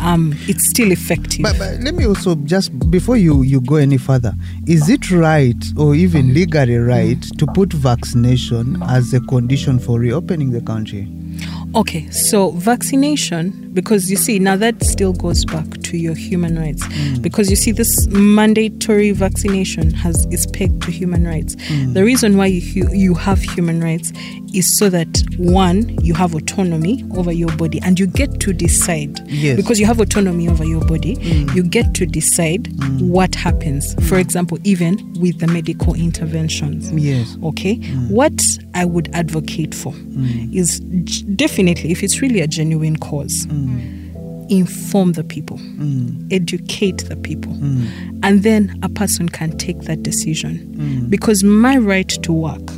um, 0.00 0.34
it's 0.48 0.68
still 0.68 0.92
effective. 0.92 1.42
but, 1.42 1.58
but 1.58 1.80
let 1.80 1.94
me 1.94 2.06
also 2.06 2.34
just 2.36 2.70
before 2.90 3.16
you 3.16 3.42
you 3.42 3.60
go 3.60 3.76
any 3.76 3.96
further 3.98 4.32
is 4.66 4.88
it 4.88 5.10
right 5.10 5.56
or 5.76 5.94
even 5.94 6.32
legally 6.32 6.76
right 6.76 7.20
to 7.38 7.46
put 7.48 7.72
vaccination 7.72 8.80
as 8.84 9.12
a 9.12 9.20
condition 9.22 9.78
for 9.78 9.98
reopening 9.98 10.50
the 10.50 10.60
country 10.60 11.08
Okay, 11.74 12.08
so 12.10 12.52
vaccination, 12.52 13.70
because 13.74 14.10
you 14.10 14.16
see, 14.16 14.38
now 14.38 14.56
that 14.56 14.82
still 14.82 15.12
goes 15.12 15.44
back 15.44 15.70
to 15.82 15.98
your 15.98 16.14
human 16.14 16.58
rights, 16.58 16.82
because 17.18 17.50
you 17.50 17.56
see, 17.56 17.72
this 17.72 18.06
mandatory 18.08 19.10
vaccination 19.10 19.90
has 19.92 20.26
is 20.30 20.46
pegged 20.46 20.82
to 20.84 20.90
human 20.90 21.26
rights. 21.26 21.56
The 21.92 22.02
reason 22.02 22.38
why 22.38 22.46
you 22.46 22.88
you 22.90 23.14
have 23.14 23.40
human 23.42 23.82
rights 23.82 24.12
is 24.54 24.76
so 24.76 24.88
that 24.88 25.22
one, 25.36 25.96
you 26.02 26.14
have 26.14 26.34
autonomy 26.34 27.04
over 27.16 27.32
your 27.32 27.54
body, 27.56 27.80
and 27.82 27.98
you 27.98 28.06
get 28.06 28.40
to 28.40 28.52
decide. 28.52 29.18
Yes. 29.28 29.56
Because 29.56 29.78
you 29.78 29.86
have 29.86 30.00
autonomy 30.00 30.48
over 30.48 30.64
your 30.64 30.84
body, 30.84 31.16
mm. 31.16 31.54
you 31.54 31.62
get 31.62 31.94
to 31.94 32.06
decide 32.06 32.64
mm. 32.64 33.08
what 33.08 33.34
happens. 33.34 33.94
For 34.08 34.18
example, 34.18 34.58
even 34.64 34.96
with 35.20 35.38
the 35.38 35.46
medical 35.46 35.94
interventions. 35.94 36.92
yes. 36.92 37.36
Okay, 37.42 37.76
mm. 37.76 38.10
what 38.10 38.40
I 38.74 38.84
would 38.84 39.14
advocate 39.14 39.74
for 39.74 39.94
is 40.52 40.80
j- 41.04 41.24
definitely, 41.34 41.90
if 41.90 42.02
it's 42.02 42.20
really 42.20 42.40
a 42.40 42.46
genuine 42.46 42.96
cause, 42.96 43.46
inform 44.50 45.12
the 45.12 45.24
people, 45.24 45.58
educate 46.30 47.04
the 47.08 47.16
people, 47.16 47.52
and 48.22 48.42
then 48.42 48.78
a 48.82 48.88
person 48.88 49.28
can 49.28 49.56
take 49.58 49.80
that 49.82 50.02
decision. 50.02 51.06
Because 51.08 51.44
my 51.44 51.76
right 51.76 52.08
to 52.08 52.32
work 52.32 52.70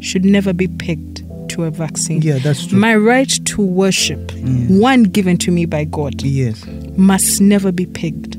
should 0.00 0.24
never 0.24 0.52
be 0.52 0.68
pegged 0.68 1.24
to 1.50 1.64
a 1.64 1.70
vaccine. 1.70 2.22
Yeah, 2.22 2.38
that's 2.38 2.66
true. 2.66 2.78
My 2.78 2.94
right 2.96 3.28
to 3.46 3.62
worship, 3.62 4.32
one 4.68 5.04
given 5.04 5.36
to 5.38 5.50
me 5.50 5.66
by 5.66 5.84
God, 5.84 6.22
yes 6.22 6.64
must 7.00 7.40
never 7.40 7.72
be 7.72 7.86
pegged 7.86 8.36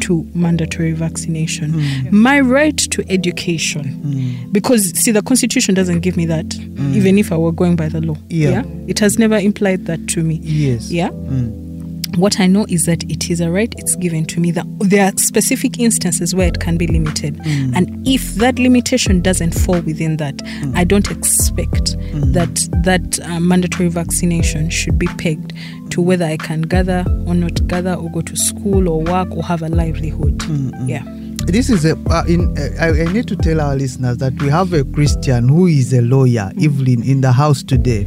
to 0.00 0.26
mandatory 0.34 0.92
vaccination. 0.92 1.72
Mm. 1.72 2.12
My 2.12 2.40
right 2.40 2.76
to 2.76 3.04
education, 3.10 3.84
mm. 3.84 4.52
because 4.52 4.90
see, 4.98 5.10
the 5.10 5.22
Constitution 5.22 5.74
doesn't 5.74 6.00
give 6.00 6.16
me 6.16 6.24
that, 6.26 6.46
mm. 6.46 6.94
even 6.94 7.18
if 7.18 7.30
I 7.32 7.36
were 7.36 7.52
going 7.52 7.76
by 7.76 7.88
the 7.88 8.00
law. 8.00 8.16
Yeah. 8.28 8.62
it 8.86 8.98
has 9.00 9.18
never 9.18 9.36
implied 9.36 9.86
that 9.86 10.08
to 10.08 10.22
me. 10.22 10.40
yes 10.42 10.90
Yeah. 10.90 11.10
Mm. 12.12 12.18
What 12.18 12.40
I 12.40 12.46
know 12.46 12.66
is 12.68 12.86
that 12.86 13.04
it 13.10 13.30
is 13.30 13.40
a 13.40 13.50
right, 13.50 13.72
it's 13.78 13.96
given 13.96 14.24
to 14.26 14.40
me. 14.40 14.50
That 14.50 14.66
there 14.80 15.04
are 15.06 15.12
specific 15.16 15.78
instances 15.78 16.34
where 16.34 16.48
it 16.48 16.60
can 16.60 16.76
be 16.76 16.86
limited. 16.86 17.36
Mm. 17.38 17.76
And 17.76 18.06
if 18.08 18.34
that 18.36 18.58
limitation 18.58 19.20
doesn't 19.20 19.52
fall 19.54 19.80
within 19.80 20.16
that, 20.18 20.36
Mm. 20.38 20.76
I 20.76 20.84
don't 20.84 21.10
expect 21.10 21.96
that 22.32 22.68
that 22.84 23.20
uh, 23.20 23.40
mandatory 23.40 23.88
vaccination 23.88 24.70
should 24.70 24.98
be 24.98 25.06
pegged 25.18 25.52
to 25.90 26.00
whether 26.02 26.24
I 26.24 26.36
can 26.36 26.62
gather 26.62 27.04
or 27.26 27.34
not 27.34 27.66
gather, 27.66 27.94
or 27.94 28.10
go 28.10 28.20
to 28.22 28.36
school 28.36 28.88
or 28.88 29.02
work 29.02 29.30
or 29.30 29.42
have 29.44 29.62
a 29.62 29.68
livelihood. 29.68 30.38
Mm, 30.38 30.88
Yeah. 30.88 31.02
This 31.48 31.70
is 31.70 31.86
a 31.86 31.96
uh, 32.10 32.24
in 32.28 32.56
uh, 32.58 32.68
I, 32.78 32.88
I 33.08 33.12
need 33.12 33.26
to 33.28 33.36
tell 33.36 33.60
our 33.60 33.74
listeners 33.74 34.18
that 34.18 34.34
we 34.42 34.50
have 34.50 34.74
a 34.74 34.84
christian 34.84 35.48
who 35.48 35.66
is 35.66 35.94
a 35.94 36.02
lawyer 36.02 36.52
evelyn 36.60 37.02
in 37.02 37.22
the 37.22 37.32
house 37.32 37.62
today. 37.62 38.06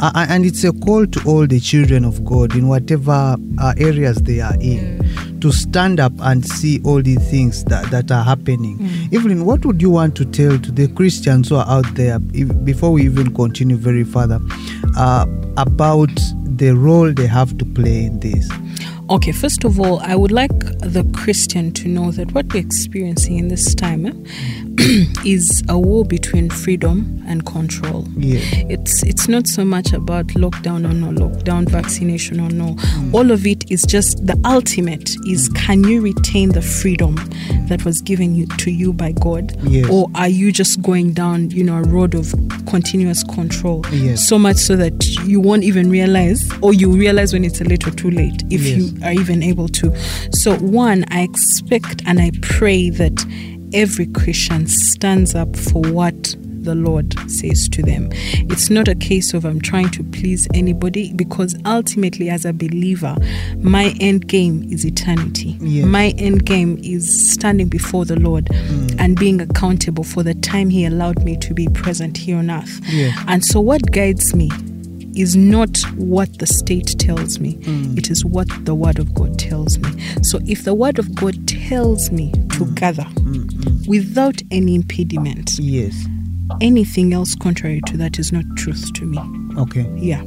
Uh, 0.00 0.26
and 0.28 0.44
it's 0.44 0.62
a 0.64 0.72
call 0.72 1.06
to 1.06 1.22
all 1.26 1.46
the 1.46 1.58
children 1.58 2.04
of 2.04 2.22
god 2.24 2.54
in 2.54 2.68
whatever 2.68 3.36
uh, 3.58 3.74
areas 3.78 4.18
they 4.22 4.40
are 4.40 4.56
in 4.60 5.00
to 5.40 5.50
stand 5.50 6.00
up 6.00 6.12
and 6.20 6.46
see 6.46 6.80
all 6.84 7.00
the 7.02 7.16
things 7.16 7.64
that, 7.64 7.90
that 7.90 8.12
are 8.12 8.22
happening. 8.22 8.78
Evelyn 9.12 9.46
what 9.46 9.64
would 9.64 9.80
you 9.80 9.90
want 9.90 10.14
to 10.16 10.26
tell 10.26 10.58
to 10.58 10.70
the 10.70 10.88
christians 10.88 11.48
who 11.48 11.56
are 11.56 11.68
out 11.68 11.86
there 11.94 12.18
if, 12.34 12.64
before 12.64 12.92
we 12.92 13.04
even 13.04 13.32
continue 13.34 13.76
very 13.76 14.04
further 14.04 14.38
uh, 14.98 15.24
about 15.56 16.10
the 16.44 16.72
role 16.72 17.10
they 17.12 17.26
have 17.26 17.56
to 17.56 17.64
play 17.64 18.04
in 18.04 18.20
this 18.20 18.50
Okay, 19.12 19.30
first 19.32 19.64
of 19.64 19.78
all, 19.78 20.00
I 20.00 20.16
would 20.16 20.32
like 20.32 20.58
the 20.80 21.06
Christian 21.12 21.70
to 21.72 21.86
know 21.86 22.10
that 22.12 22.32
what 22.32 22.50
we're 22.54 22.60
experiencing 22.64 23.36
in 23.38 23.48
this 23.48 23.74
time 23.74 24.06
eh, 24.06 25.04
is 25.26 25.62
a 25.68 25.78
war 25.78 26.02
between 26.06 26.48
freedom 26.48 27.22
and 27.26 27.44
control. 27.44 28.06
Yes. 28.16 28.42
It's 28.70 29.02
it's 29.02 29.28
not 29.28 29.46
so 29.48 29.66
much 29.66 29.92
about 29.92 30.28
lockdown 30.28 30.88
or 30.90 30.94
no 30.94 31.08
lockdown, 31.10 31.68
vaccination 31.68 32.40
or 32.40 32.48
no. 32.48 32.74
All 33.12 33.30
of 33.30 33.46
it 33.46 33.70
is 33.70 33.82
just 33.82 34.26
the 34.26 34.40
ultimate 34.46 35.10
is 35.26 35.50
can 35.50 35.84
you 35.84 36.00
retain 36.00 36.48
the 36.52 36.62
freedom 36.62 37.16
that 37.68 37.84
was 37.84 38.00
given 38.00 38.34
you 38.34 38.46
to 38.46 38.70
you 38.70 38.94
by 38.94 39.12
God, 39.12 39.54
Yes. 39.62 39.90
or 39.90 40.08
are 40.14 40.28
you 40.28 40.52
just 40.52 40.80
going 40.80 41.12
down, 41.12 41.50
you 41.50 41.64
know, 41.64 41.76
a 41.76 41.82
road 41.82 42.14
of 42.14 42.32
continuous 42.66 43.22
control? 43.24 43.84
Yes. 43.92 44.26
So 44.26 44.38
much 44.38 44.56
so 44.56 44.74
that 44.76 45.04
you 45.26 45.38
won't 45.38 45.64
even 45.64 45.90
realize, 45.90 46.50
or 46.62 46.72
you 46.72 46.90
realize 46.90 47.34
when 47.34 47.44
it's 47.44 47.60
a 47.60 47.64
little 47.64 47.92
too 47.92 48.10
late, 48.10 48.42
if 48.50 48.62
Yes. 48.62 48.78
you 48.78 49.01
are 49.02 49.12
even 49.12 49.42
able 49.42 49.68
to. 49.68 49.94
So, 50.32 50.56
one, 50.58 51.04
I 51.08 51.22
expect 51.22 52.02
and 52.06 52.20
I 52.20 52.30
pray 52.42 52.90
that 52.90 53.24
every 53.72 54.06
Christian 54.06 54.66
stands 54.66 55.34
up 55.34 55.56
for 55.56 55.82
what 55.82 56.36
the 56.62 56.74
Lord 56.74 57.14
says 57.30 57.68
to 57.70 57.82
them. 57.82 58.08
It's 58.12 58.70
not 58.70 58.88
a 58.88 58.94
case 58.94 59.34
of 59.34 59.44
I'm 59.44 59.60
trying 59.60 59.90
to 59.90 60.04
please 60.04 60.46
anybody 60.54 61.12
because 61.12 61.56
ultimately, 61.66 62.30
as 62.30 62.44
a 62.44 62.52
believer, 62.52 63.16
my 63.58 63.94
end 64.00 64.28
game 64.28 64.66
is 64.70 64.84
eternity. 64.84 65.58
Yes. 65.60 65.86
My 65.86 66.14
end 66.18 66.46
game 66.46 66.78
is 66.82 67.32
standing 67.32 67.68
before 67.68 68.04
the 68.04 68.18
Lord 68.18 68.46
mm. 68.46 68.96
and 68.98 69.18
being 69.18 69.40
accountable 69.40 70.04
for 70.04 70.22
the 70.22 70.34
time 70.34 70.70
He 70.70 70.84
allowed 70.84 71.24
me 71.24 71.36
to 71.38 71.54
be 71.54 71.66
present 71.68 72.16
here 72.16 72.38
on 72.38 72.50
earth. 72.50 72.80
Yes. 72.88 73.18
And 73.26 73.44
so, 73.44 73.60
what 73.60 73.90
guides 73.90 74.34
me 74.34 74.50
is 75.16 75.36
not 75.36 75.78
what 75.96 76.38
the 76.38 76.46
state 76.46 76.98
tells 76.98 77.38
me, 77.38 77.58
it 77.96 78.10
is 78.10 78.24
what 78.24 78.48
the 78.64 78.74
Word 78.74 78.98
of 78.98 79.14
God 79.14 79.38
tells 79.38 79.78
me. 79.78 79.90
So, 80.22 80.38
if 80.46 80.64
the 80.64 80.74
Word 80.74 80.98
of 80.98 81.14
God 81.14 81.46
tells 81.48 82.10
me 82.10 82.32
to 82.52 82.66
gather 82.74 83.06
without 83.86 84.40
any 84.50 84.74
impediment, 84.74 85.58
yes 85.58 86.06
anything 86.60 87.12
else 87.12 87.34
contrary 87.34 87.80
to 87.86 87.96
that 87.96 88.18
is 88.18 88.32
not 88.32 88.44
truth 88.56 88.92
to 88.94 89.04
me. 89.04 89.18
Okay. 89.58 89.88
Yeah. 89.96 90.22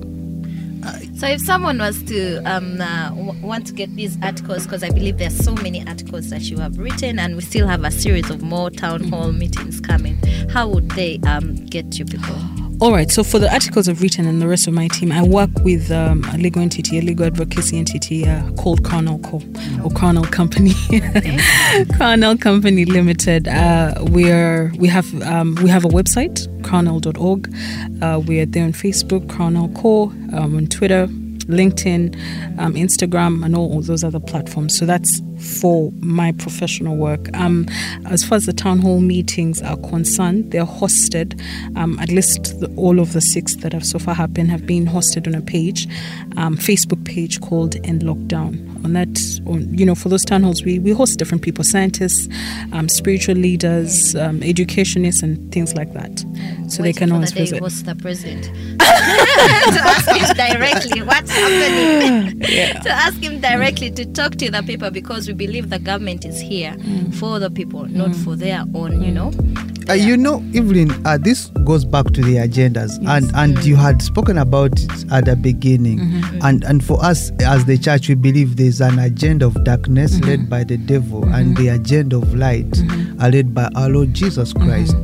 So 1.18 1.28
if 1.28 1.42
someone 1.42 1.80
was 1.80 2.04
to 2.04 2.38
um, 2.44 2.80
uh, 2.80 3.10
w- 3.10 3.42
want 3.42 3.66
to 3.68 3.74
get 3.74 3.96
these 3.96 4.18
articles, 4.22 4.66
because 4.66 4.84
I 4.84 4.90
believe 4.90 5.18
there's 5.18 5.36
so 5.36 5.56
many 5.56 5.86
articles 5.88 6.30
that 6.30 6.44
you 6.44 6.60
have 6.60 6.78
written, 6.78 7.18
and 7.18 7.36
we 7.36 7.42
still 7.42 7.68
have 7.68 7.84
a 7.84 7.90
series 7.90 8.30
of 8.30 8.44
more 8.44 8.70
town 8.70 9.06
hall 9.06 9.32
meetings 9.32 9.80
coming, 9.80 10.18
how 10.50 10.68
would 10.68 10.92
they 10.92 11.20
um, 11.26 11.56
get 11.68 11.98
you 11.98 12.06
people? 12.06 12.36
All 12.82 12.92
right. 12.92 13.10
So 13.10 13.24
for 13.24 13.40
the 13.40 13.52
articles 13.52 13.88
I've 13.88 14.02
written 14.02 14.28
and 14.28 14.42
the 14.42 14.48
rest 14.48 14.68
of 14.68 14.74
my 14.74 14.90
team, 14.90 15.10
I 15.12 15.24
work 15.24 15.50
with 15.62 15.92
um, 15.92 16.26
a 16.26 16.38
legal 16.38 16.62
entity, 16.62 17.00
a 17.00 17.02
legal 17.02 17.26
advocacy 17.26 17.78
entity 17.78 18.28
uh, 18.28 18.52
called 18.54 18.84
Carnal 18.84 19.20
Co. 19.20 19.42
or 19.82 19.90
Carnal 19.92 20.26
Company, 20.26 20.74
Carnal 21.98 22.38
Company 22.38 22.84
Limited. 22.84 23.48
Uh, 23.48 23.94
we're 24.02 24.74
we 24.78 24.90
have 24.90 25.22
um, 25.24 25.56
we 25.64 25.70
have 25.70 25.86
a 25.86 25.88
website, 25.88 26.46
carnal.org. 26.64 27.54
Uh, 28.04 28.20
we 28.20 28.42
are 28.42 28.46
there 28.46 28.66
on 28.66 28.74
Facebook, 28.74 29.30
Carnal 29.30 29.70
Co. 29.70 30.10
Um, 30.34 30.58
on 30.58 30.68
Twitter, 30.68 31.08
LinkedIn, 31.48 32.60
um, 32.60 32.74
Instagram, 32.74 33.46
and 33.46 33.56
all, 33.56 33.72
all 33.72 33.82
those 33.82 34.04
other 34.04 34.20
platforms. 34.20 34.78
So 34.78 34.86
that's 34.86 35.22
for 35.46 35.92
my 36.00 36.32
professional 36.34 36.96
work. 36.96 37.36
Um, 37.36 37.68
as 38.06 38.24
far 38.24 38.36
as 38.36 38.46
the 38.46 38.54
town 38.54 38.80
hall 38.80 39.00
meetings 39.00 39.62
are 39.62 39.78
concerned, 39.78 40.52
they're 40.52 40.66
hosted. 40.66 41.40
Um, 41.76 41.98
at 42.00 42.10
least 42.10 42.60
the, 42.60 42.74
all 42.76 43.00
of 43.00 43.14
the 43.14 43.22
six 43.22 43.56
that 43.58 43.74
have 43.74 43.86
so 43.86 44.00
far 44.00 44.16
happened 44.16 44.52
have 44.52 44.66
been 44.66 44.86
hosted 44.86 45.28
on 45.28 45.36
a 45.36 45.42
page, 45.42 45.88
um, 46.38 46.58
Facebook 46.58 47.04
page 47.06 47.42
called 47.42 47.76
End 47.86 48.02
Lockdown. 48.02 48.84
On 48.84 48.94
that, 48.94 49.42
on, 49.48 49.76
you 49.76 49.86
know, 49.86 49.96
for 49.96 50.10
those 50.10 50.24
town 50.24 50.44
halls, 50.44 50.64
we, 50.64 50.78
we 50.80 50.92
host 50.92 51.18
different 51.18 51.44
people, 51.44 51.64
scientists, 51.64 52.28
um, 52.72 52.88
spiritual 52.88 53.36
leaders, 53.36 54.16
um, 54.16 54.44
educationists, 54.44 55.24
and 55.24 55.52
things 55.52 55.76
like 55.76 55.94
that. 55.94 56.24
So 56.68 56.84
they 56.84 56.94
can 56.94 57.12
always 57.12 57.32
visit. 57.32 57.60
host 57.60 57.86
the 57.86 57.96
president 57.96 58.46
to 59.76 59.82
ask 59.84 60.08
him 60.10 60.36
directly 60.36 61.02
what's 61.02 61.32
happening. 61.32 62.40
to 62.40 62.90
ask 62.90 63.18
him 63.22 63.42
directly 63.42 63.92
to 63.92 64.06
talk 64.06 64.36
to 64.36 64.50
the 64.50 64.62
people 64.64 64.90
because 64.92 65.28
we 65.28 65.34
believe 65.34 65.70
the 65.70 65.80
government 65.80 66.26
is 66.26 66.40
here 66.40 66.76
Mm. 66.86 67.14
for 67.16 67.40
the 67.40 67.50
people, 67.50 67.86
not 67.88 68.10
mm. 68.12 68.24
for 68.24 68.36
their 68.36 68.64
own. 68.74 69.02
You 69.02 69.12
know. 69.12 69.32
Uh, 69.88 69.94
you 69.94 70.18
know, 70.18 70.38
Evelyn, 70.56 70.90
uh, 71.06 71.16
this 71.16 71.52
goes 71.64 71.86
back 71.86 72.06
to 72.08 72.22
the 72.22 72.38
agendas, 72.38 72.98
and 73.08 73.30
and 73.36 73.56
mm. 73.58 73.66
you 73.66 73.76
had 73.76 74.02
spoken 74.02 74.40
about 74.40 74.72
it 74.80 75.12
at 75.12 75.26
the 75.26 75.36
beginning, 75.36 76.00
mm-hmm. 76.00 76.38
mm. 76.38 76.40
and 76.44 76.64
and 76.64 76.84
for 76.84 77.04
us 77.06 77.32
as 77.42 77.66
the 77.66 77.78
church, 77.78 78.10
we 78.10 78.16
believe 78.16 78.56
there's 78.56 78.82
an 78.82 78.98
agenda 78.98 79.46
of 79.46 79.64
darkness 79.64 80.16
mm-hmm. 80.16 80.26
led 80.30 80.50
by 80.50 80.64
the 80.64 80.78
devil, 80.78 81.22
mm-hmm. 81.22 81.34
and 81.36 81.58
the 81.58 81.68
agenda 81.68 82.18
of 82.18 82.34
light 82.34 82.66
are 83.22 83.30
led 83.30 83.54
by 83.54 83.70
our 83.76 83.90
Lord 83.90 84.14
Jesus 84.14 84.54
Christ, 84.54 84.96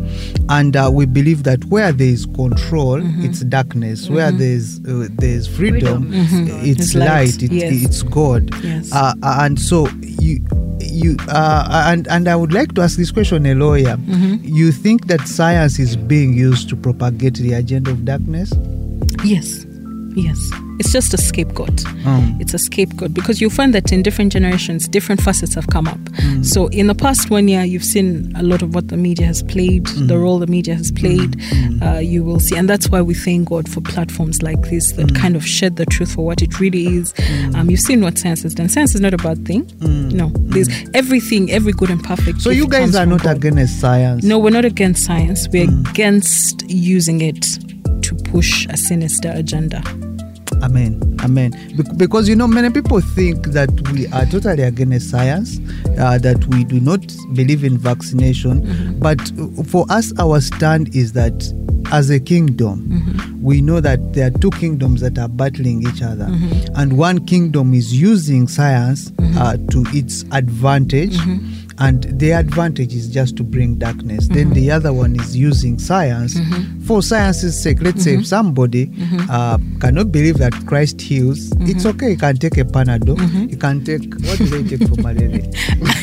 and 0.49 0.75
uh, 0.75 0.89
we 0.91 1.05
believe 1.05 1.43
that 1.43 1.63
where 1.65 1.91
there 1.91 2.07
is 2.07 2.25
control, 2.25 2.99
it's 3.23 3.41
darkness. 3.41 4.09
Where 4.09 4.20
there's 4.29 4.79
uh, 4.85 5.07
there's 5.13 5.47
freedom, 5.47 6.11
Freedom. 6.11 6.47
it's 6.63 6.79
It's 6.81 6.95
light. 6.95 7.41
It, 7.41 7.51
Yes. 7.51 7.83
It's 7.85 8.01
God. 8.03 8.53
Yes. 8.63 8.91
Uh, 8.93 9.15
and 9.23 9.59
so 9.59 9.87
you 10.01 10.45
you 10.79 11.15
uh, 11.29 11.85
and 11.87 12.07
and 12.09 12.27
I 12.27 12.35
would 12.35 12.53
like 12.53 12.75
to 12.75 12.81
ask 12.81 12.97
this 12.97 13.09
question, 13.11 13.45
a 13.47 13.55
lawyer. 13.55 13.97
You 14.43 14.71
think 14.71 15.07
that 15.07 15.27
science 15.27 15.79
is 15.79 15.95
being 15.95 16.33
used 16.33 16.69
to 16.69 16.75
propagate 16.75 17.35
the 17.35 17.53
agenda 17.53 17.89
of 17.91 18.05
darkness? 18.05 18.53
Yes, 19.23 19.65
yes. 20.15 20.49
It's 20.79 20.91
just 20.91 21.13
a 21.13 21.17
scapegoat. 21.17 21.85
Um, 22.05 22.37
It's 22.39 22.53
a 22.53 22.57
scapegoat 22.57 23.13
because 23.13 23.39
you'll 23.39 23.51
find 23.51 23.73
that 23.75 23.91
in 23.91 24.01
different 24.01 24.33
generations, 24.33 24.87
different 24.87 25.21
facets 25.21 25.53
have 25.53 25.67
come 25.67 25.87
up. 25.87 25.99
Hmm. 26.15 26.43
So, 26.43 26.67
in 26.67 26.87
the 26.87 26.95
past 26.95 27.29
one 27.29 27.47
year, 27.47 27.63
you've 27.63 27.83
seen 27.83 28.33
a 28.35 28.43
lot 28.43 28.61
of 28.61 28.73
what 28.73 28.87
the 28.87 28.97
media 28.97 29.27
has 29.27 29.43
played, 29.43 29.87
hmm. 29.87 30.07
the 30.07 30.17
role 30.17 30.39
the 30.39 30.47
media 30.47 30.75
has 30.75 30.91
played. 30.91 31.39
Uh, 31.83 31.99
you 31.99 32.23
will 32.23 32.39
see, 32.39 32.55
and 32.55 32.69
that's 32.69 32.89
why 32.89 33.01
we 33.01 33.13
thank 33.13 33.49
God 33.49 33.69
for 33.69 33.81
platforms 33.81 34.41
like 34.41 34.61
this 34.69 34.93
that 34.93 35.13
kind 35.15 35.35
of 35.35 35.45
shed 35.45 35.75
the 35.75 35.85
truth 35.85 36.13
for 36.13 36.25
what 36.25 36.41
it 36.41 36.59
really 36.59 36.87
is. 36.87 37.13
Um, 37.55 37.69
you've 37.69 37.79
seen 37.79 38.01
what 38.01 38.17
science 38.17 38.43
has 38.43 38.55
done. 38.55 38.69
Science 38.69 38.95
is 38.95 39.01
not 39.01 39.13
a 39.13 39.17
bad 39.17 39.45
thing. 39.45 39.69
No, 39.79 40.31
there's 40.35 40.69
everything, 40.93 41.51
every 41.51 41.73
good 41.73 41.89
and 41.89 42.03
perfect. 42.03 42.41
so 42.41 42.49
you 42.49 42.67
guys 42.67 42.95
are 42.95 43.05
not 43.05 43.23
God. 43.23 43.37
against 43.37 43.79
science? 43.79 44.23
No, 44.23 44.39
we're 44.39 44.49
not 44.49 44.65
against 44.65 45.05
science. 45.05 45.47
We're 45.47 45.69
against 45.69 46.63
using 46.69 47.21
it 47.21 47.45
to 48.01 48.15
push 48.15 48.65
a 48.69 48.77
sinister 48.77 49.31
agenda. 49.33 49.81
Amen. 50.63 51.17
Amen. 51.23 51.51
Bec- 51.75 51.97
Because 51.97 52.27
you 52.29 52.35
know, 52.35 52.47
many 52.47 52.69
people 52.69 53.01
think 53.01 53.47
that 53.47 53.69
we 53.91 54.05
are 54.07 54.25
totally 54.25 54.63
against 54.63 55.09
science, 55.09 55.59
uh, 55.97 56.17
that 56.19 56.45
we 56.47 56.63
do 56.65 56.79
not 56.79 57.01
believe 57.33 57.63
in 57.63 57.77
vaccination. 57.77 58.97
But 58.99 59.19
uh, 59.39 59.63
for 59.63 59.85
us, 59.89 60.13
our 60.19 60.39
stand 60.41 60.95
is 60.95 61.13
that 61.13 61.33
as 61.91 62.09
a 62.09 62.19
kingdom, 62.19 63.39
we 63.41 63.59
know 63.61 63.81
that 63.81 64.13
there 64.13 64.27
are 64.27 64.37
two 64.39 64.51
kingdoms 64.51 65.01
that 65.01 65.17
are 65.17 65.27
battling 65.27 65.81
each 65.87 66.01
other, 66.01 66.27
and 66.75 66.97
one 66.97 67.25
kingdom 67.25 67.73
is 67.73 67.99
using 67.99 68.47
science 68.47 69.11
uh, 69.37 69.57
to 69.71 69.83
its 69.87 70.23
advantage. 70.31 71.17
And 71.81 72.03
the 72.19 72.31
advantage 72.31 72.93
is 72.93 73.07
just 73.09 73.37
to 73.37 73.43
bring 73.43 73.75
darkness. 73.79 74.27
Then 74.27 74.51
the 74.51 74.69
other 74.69 74.93
one 74.93 75.19
is 75.19 75.35
using 75.35 75.79
science 75.79 76.37
for 76.85 77.01
science's 77.01 77.61
sake. 77.61 77.81
Let's 77.81 78.03
say 78.03 78.15
if 78.15 78.27
somebody 78.27 78.91
uh, 79.29 79.57
cannot 79.79 80.11
believe 80.11 80.37
that 80.37 80.53
Christ 80.67 81.01
heals, 81.01 81.51
it's 81.61 81.85
okay. 81.87 82.11
You 82.11 82.17
can 82.17 82.37
take 82.37 82.57
a 82.57 82.65
Panadol. 82.65 83.17
You 83.49 83.57
can 83.57 83.83
take 83.83 84.13
what 84.25 84.37
do 84.37 84.45
they 84.45 84.77
take 84.77 84.87
for 84.87 85.01
malaria? 85.01 85.41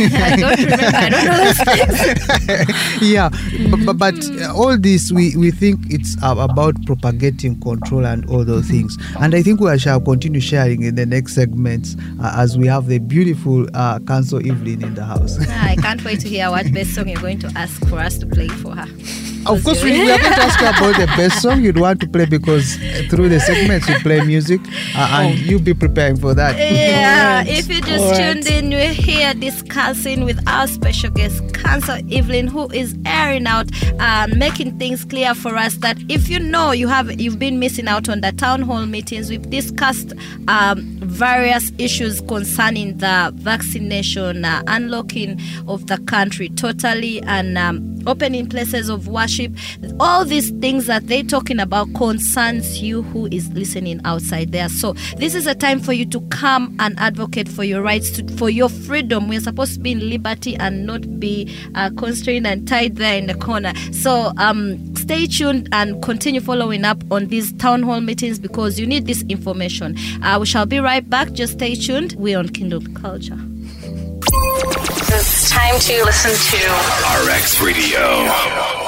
I 0.01 0.37
don't 0.37 0.59
remember. 0.59 0.97
I 0.97 1.09
don't 1.11 1.25
know 1.25 2.65
yeah, 3.07 3.29
but, 3.71 3.87
but, 3.87 3.99
but 3.99 4.31
uh, 4.41 4.55
all 4.55 4.77
this 4.79 5.13
we, 5.13 5.37
we 5.37 5.51
think 5.51 5.79
it's 5.91 6.17
uh, 6.23 6.35
about 6.39 6.75
propagating 6.87 7.61
control 7.61 8.05
and 8.05 8.29
all 8.31 8.45
those 8.45 8.69
things. 8.69 8.97
And 9.21 9.35
I 9.35 9.43
think 9.43 9.61
we 9.61 9.79
shall 9.79 10.01
continue 10.01 10.41
sharing 10.41 10.83
in 10.83 10.95
the 10.97 11.07
next 11.07 11.35
segments 11.35 11.97
uh, 12.21 12.33
as 12.37 12.59
we 12.59 12.67
have 12.67 12.87
the 12.87 12.99
beautiful 12.99 13.67
uh, 13.75 13.99
Counsel 14.01 14.39
Evelyn 14.39 14.83
in 14.83 14.95
the 14.95 15.05
house. 15.05 15.39
I 15.69 15.77
can't 15.77 16.03
wait 16.03 16.21
to 16.21 16.29
hear 16.29 16.51
what 16.51 16.73
best 16.73 16.95
song 16.95 17.09
you're 17.09 17.21
going 17.21 17.39
to 17.41 17.53
ask 17.55 17.87
for 17.89 17.99
us 17.99 18.17
to 18.19 18.27
play 18.27 18.49
for 18.49 18.75
her. 18.75 19.38
Of 19.49 19.65
course, 19.65 19.83
we, 19.83 19.93
we 19.93 20.11
are 20.11 20.19
going 20.19 20.33
to 20.35 20.43
ask 20.43 20.61
you 20.61 20.67
about 20.69 20.97
the 21.01 21.07
best 21.17 21.41
song 21.43 21.63
you'd 21.63 21.79
want 21.79 22.01
to 22.01 22.09
play 22.09 22.27
because 22.27 22.77
uh, 22.77 23.03
through 23.09 23.31
the 23.31 23.41
segments 23.41 23.89
we 23.89 23.99
play 24.01 24.21
music, 24.21 24.61
uh, 24.95 25.21
and 25.21 25.39
you'll 25.39 25.63
be 25.63 25.73
preparing 25.73 26.17
for 26.17 26.35
that. 26.35 26.57
Yeah, 26.59 27.39
Alright, 27.47 27.59
if 27.59 27.69
you 27.69 27.81
just 27.81 28.05
alright. 28.05 28.43
tuned 28.43 28.47
in, 28.47 28.71
we're 28.71 28.93
here 28.93 29.33
discussing 29.33 30.25
with 30.25 30.39
our 30.47 30.67
special 30.67 31.11
guest, 31.11 31.55
Counsel 31.55 31.97
Evelyn, 32.13 32.47
who 32.47 32.71
is 32.73 32.95
airing 33.07 33.47
out 33.47 33.71
and 33.99 34.37
making 34.37 34.79
things 34.79 35.05
clear 35.05 35.35
for 35.35 35.57
us 35.57 35.77
that 35.77 35.97
if 36.11 36.29
you 36.29 36.39
know 36.39 36.73
you 36.73 36.87
have 36.89 37.19
you've 37.21 37.39
been 37.39 37.59
missing 37.59 37.89
out 37.89 38.09
on 38.09 38.21
the 38.21 38.33
town 38.33 38.61
hall 38.61 38.85
meetings, 38.85 39.31
we've 39.31 39.49
discussed 39.49 40.13
um, 40.49 40.83
various 41.01 41.73
issues 41.79 42.21
concerning 42.23 42.99
the 42.99 43.33
vaccination, 43.37 44.45
uh, 44.45 44.63
unlocking 44.67 45.41
of 45.67 45.87
the 45.87 45.97
country 46.01 46.51
totally, 46.51 47.23
and 47.23 47.57
um, 47.57 47.98
opening 48.07 48.49
places 48.49 48.89
of 48.89 49.09
worship. 49.09 49.53
All 50.01 50.25
these 50.25 50.51
things 50.51 50.87
that 50.87 51.07
they're 51.07 51.23
talking 51.23 51.61
about 51.61 51.93
concerns 51.95 52.81
you 52.81 53.03
who 53.03 53.27
is 53.27 53.49
listening 53.53 54.01
outside 54.05 54.53
there. 54.53 54.69
So 54.69 54.93
this 55.17 55.35
is 55.35 55.47
a 55.47 55.55
time 55.55 55.81
for 55.81 55.93
you 55.93 56.07
to 56.07 56.21
come 56.29 56.77
and 56.79 56.99
advocate 56.99 57.49
for 57.49 57.65
your 57.65 57.83
rights, 57.83 58.11
to, 58.13 58.37
for 58.37 58.51
your 58.51 58.69
freedom. 58.69 59.29
We're 59.29 59.41
supposed 59.41 59.75
to 59.75 59.81
be 59.81 59.93
in 59.93 60.09
liberty 60.09 60.57
and 60.57 60.87
not 60.87 61.21
be 61.21 61.55
uh, 61.75 61.91
constrained 61.97 62.47
and 62.47 62.67
tied 62.67 62.97
there 62.97 63.17
in 63.19 63.27
the 63.27 63.35
corner. 63.35 63.73
So 63.93 64.33
um, 64.37 64.95
stay 64.97 65.27
tuned 65.27 65.69
and 65.73 66.03
continue 66.03 66.41
following 66.41 66.85
up 66.85 67.03
on 67.11 67.27
these 67.27 67.53
town 67.55 67.83
hall 67.83 68.01
meetings 68.01 68.39
because 68.39 68.79
you 68.79 68.87
need 68.87 69.07
this 69.07 69.23
information. 69.29 69.97
Uh, 70.23 70.39
we 70.41 70.47
shall 70.47 70.67
be 70.67 70.79
right 70.79 71.09
back. 71.09 71.33
Just 71.33 71.55
stay 71.55 71.75
tuned. 71.75 72.15
We're 72.19 72.39
on 72.39 72.49
Kingdom 72.49 72.95
Culture. 72.95 73.39
It's 74.41 75.51
time 75.51 75.79
to 75.81 76.05
listen 76.05 76.31
to 76.31 77.29
RX 77.29 77.61
Radio. 77.61 78.88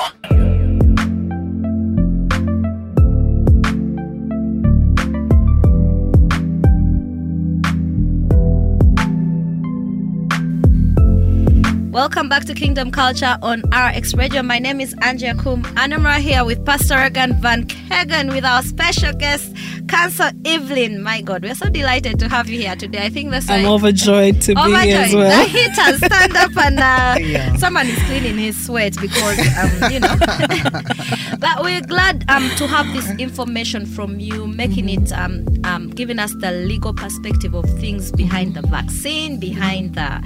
Welcome 12.01 12.31
back 12.31 12.47
to 12.47 12.55
Kingdom 12.55 12.91
Culture 12.91 13.37
on 13.43 13.61
RX 13.75 14.15
Radio. 14.15 14.41
My 14.43 14.59
name 14.59 14.81
is 14.81 14.95
Angie 15.03 15.27
Akum, 15.27 15.71
and 15.77 15.93
I'm 15.93 16.03
right 16.03 16.23
here 16.23 16.47
with 16.47 16.65
Pastor 16.65 16.97
Regan 16.97 17.35
Van 17.43 17.67
Kegen 17.67 18.33
with 18.33 18.43
our 18.43 18.63
special 18.63 19.13
guest, 19.13 19.55
Counsel 19.87 20.31
Evelyn. 20.47 21.03
My 21.03 21.21
God, 21.21 21.43
we're 21.43 21.55
so 21.55 21.69
delighted 21.69 22.19
to 22.21 22.29
have 22.31 22.49
you 22.49 22.59
here 22.59 22.75
today. 22.75 23.05
I 23.05 23.11
think 23.11 23.31
that's 23.33 23.51
I'm 23.51 23.67
overjoyed 23.67 24.41
to 24.41 24.55
be 24.55 24.61
Overjoyed. 24.63 24.85
here 24.85 24.97
as 24.99 25.11
The 25.11 25.17
well. 25.19 25.47
heat 25.47 25.71
has 25.73 25.97
stand 25.99 26.37
up 26.39 26.57
and 26.57 26.79
uh, 26.81 27.17
Yeah. 27.21 27.55
someone 27.57 27.87
is 27.87 27.99
cleaning 28.05 28.39
his 28.39 28.57
sweat 28.65 28.97
because 28.99 29.39
um, 29.59 29.93
you 29.93 30.01
know. 30.01 30.17
but 31.39 31.63
we're 31.63 31.83
glad 31.83 32.25
um, 32.31 32.49
to 32.57 32.67
have 32.67 32.87
this 32.95 33.11
information 33.21 33.85
from 33.85 34.19
you, 34.19 34.47
making 34.47 34.89
it 34.89 35.13
um, 35.13 35.45
um, 35.65 35.91
giving 35.91 36.19
us 36.19 36.33
the 36.41 36.51
legal 36.51 36.95
perspective 36.95 37.53
of 37.53 37.67
things 37.79 38.11
behind 38.11 38.55
the 38.55 38.63
vaccine, 38.63 39.39
behind 39.39 39.97
the 39.97 40.23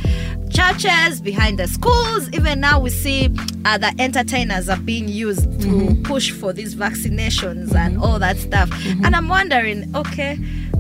churches, 0.53 1.21
behind 1.21 1.59
the 1.59 1.64
the 1.65 1.73
schools. 1.73 2.29
Even 2.33 2.61
now, 2.61 2.79
we 2.79 2.91
see 2.91 3.35
uh, 3.65 3.79
the 3.79 3.95
entertainers 3.99 4.69
are 4.69 4.79
being 4.81 5.09
used 5.09 5.45
to 5.63 5.65
Mm-hmm. 5.75 6.03
push 6.03 6.31
for 6.31 6.53
these 6.53 6.75
vaccinations 6.75 7.75
and 7.75 7.99
all 7.99 8.19
that 8.19 8.37
stuff. 8.37 8.69
Mm-hmm. 8.71 9.05
And 9.05 9.17
I'm 9.17 9.29
wondering, 9.29 9.91
okay, 9.97 10.39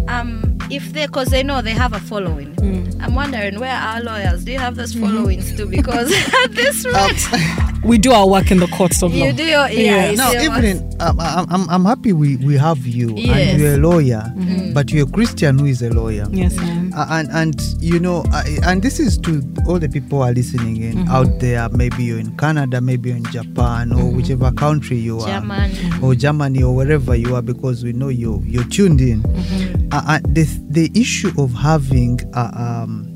um, 0.08 0.58
if 0.70 0.92
they, 0.92 1.06
because 1.06 1.28
they 1.28 1.42
know 1.42 1.62
they 1.62 1.72
have 1.72 1.94
a 1.94 2.00
following. 2.00 2.54
Mm. 2.56 3.02
I'm 3.02 3.14
wondering 3.14 3.58
where 3.60 3.74
are 3.74 3.96
our 3.96 4.02
lawyers? 4.02 4.44
Do 4.44 4.52
you 4.52 4.58
have 4.58 4.76
those 4.76 4.94
followings 4.94 5.56
too? 5.56 5.66
Because 5.66 6.12
at 6.44 6.52
this 6.52 6.84
Um, 6.84 6.92
rate, 6.92 7.73
We 7.84 7.98
do 7.98 8.12
our 8.12 8.26
work 8.26 8.50
in 8.50 8.58
the 8.60 8.66
courts 8.68 9.02
of 9.02 9.14
law. 9.14 9.26
you 9.26 9.32
do 9.34 9.44
your 9.44 9.68
yeah. 9.68 10.10
you 10.10 10.16
Now, 10.16 10.32
do 10.32 10.38
Evelyn, 10.38 10.90
um, 11.00 11.20
I'm, 11.20 11.46
I'm, 11.50 11.68
I'm 11.68 11.84
happy 11.84 12.14
we, 12.14 12.36
we 12.38 12.56
have 12.56 12.78
you, 12.86 13.12
Yes. 13.14 13.26
Mm-hmm. 13.28 13.48
and 13.50 13.60
you're 13.60 13.74
a 13.74 13.76
lawyer, 13.76 14.72
but 14.72 14.90
you're 14.90 15.06
a 15.06 15.10
Christian 15.10 15.58
who 15.58 15.66
is 15.66 15.82
a 15.82 15.90
lawyer. 15.90 16.26
Yes, 16.30 16.56
ma'am. 16.56 16.92
Uh, 16.96 17.06
and 17.10 17.28
and 17.32 17.60
you 17.80 17.98
know 17.98 18.24
I, 18.32 18.56
and 18.64 18.82
this 18.82 18.98
is 19.00 19.18
to 19.18 19.42
all 19.66 19.78
the 19.78 19.88
people 19.88 20.18
who 20.18 20.24
are 20.24 20.32
listening 20.32 20.76
in 20.82 20.94
Mm-hmm. 20.94 21.10
out 21.10 21.40
there 21.40 21.68
maybe 21.70 22.04
you're 22.04 22.20
in 22.20 22.36
canada 22.36 22.80
maybe 22.80 23.08
you're 23.08 23.18
in 23.18 23.24
japan 23.32 23.90
or 23.92 23.96
Mm-hmm. 23.96 24.16
whichever 24.16 24.52
country 24.52 24.96
you 24.96 25.18
are 25.18 25.26
Germany. 25.40 25.76
or 26.02 26.14
germany 26.14 26.62
or 26.62 26.72
wherever 26.74 27.16
you 27.16 27.34
are 27.34 27.42
because 27.42 27.82
we 27.82 27.92
know 27.92 28.08
you 28.10 28.40
you're 28.46 28.64
tuned 28.68 29.00
in 29.00 29.22
Mm-hmm. 29.24 29.88
uh, 29.92 30.02
uh, 30.06 30.18
the, 30.28 30.44
the 30.70 30.88
issue 30.94 31.32
of 31.36 31.52
having 31.52 32.20
uh, 32.34 32.50
um, 32.54 33.10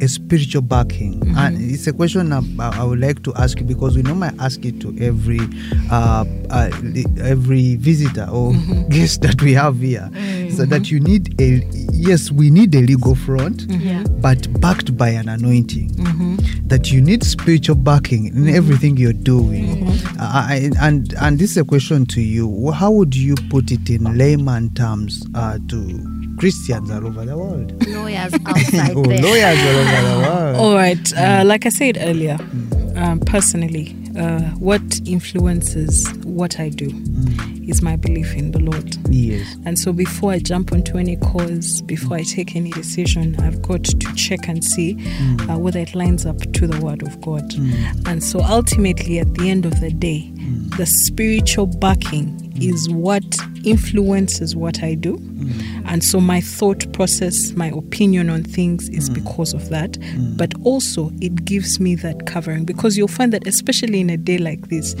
a 0.00 0.08
spiritual 0.08 0.62
backing. 0.62 1.20
Mm-hmm. 1.20 1.36
and 1.38 1.70
it's 1.72 1.86
a 1.86 1.92
question 1.92 2.32
I, 2.32 2.40
I 2.80 2.84
would 2.84 3.00
like 3.00 3.22
to 3.24 3.34
ask 3.34 3.58
you 3.58 3.64
because 3.66 3.96
we 3.96 4.02
normally 4.02 4.34
ask 4.38 4.64
it 4.64 4.80
to 4.80 4.96
every 5.00 5.40
uh, 5.90 6.24
uh, 6.50 6.70
every 7.20 7.76
visitor 7.76 8.26
or 8.30 8.52
Mm-hmm. 8.52 8.88
guest 8.94 9.22
that 9.22 9.40
we 9.42 9.52
have 9.54 9.80
here. 9.80 10.08
So 10.56 10.64
that 10.66 10.90
you 10.90 11.00
need 11.00 11.40
a 11.40 11.62
yes 11.92 12.30
we 12.30 12.50
need 12.50 12.74
a 12.74 12.80
legal 12.80 13.14
front 13.14 13.62
Yeah. 13.68 14.02
but 14.20 14.48
backed 14.60 14.96
by 14.96 15.10
an 15.10 15.28
anointing. 15.28 15.92
That 16.68 16.90
you 16.92 17.00
need 17.00 17.24
spiritual 17.24 17.76
backing 17.76 18.26
in 18.26 18.48
everything 18.48 18.96
you're 18.96 19.12
doing. 19.12 19.88
Uh, 20.18 20.46
I- 20.48 20.70
and 20.80 21.12
and 21.14 21.38
this 21.38 21.52
is 21.52 21.56
a 21.58 21.64
question 21.64 22.06
to 22.06 22.20
you. 22.20 22.70
How 22.72 22.90
would 22.90 23.14
you 23.14 23.34
put 23.50 23.70
it 23.70 23.88
in 23.90 24.16
layman 24.18 24.70
terms 24.74 25.24
uh, 25.34 25.58
to 25.68 26.17
christians 26.38 26.90
all 26.90 27.06
over 27.06 27.24
the 27.24 27.36
world 27.36 27.86
lawyers 27.88 28.32
outside 28.46 28.96
oh, 28.96 29.02
there. 29.02 29.22
lawyers 29.22 29.58
all 29.58 29.76
over 29.76 30.08
the 30.08 30.28
world 30.28 30.38
All 30.58 30.74
right. 30.74 31.12
Uh, 31.16 31.44
like 31.44 31.66
I 31.66 31.68
said 31.68 31.98
earlier, 32.00 32.36
um, 32.96 33.20
personally, 33.20 33.94
uh, 34.18 34.40
what 34.58 34.82
influences 35.06 36.10
what 36.24 36.58
I 36.58 36.68
do 36.68 36.90
is 37.68 37.80
my 37.80 37.94
belief 37.94 38.34
in 38.34 38.50
the 38.50 38.58
Lord. 38.58 38.96
yes 39.08 39.56
And 39.64 39.78
so 39.78 39.92
before 39.92 40.32
I 40.32 40.40
jump 40.40 40.72
onto 40.72 40.98
any 40.98 41.16
cause, 41.16 41.80
before 41.82 42.16
I 42.16 42.24
take 42.24 42.56
any 42.56 42.72
decision, 42.72 43.38
I've 43.40 43.62
got 43.62 43.84
to 43.84 44.12
check 44.14 44.48
and 44.48 44.64
see 44.64 44.96
uh, 45.48 45.58
whether 45.58 45.78
it 45.78 45.94
lines 45.94 46.26
up 46.26 46.38
to 46.38 46.66
the 46.66 46.84
Word 46.84 47.02
of 47.02 47.20
God. 47.20 47.54
And 48.06 48.24
so 48.24 48.40
ultimately, 48.42 49.20
at 49.20 49.32
the 49.34 49.48
end 49.48 49.64
of 49.64 49.80
the 49.80 49.92
day, 49.92 50.32
the 50.76 50.86
spiritual 50.86 51.66
backing 51.66 52.47
is 52.62 52.88
mm. 52.88 52.94
what 52.94 53.24
influences 53.64 54.54
what 54.54 54.82
I 54.82 54.94
do. 54.94 55.16
Mm. 55.16 55.84
And 55.86 56.04
so 56.04 56.20
my 56.20 56.40
thought 56.40 56.90
process, 56.92 57.52
my 57.52 57.68
opinion 57.68 58.30
on 58.30 58.44
things 58.44 58.88
is 58.90 59.10
mm. 59.10 59.14
because 59.14 59.54
of 59.54 59.68
that. 59.70 59.98
But 60.36 60.52
also, 60.64 61.10
it 61.20 61.44
gives 61.44 61.80
me 61.80 61.94
that 61.96 62.26
covering 62.26 62.64
because 62.64 62.96
you'll 62.96 63.08
find 63.08 63.32
that, 63.32 63.46
especially 63.46 64.00
in 64.00 64.10
a 64.10 64.16
day 64.16 64.38
like 64.38 64.68
this, 64.68 64.94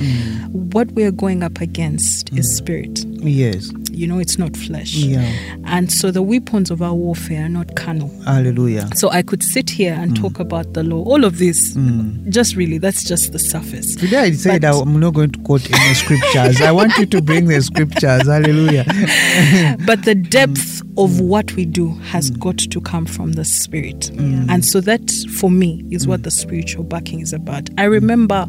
what 0.50 0.90
we're 0.92 1.12
going 1.12 1.42
up 1.42 1.60
against 1.60 2.32
is 2.32 2.56
spirit. 2.56 3.04
Yes 3.20 3.70
You 3.90 4.06
know, 4.06 4.20
it's 4.20 4.38
not 4.38 4.56
flesh. 4.56 4.94
Yeah. 4.94 5.28
And 5.64 5.90
so 5.92 6.12
the 6.12 6.22
weapons 6.22 6.70
of 6.70 6.82
our 6.82 6.94
warfare 6.94 7.46
are 7.46 7.48
not 7.48 7.74
carnal. 7.74 8.10
hallelujah 8.24 8.88
So 8.94 9.10
I 9.10 9.22
could 9.22 9.42
sit 9.42 9.68
here 9.70 9.94
and 9.94 10.16
talk 10.16 10.34
mm. 10.34 10.40
about 10.40 10.74
the 10.74 10.84
law. 10.84 11.02
All 11.02 11.24
of 11.24 11.38
this, 11.38 11.74
mm. 11.74 12.28
just 12.28 12.54
really, 12.54 12.78
that's 12.78 13.02
just 13.02 13.32
the 13.32 13.38
surface. 13.38 13.96
Today 13.96 14.18
I 14.18 14.30
decided 14.30 14.62
But- 14.62 14.82
I'm 14.82 15.00
not 15.00 15.14
going 15.14 15.30
to 15.32 15.38
quote 15.40 15.68
any 15.70 15.94
scriptures. 16.02 16.60
I 16.60 16.70
want 16.70 16.96
you 16.96 17.06
to 17.06 17.20
bring 17.22 17.46
the 17.46 17.60
scriptures. 17.60 18.26
Hallelujah. 18.26 18.84
but 19.86 20.04
the 20.04 20.14
mm. 20.14 20.30
depth 20.30 20.82
of 20.96 21.20
what 21.20 21.52
we 21.54 21.64
do 21.64 21.94
has 22.10 22.30
got 22.30 22.58
to 22.58 22.80
come 22.80 23.06
from 23.06 23.32
the 23.32 23.44
spirit 23.44 24.10
and 24.48 24.64
so 24.64 24.80
that 24.80 25.10
for 25.36 25.48
me 25.50 25.84
is 25.90 26.08
what 26.08 26.24
the 26.24 26.30
spiritual 26.30 26.82
backing 26.82 27.20
is 27.20 27.32
about 27.32 27.70
i 27.78 27.84
remember 27.84 28.48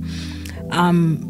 um 0.72 1.29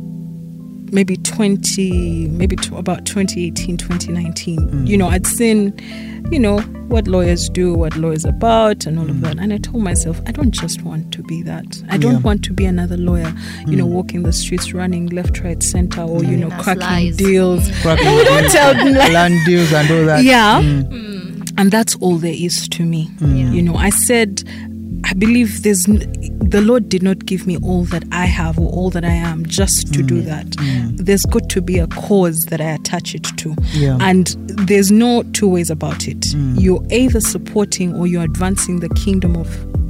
maybe 0.92 1.18
20 1.18 2.28
maybe 2.30 2.56
to 2.56 2.78
about 2.78 3.06
2018 3.06 3.78
2019 3.78 4.60
mm. 4.60 4.88
you 4.88 4.98
know 4.98 5.08
i'd 5.08 5.26
seen 5.28 5.74
you 6.32 6.40
know 6.40 6.60
what 6.90 7.08
lawyers 7.08 7.50
do 7.50 7.74
what 7.74 7.96
law 7.96 8.10
is 8.10 8.26
about 8.26 8.86
and 8.86 8.98
all 9.00 9.10
of 9.10 9.16
mm. 9.16 9.22
that 9.22 9.38
and 9.40 9.54
i 9.54 9.58
told 9.58 9.84
myself 9.84 10.20
i 10.28 10.32
don't 10.32 10.52
just 10.52 10.82
want 10.84 11.12
to 11.14 11.24
be 11.24 11.42
that 11.44 11.82
i 11.90 11.98
don't 11.98 12.14
Yeah. 12.14 12.20
want 12.20 12.44
to 12.46 12.54
be 12.54 12.66
another 12.66 12.98
lawyer 12.98 13.34
you 13.68 13.76
know 13.76 13.86
mm. 13.86 13.92
walking 13.92 14.24
the 14.24 14.34
streets 14.34 14.74
running 14.74 15.08
left 15.08 15.40
right 15.42 15.62
center 15.64 16.02
or 16.02 16.24
you 16.24 16.38
know 16.38 16.50
cracking 16.62 16.82
lies. 16.82 17.18
deals 17.18 17.70
Cracking 17.82 18.16
we 18.16 18.24
don't 18.26 18.52
tell 18.52 18.74
them 18.74 18.94
lies. 18.94 19.12
land 19.14 19.36
deals 19.46 19.72
and 19.74 19.92
all 19.92 20.06
that. 20.06 20.24
Yeah. 20.24 20.60
And 21.58 21.72
that's 21.72 21.96
all 21.98 22.18
there 22.18 22.34
is 22.34 22.70
to 22.70 22.86
me. 22.86 23.10
You 23.20 23.62
know, 23.62 23.76
I 23.76 23.90
said, 23.90 24.44
I 25.10 25.14
believe 25.14 25.64
there's 25.64 25.86
the 25.86 26.62
Lord 26.64 26.88
did 26.88 27.02
not 27.02 27.26
give 27.26 27.48
me 27.48 27.58
all 27.58 27.84
that 27.86 28.04
I 28.12 28.26
have 28.26 28.60
or 28.60 28.70
all 28.72 28.92
that 28.92 29.04
I 29.04 29.10
am 29.10 29.44
just 29.46 29.92
to 29.94 30.04
do 30.04 30.22
mm. 30.22 30.26
that. 30.26 30.46
Mm. 30.52 30.98
There's 30.98 31.26
got 31.26 31.50
to 31.50 31.62
be 31.62 31.80
a 31.80 31.88
cause 31.88 32.46
that 32.46 32.62
I 32.62 32.72
attach 32.72 33.16
it 33.16 33.24
to. 33.38 33.56
Yeah. 33.74 33.98
And 34.02 34.28
there's 34.68 34.92
no 34.92 35.24
two 35.34 35.50
ways 35.50 35.72
about 35.72 36.08
it. 36.08 36.20
Mm. 36.20 36.62
You're 36.62 36.86
either 36.92 37.22
supporting 37.22 37.96
or 37.96 38.06
you're 38.06 38.24
advancing 38.24 38.82
the 38.82 38.90
kingdom 38.90 39.36
of 39.36 39.48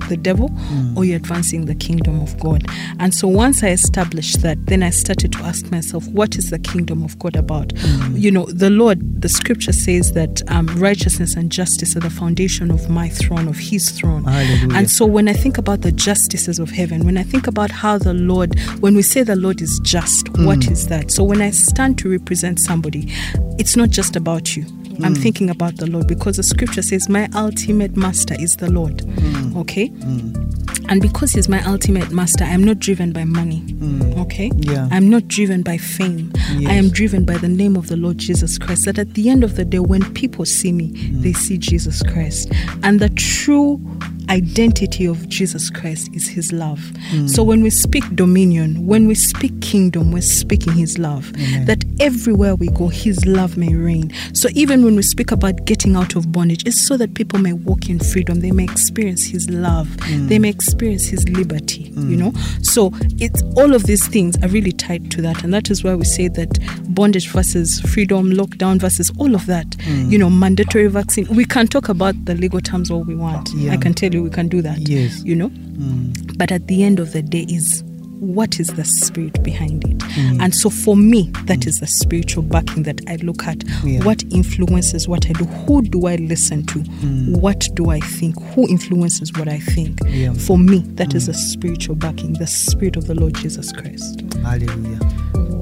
the 0.09 0.17
devil 0.17 0.49
hmm. 0.49 0.97
or 0.97 1.05
you're 1.05 1.15
advancing 1.15 1.65
the 1.65 1.75
kingdom 1.75 2.19
of 2.19 2.37
God. 2.39 2.65
And 2.99 3.13
so 3.13 3.27
once 3.27 3.63
I 3.63 3.69
established 3.69 4.41
that, 4.41 4.65
then 4.65 4.83
I 4.83 4.89
started 4.89 5.31
to 5.33 5.39
ask 5.39 5.71
myself, 5.71 6.07
what 6.07 6.35
is 6.35 6.49
the 6.49 6.59
kingdom 6.59 7.03
of 7.03 7.17
God 7.19 7.35
about? 7.35 7.71
Hmm. 7.77 8.15
You 8.15 8.31
know, 8.31 8.45
the 8.45 8.69
Lord, 8.69 9.21
the 9.21 9.29
scripture 9.29 9.71
says 9.71 10.13
that 10.13 10.41
um, 10.49 10.67
righteousness 10.77 11.35
and 11.35 11.51
justice 11.51 11.95
are 11.95 12.01
the 12.01 12.09
foundation 12.09 12.71
of 12.71 12.89
my 12.89 13.09
throne, 13.09 13.47
of 13.47 13.57
his 13.57 13.91
throne. 13.91 14.25
Hallelujah. 14.25 14.77
And 14.77 14.89
so 14.89 15.05
when 15.05 15.29
I 15.29 15.33
think 15.33 15.57
about 15.57 15.81
the 15.81 15.91
justices 15.91 16.59
of 16.59 16.69
heaven, 16.69 17.05
when 17.05 17.17
I 17.17 17.23
think 17.23 17.47
about 17.47 17.71
how 17.71 17.97
the 17.97 18.13
Lord, 18.13 18.59
when 18.79 18.95
we 18.95 19.01
say 19.01 19.23
the 19.23 19.35
Lord 19.35 19.61
is 19.61 19.79
just, 19.83 20.29
what 20.39 20.65
hmm. 20.65 20.73
is 20.73 20.87
that? 20.87 21.11
So 21.11 21.23
when 21.23 21.41
I 21.41 21.51
stand 21.51 21.97
to 21.99 22.09
represent 22.09 22.59
somebody, 22.59 23.11
it's 23.57 23.75
not 23.75 23.89
just 23.89 24.15
about 24.15 24.55
you. 24.55 24.65
I'm 25.01 25.15
mm. 25.15 25.21
thinking 25.23 25.49
about 25.49 25.77
the 25.77 25.89
Lord 25.89 26.07
because 26.07 26.37
the 26.37 26.43
scripture 26.43 26.81
says, 26.81 27.09
My 27.09 27.29
ultimate 27.33 27.95
master 27.95 28.35
is 28.39 28.57
the 28.57 28.69
Lord. 28.69 28.97
Mm. 28.97 29.57
Okay? 29.57 29.89
Mm. 29.89 30.68
And 30.87 31.01
because 31.01 31.31
he's 31.33 31.47
my 31.47 31.63
ultimate 31.65 32.11
master, 32.11 32.43
I'm 32.43 32.63
not 32.63 32.79
driven 32.79 33.11
by 33.11 33.23
money. 33.23 33.61
Mm. 33.61 34.17
Okay? 34.25 34.51
Yeah. 34.55 34.87
I'm 34.91 35.09
not 35.09 35.27
driven 35.27 35.61
by 35.61 35.77
fame. 35.77 36.31
I 36.67 36.73
am 36.73 36.89
driven 36.89 37.25
by 37.25 37.37
the 37.37 37.47
name 37.47 37.75
of 37.75 37.87
the 37.87 37.95
Lord 37.95 38.17
Jesus 38.17 38.57
Christ. 38.57 38.85
That 38.85 38.97
at 38.97 39.13
the 39.13 39.29
end 39.29 39.43
of 39.43 39.55
the 39.55 39.65
day, 39.65 39.79
when 39.79 40.13
people 40.13 40.45
see 40.45 40.71
me, 40.71 40.89
mm. 40.89 41.21
they 41.21 41.33
see 41.33 41.57
Jesus 41.57 42.01
Christ. 42.03 42.51
And 42.83 42.99
the 42.99 43.09
true 43.09 43.79
identity 44.29 45.05
of 45.05 45.27
Jesus 45.27 45.69
Christ 45.71 46.09
is 46.13 46.27
his 46.27 46.53
love. 46.53 46.79
Mm. 47.11 47.29
So 47.29 47.43
when 47.43 47.63
we 47.63 47.71
speak 47.71 48.03
dominion, 48.15 48.85
when 48.85 49.07
we 49.07 49.15
speak 49.15 49.59
kingdom, 49.61 50.11
we're 50.11 50.21
speaking 50.21 50.73
his 50.73 50.97
love. 50.97 51.31
That 51.65 51.83
everywhere 51.99 52.55
we 52.55 52.67
go, 52.67 52.87
his 52.89 53.25
love 53.25 53.57
may 53.57 53.73
reign. 53.73 54.11
So 54.33 54.49
even 54.53 54.85
when 54.85 54.95
we 54.95 55.01
speak 55.01 55.31
about 55.31 55.65
getting 55.65 55.95
out 55.95 56.15
of 56.15 56.31
bondage, 56.31 56.65
it's 56.65 56.79
so 56.79 56.95
that 56.97 57.15
people 57.15 57.39
may 57.39 57.53
walk 57.53 57.89
in 57.89 57.99
freedom. 57.99 58.41
They 58.41 58.51
may 58.51 58.63
experience 58.65 59.25
his 59.25 59.49
love. 59.49 59.89
They 60.29 60.37
may 60.37 60.49
experience 60.59 61.05
his 61.05 61.27
liberty, 61.29 61.93
you 61.95 62.17
know? 62.17 62.33
So 62.61 62.91
it's 63.19 63.41
all 63.55 63.73
of 63.73 63.83
these 63.83 64.07
things 64.07 64.35
are 64.43 64.49
really 64.49 64.71
tied 64.71 65.09
to 65.11 65.21
that. 65.21 65.43
And 65.43 65.53
that 65.53 65.69
is 65.69 65.83
why 65.83 65.95
we 65.95 66.05
say 66.05 66.27
that 66.27 66.59
bondage 66.93 67.29
versus 67.29 67.79
freedom, 67.81 68.31
lockdown 68.31 68.79
versus 68.79 69.11
all 69.17 69.35
of 69.35 69.45
that, 69.45 69.67
mm. 69.67 70.11
you 70.11 70.17
know, 70.17 70.29
mandatory 70.29 70.87
vaccine. 70.87 71.27
We 71.29 71.45
can 71.45 71.67
talk 71.67 71.89
about 71.89 72.15
the 72.25 72.35
legal 72.35 72.59
terms 72.59 72.91
all 72.91 73.03
we 73.03 73.15
want. 73.15 73.49
Yeah. 73.55 73.73
I 73.73 73.77
can 73.77 73.93
tell 73.93 74.13
you 74.13 74.21
we 74.23 74.29
can 74.29 74.47
do 74.47 74.61
that. 74.61 74.87
Yes. 74.87 75.23
You 75.23 75.35
know? 75.35 75.49
Mm. 75.49 76.37
But 76.37 76.51
at 76.51 76.67
the 76.67 76.83
end 76.83 76.99
of 76.99 77.13
the 77.13 77.21
day 77.21 77.45
is 77.49 77.83
what 78.19 78.59
is 78.59 78.67
the 78.67 78.83
spirit 78.83 79.41
behind 79.43 79.83
it? 79.85 79.97
Mm. 79.97 80.41
And 80.41 80.55
so 80.55 80.69
for 80.69 80.95
me, 80.95 81.31
that 81.45 81.65
is 81.65 81.79
the 81.79 81.87
spiritual 81.87 82.43
backing 82.43 82.83
that 82.83 83.01
I 83.07 83.15
look 83.17 83.43
at. 83.43 83.63
Yeah. 83.83 84.03
What 84.03 84.23
influences 84.31 85.07
what 85.07 85.29
I 85.29 85.33
do? 85.33 85.45
Who 85.45 85.81
do 85.81 86.07
I 86.07 86.15
listen 86.15 86.65
to? 86.67 86.79
Mm. 86.79 87.37
What 87.39 87.67
do 87.73 87.89
I 87.89 87.99
think? 87.99 88.41
Who 88.53 88.67
influences 88.67 89.31
what 89.33 89.47
I 89.47 89.59
think? 89.59 89.99
Yeah. 90.05 90.33
For 90.33 90.57
me, 90.57 90.79
that 90.95 91.13
is 91.13 91.23
mm. 91.23 91.27
the 91.27 91.33
spiritual 91.33 91.95
backing, 91.95 92.33
the 92.33 92.47
spirit 92.47 92.97
of 92.97 93.07
the 93.07 93.15
Lord 93.15 93.35
Jesus 93.35 93.71
Christ. 93.71 94.21
Hallelujah. 94.43 94.99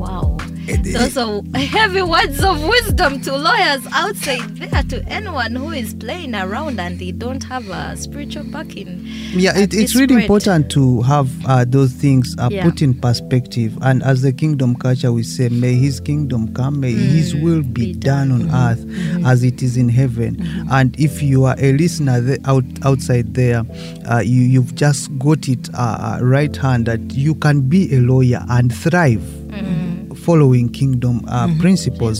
Wow. 0.07 0.37
Those 0.83 1.17
are 1.17 1.41
heavy 1.57 2.01
words 2.01 2.43
of 2.43 2.61
wisdom 2.61 3.21
to 3.21 3.37
lawyers 3.37 3.85
outside 3.93 4.57
there, 4.57 4.83
to 4.83 5.01
anyone 5.07 5.55
who 5.55 5.71
is 5.71 5.93
playing 5.93 6.35
around 6.35 6.77
and 6.79 6.99
they 6.99 7.11
don't 7.11 7.41
have 7.45 7.69
a 7.69 7.95
spiritual 7.95 8.43
backing. 8.43 9.01
yeah 9.31 9.57
it, 9.57 9.73
it's 9.73 9.95
really 9.95 10.15
important 10.15 10.69
to 10.71 11.01
have 11.03 11.29
uh, 11.45 11.63
those 11.65 11.93
things 11.93 12.35
uh, 12.37 12.49
Yeah. 12.51 12.63
put 12.65 12.81
in 12.81 12.93
perspective 12.99 13.77
and 13.81 14.03
as 14.03 14.21
the 14.23 14.33
kingdom 14.33 14.75
culture 14.75 15.11
we 15.13 15.23
say 15.23 15.47
may 15.49 15.75
his 15.75 15.99
kingdom 16.01 16.53
come 16.53 16.79
may 16.81 16.91
his 16.91 17.33
will 17.35 17.61
be, 17.63 17.67
Mm. 17.67 17.73
Be 17.73 17.93
done, 17.93 18.29
done. 18.29 18.49
On 18.49 18.71
earth 18.71 19.25
as 19.25 19.43
it 19.43 19.61
is 19.63 19.77
in 19.77 19.87
heaven 19.89 20.37
and 20.71 20.97
if 20.99 21.21
you 21.21 21.45
are 21.45 21.55
a 21.59 21.71
listener 21.73 22.19
the, 22.19 22.39
out, 22.45 22.65
outside 22.83 23.33
there 23.35 23.63
uh, 24.09 24.19
you, 24.19 24.41
you've 24.41 24.75
just 24.75 25.17
got 25.19 25.47
it 25.47 25.69
uh, 25.73 26.17
uh, 26.19 26.19
right 26.23 26.55
hand 26.57 26.85
that 26.87 26.99
you 27.13 27.35
can 27.35 27.61
be 27.61 27.93
a 27.95 27.99
lawyer 27.99 28.43
and 28.49 28.73
thrive 28.75 29.21
Mm-hmm. 29.47 29.86
Following 30.27 30.67
kingdom 30.79 31.21
uh, 31.29 31.47
principles 31.63 32.19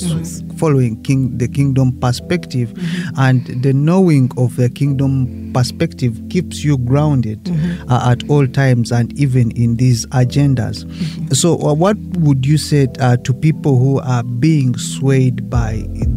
following 0.57 0.93
king 1.03 1.37
the 1.37 1.47
kingdom 1.47 1.91
perspective 1.99 2.69
Mm-hmm. 2.73 3.19
and 3.25 3.63
the 3.63 3.73
knowing 3.73 4.31
of 4.37 4.55
the 4.55 4.69
kingdom 4.69 5.51
perspective 5.53 6.13
keeps 6.29 6.63
you 6.63 6.77
grounded 6.91 7.43
Mm-hmm. 7.43 7.91
uh, 7.91 8.11
at 8.11 8.19
all 8.29 8.47
times 8.47 8.91
and 8.91 9.07
even 9.19 9.51
in 9.63 9.75
these 9.75 10.05
agendas 10.21 10.85
Mm-hmm. 10.85 11.33
so 11.33 11.57
uh, 11.67 11.73
what 11.83 11.97
would 12.25 12.45
you 12.45 12.57
say 12.57 12.87
uh, 12.99 13.17
to 13.27 13.33
people 13.33 13.77
who 13.77 13.99
are 13.99 14.23
being 14.23 14.77
swayed 14.77 15.49
by 15.49 15.71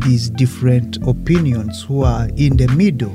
these 0.07 0.31
different 0.31 0.97
opinions 1.09 1.83
who 1.83 2.05
are 2.05 2.29
in 2.37 2.57
the 2.57 2.69
middle 2.83 3.13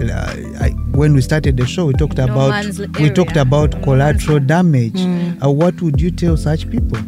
uh, 0.00 0.34
I, 0.64 0.70
when 0.96 1.12
we 1.14 1.20
started 1.20 1.56
the 1.58 1.66
show 1.66 1.84
we 1.86 1.92
talked 1.92 2.16
Mm-hmm. 2.16 2.34
No 2.34 2.46
about 2.48 3.00
we 3.00 3.10
talked 3.10 3.36
about 3.36 3.70
collateral 3.82 4.40
damage 4.40 4.94
Mm. 4.96 5.44
uh, 5.44 5.50
what 5.50 5.74
would 5.82 6.00
you 6.00 6.10
tell 6.10 6.36
such 6.38 6.62
people 6.70 6.98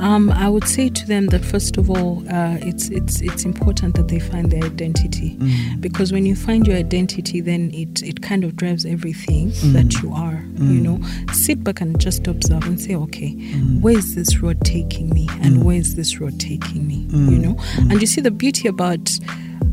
Um, 0.00 0.30
I 0.30 0.48
would 0.48 0.66
say 0.66 0.88
to 0.88 1.06
them 1.06 1.26
that 1.26 1.44
first 1.44 1.76
of 1.76 1.90
all, 1.90 2.24
uh, 2.30 2.56
it's 2.60 2.88
it's 2.88 3.20
it's 3.20 3.44
important 3.44 3.96
that 3.96 4.08
they 4.08 4.18
find 4.18 4.50
their 4.50 4.64
identity, 4.64 5.36
mm. 5.36 5.80
because 5.80 6.10
when 6.12 6.24
you 6.24 6.34
find 6.34 6.66
your 6.66 6.76
identity, 6.76 7.40
then 7.40 7.70
it 7.74 8.02
it 8.02 8.22
kind 8.22 8.42
of 8.44 8.56
drives 8.56 8.86
everything 8.86 9.50
mm. 9.50 9.72
that 9.74 10.02
you 10.02 10.12
are. 10.12 10.42
You 10.56 10.80
mm. 10.80 10.82
know, 10.82 11.32
sit 11.32 11.62
back 11.62 11.80
and 11.80 12.00
just 12.00 12.26
observe 12.26 12.64
and 12.64 12.80
say, 12.80 12.94
okay, 12.94 13.32
where 13.80 13.96
is 13.96 14.14
this 14.14 14.38
road 14.38 14.60
taking 14.64 15.10
me, 15.10 15.28
and 15.42 15.64
where 15.64 15.76
is 15.76 15.96
this 15.96 16.18
road 16.18 16.40
taking 16.40 16.86
me? 16.86 17.06
You 17.10 17.38
know, 17.38 17.56
and 17.78 18.00
you 18.00 18.06
see 18.06 18.20
the 18.20 18.30
beauty 18.30 18.68
about 18.68 19.18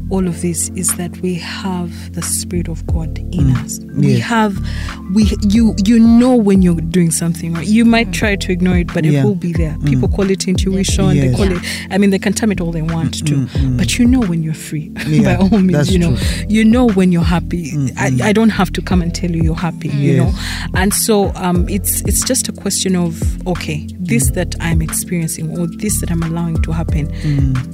all 0.10 0.28
of 0.28 0.42
this 0.42 0.70
is 0.70 0.96
that 0.96 1.18
we 1.22 1.36
have 1.36 2.14
the 2.14 2.22
spirit 2.22 2.68
of 2.68 2.86
God 2.88 3.18
in 3.18 3.48
mm. 3.48 3.64
us. 3.66 3.80
We 3.96 4.14
Yes. 4.14 4.24
have 4.24 4.58
we 5.14 5.30
you 5.42 5.76
you 5.86 6.00
know 6.00 6.36
when 6.36 6.62
you're 6.62 6.76
doing 6.82 7.12
something 7.12 7.54
right. 7.54 7.68
You 7.68 7.86
might 7.86 8.14
try 8.14 8.36
to 8.36 8.52
ignore 8.52 8.78
it, 8.78 8.94
but 8.94 9.04
Yeah. 9.06 9.22
it 9.22 9.24
will 9.26 9.36
be 9.36 9.54
there. 9.54 9.76
Mm. 9.80 9.86
People 9.90 10.08
call 10.10 10.30
it 10.30 10.48
intuition. 10.48 11.10
They 11.10 11.28
Yes. 11.28 11.36
call 11.36 11.52
it. 11.52 11.62
I 11.92 11.98
mean, 11.98 12.10
they 12.12 12.20
can 12.20 12.34
term 12.34 12.52
it 12.52 12.62
all 12.62 12.72
they 12.72 12.82
want 12.82 13.24
mm, 13.24 13.50
to, 13.52 13.78
but 13.78 13.98
you 13.98 14.06
know 14.06 14.22
when 14.22 14.44
you're 14.44 14.54
free. 14.54 14.92
Yeah, 15.08 15.24
by 15.24 15.36
all 15.38 15.50
means, 15.50 15.72
that's 15.72 15.92
you 15.92 16.00
know, 16.00 16.16
true. 16.16 16.46
you 16.50 16.64
know 16.66 16.88
when 16.90 17.12
you're 17.12 17.24
happy. 17.24 17.74
I, 17.98 18.12
I 18.24 18.34
don't 18.34 18.50
have 18.50 18.72
to 18.74 18.82
come 18.82 19.02
and 19.02 19.14
tell 19.16 19.32
you 19.32 19.42
you're 19.44 19.56
happy. 19.56 19.90
You 19.90 20.18
know, 20.18 20.34
and 20.74 20.94
so 20.94 21.32
um, 21.36 21.68
it's 21.70 22.02
it's 22.02 22.24
just 22.24 22.48
a 22.50 22.52
question 22.52 22.96
of 22.96 23.22
okay, 23.48 23.88
this 24.00 24.32
that 24.32 24.56
I'm 24.60 24.82
experiencing 24.82 25.58
or 25.58 25.68
this 25.68 26.00
that 26.02 26.12
I'm 26.12 26.24
allowing 26.24 26.62
to 26.64 26.72
happen. 26.72 27.12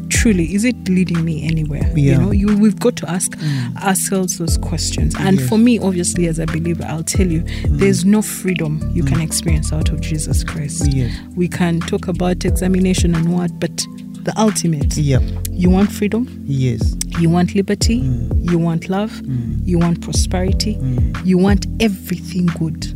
Truly, 0.09 0.53
is 0.53 0.63
it 0.63 0.77
leading 0.87 1.25
me 1.25 1.43
anywhere? 1.45 1.81
Yeah. 1.95 2.13
You 2.13 2.17
know, 2.19 2.22
you 2.31 2.57
we've 2.57 2.79
got 2.79 2.95
to 2.97 3.09
ask 3.09 3.37
ourselves 3.83 4.37
those 4.37 4.57
questions. 4.57 5.15
And 5.17 5.39
Yes. 5.39 5.49
for 5.49 5.57
me, 5.57 5.79
obviously, 5.79 6.27
as 6.27 6.39
a 6.39 6.45
believer, 6.45 6.85
I'll 6.87 7.03
tell 7.03 7.27
you, 7.27 7.41
mm. 7.41 7.77
there's 7.79 8.05
no 8.05 8.21
freedom 8.21 8.81
you 8.93 9.03
can 9.03 9.17
mm. 9.17 9.23
experience 9.23 9.73
out 9.73 9.89
of 9.91 10.01
Jesus 10.01 10.43
Christ. 10.43 10.91
Yes. 10.93 11.11
We 11.35 11.47
can 11.47 11.79
talk 11.81 12.07
about 12.07 12.45
examination 12.45 13.15
and 13.15 13.33
what, 13.33 13.59
but 13.59 13.75
the 14.23 14.33
ultimate. 14.37 14.95
yeah 14.95 15.19
You 15.51 15.69
want 15.69 15.91
freedom, 15.91 16.27
yes 16.45 16.95
you 17.19 17.29
want 17.29 17.55
liberty, 17.55 18.01
mm. 18.01 18.51
you 18.51 18.57
want 18.57 18.89
love, 18.89 19.21
you 19.63 19.77
want 19.77 20.01
prosperity, 20.01 20.79
you 21.23 21.37
want 21.37 21.67
everything 21.79 22.47
good. 22.47 22.87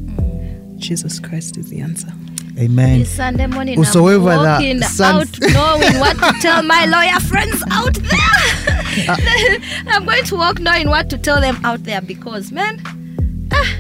Jesus 0.80 1.20
Christ 1.20 1.58
is 1.58 1.70
the 1.70 1.82
answer. 1.82 2.12
Amen 2.58 3.00
This 3.00 3.10
Sunday 3.16 3.48
morning, 3.48 3.76
Whosoever 3.76 4.30
I'm 4.30 4.38
walking 4.46 4.82
sun- 4.82 5.22
out 5.22 5.40
knowing 5.42 6.00
what 6.00 6.18
to 6.18 6.34
tell 6.42 6.64
my 6.64 6.86
lawyer 6.86 7.20
friends 7.20 7.64
out 7.72 7.94
there. 7.94 8.74
Ah. 9.10 9.16
I'm 9.90 10.06
going 10.06 10.24
to 10.24 10.36
walk 10.36 10.60
knowing 10.60 10.90
what 10.90 11.08
to 11.12 11.20
tell 11.20 11.40
them 11.40 11.64
out 11.64 11.84
there 11.84 12.02
because, 12.02 12.52
man, 12.52 12.82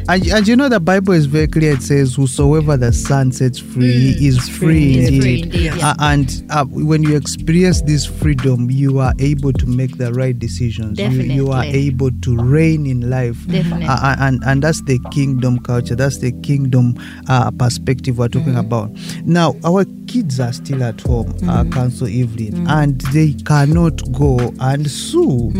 And, 0.10 0.26
and 0.28 0.48
you 0.48 0.56
know 0.56 0.70
the 0.70 0.80
Bible 0.80 1.14
is 1.14 1.26
very 1.26 1.48
clear. 1.48 1.74
It 1.74 1.82
says, 1.84 2.16
"Whosoever 2.16 2.78
the 2.78 2.94
Son 2.94 3.32
sets 3.32 3.60
free 3.60 4.14
he 4.14 4.28
is 4.28 4.48
free, 4.50 4.58
free 4.96 5.06
indeed." 5.06 5.14
indeed. 5.14 5.22
Free 5.22 5.42
indeed, 5.68 5.78
yeah. 5.78 5.90
Uh, 5.90 5.96
and 6.00 6.44
uh, 6.50 6.66
when 6.66 7.04
you 7.04 7.16
experience 7.16 7.82
this 7.82 8.06
freedom, 8.06 8.70
you 8.72 9.00
are 9.00 9.14
able 9.20 9.52
to 9.54 9.66
make 9.66 9.98
the 9.98 10.14
right 10.14 10.38
decisions. 10.38 11.00
You, 11.00 11.10
you 11.10 11.52
are 11.52 11.64
able 11.64 12.12
to 12.12 12.38
reign 12.38 12.86
in 12.86 13.10
life. 13.10 13.38
Definitely. 13.48 13.88
Uh, 13.88 14.16
and 14.20 14.42
and 14.46 14.64
that's 14.64 14.82
the 14.84 15.00
kingdom 15.12 15.60
culture. 15.60 15.96
That's 15.96 16.18
the 16.20 16.32
kingdom 16.42 16.96
uh, 17.28 17.52
perspective 17.52 18.18
we're 18.18 18.28
talking 18.30 18.56
about. 18.56 18.92
Now 19.26 19.56
our 19.66 19.86
kids 20.08 20.40
are 20.40 20.54
still 20.54 20.84
at 20.84 21.02
home, 21.02 21.36
uh, 21.50 21.66
Counsel 21.66 22.08
Evelyn, 22.08 22.66
and 22.68 23.02
they 23.12 23.34
cannot 23.34 24.02
go 24.14 24.54
and 24.62 24.90
sue. 24.90 25.52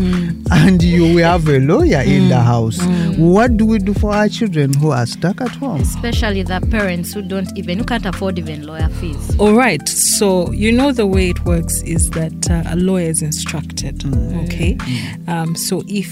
And 0.50 0.82
you 0.82 1.14
we 1.14 1.22
have 1.22 1.46
a 1.48 1.58
lawyer 1.60 2.00
in 2.00 2.28
the 2.28 2.40
house. 2.40 2.78
What 3.18 3.56
do 3.56 3.66
we 3.66 3.78
do 3.78 3.92
for 3.94 4.14
our 4.18 4.28
children 4.28 4.72
who 4.74 4.90
are 4.90 5.06
stuck 5.06 5.40
at 5.40 5.50
home? 5.50 5.80
especially 5.80 6.42
the 6.42 6.60
parents 6.70 7.12
who 7.12 7.22
don't 7.22 7.56
even, 7.56 7.78
who 7.78 7.84
can't 7.84 8.04
afford 8.06 8.38
even 8.38 8.66
lawyer 8.66 8.88
fees. 9.00 9.36
All 9.38 9.54
right. 9.54 9.86
So 9.88 10.50
you 10.52 10.72
know 10.72 10.92
the 10.92 11.06
way 11.06 11.30
it 11.30 11.44
works 11.44 11.82
is 11.82 12.10
that 12.10 12.50
uh, 12.50 12.62
a 12.66 12.76
lawyer 12.76 13.08
is 13.10 13.22
instructed. 13.22 13.98
Mm. 14.00 14.44
Okay. 14.44 14.74
Mm. 14.74 15.28
Um, 15.28 15.56
so 15.56 15.82
if 15.88 16.10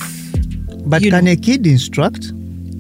But 0.89 1.03
you 1.03 1.11
can 1.11 1.25
know, 1.25 1.33
a 1.33 1.37
kid 1.37 1.67
instruct 1.67 2.27
a 2.27 2.33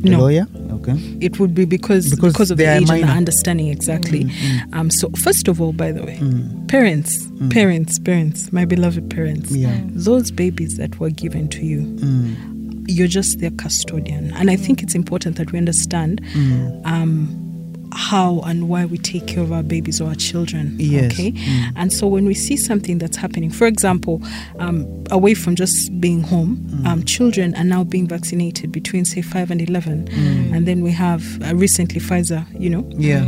No. 0.08 0.20
lawyer? 0.20 0.46
Okay. 0.76 1.18
it 1.20 1.40
would 1.40 1.52
be 1.54 1.64
because 1.64 2.10
Because 2.10 2.32
because, 2.32 2.50
of 2.52 2.58
the 2.58 2.66
are 2.68 2.76
age 2.76 2.88
and 2.90 3.02
the 3.02 3.06
understanding 3.08 3.68
exactly. 3.68 4.24
Mm, 4.26 4.74
um, 4.74 4.90
so 4.90 5.10
first 5.16 5.48
of 5.48 5.60
all, 5.60 5.72
by 5.72 5.90
the 5.90 6.04
way, 6.04 6.20
parents, 6.68 7.26
parents, 7.50 7.98
parents, 7.98 8.52
my 8.52 8.64
beloved 8.64 9.10
parents, 9.10 9.50
Yeah. 9.50 9.80
those 9.88 10.30
babies 10.30 10.76
that 10.76 11.00
were 11.00 11.10
given 11.10 11.48
to 11.48 11.64
you. 11.66 11.80
You're 12.88 13.08
just 13.08 13.40
their 13.40 13.50
custodian, 13.52 14.32
and 14.34 14.50
I 14.50 14.56
think 14.56 14.82
it's 14.82 14.94
important 14.94 15.36
that 15.36 15.52
we 15.52 15.58
understand 15.58 16.20
um, 16.84 17.42
how 17.92 18.40
and 18.40 18.68
why 18.68 18.84
we 18.84 18.98
take 18.98 19.26
care 19.26 19.42
of 19.42 19.52
our 19.52 19.62
babies 19.62 20.00
or 20.00 20.08
our 20.08 20.14
children. 20.14 20.74
Yes. 20.78 21.12
Okay. 21.12 21.32
And 21.76 21.92
so 21.92 22.06
when 22.06 22.26
we 22.26 22.34
see 22.34 22.56
something 22.56 22.98
that's 22.98 23.16
happening, 23.16 23.50
for 23.50 23.66
example, 23.66 24.20
um, 24.58 24.86
away 25.10 25.34
from 25.34 25.56
just 25.56 25.98
being 26.00 26.20
home, 26.22 26.82
um, 26.86 27.04
children 27.04 27.54
are 27.56 27.64
now 27.64 27.84
being 27.84 28.06
vaccinated 28.06 28.70
between 28.72 29.04
say 29.04 29.22
five 29.22 29.50
and 29.50 29.60
eleven, 29.62 30.08
and 30.52 30.66
then 30.66 30.82
we 30.82 30.92
have 30.92 31.22
uh, 31.42 31.54
recently 31.54 32.00
Pfizer, 32.00 32.44
you 32.60 32.68
know, 32.70 32.84
Yeah. 32.98 33.24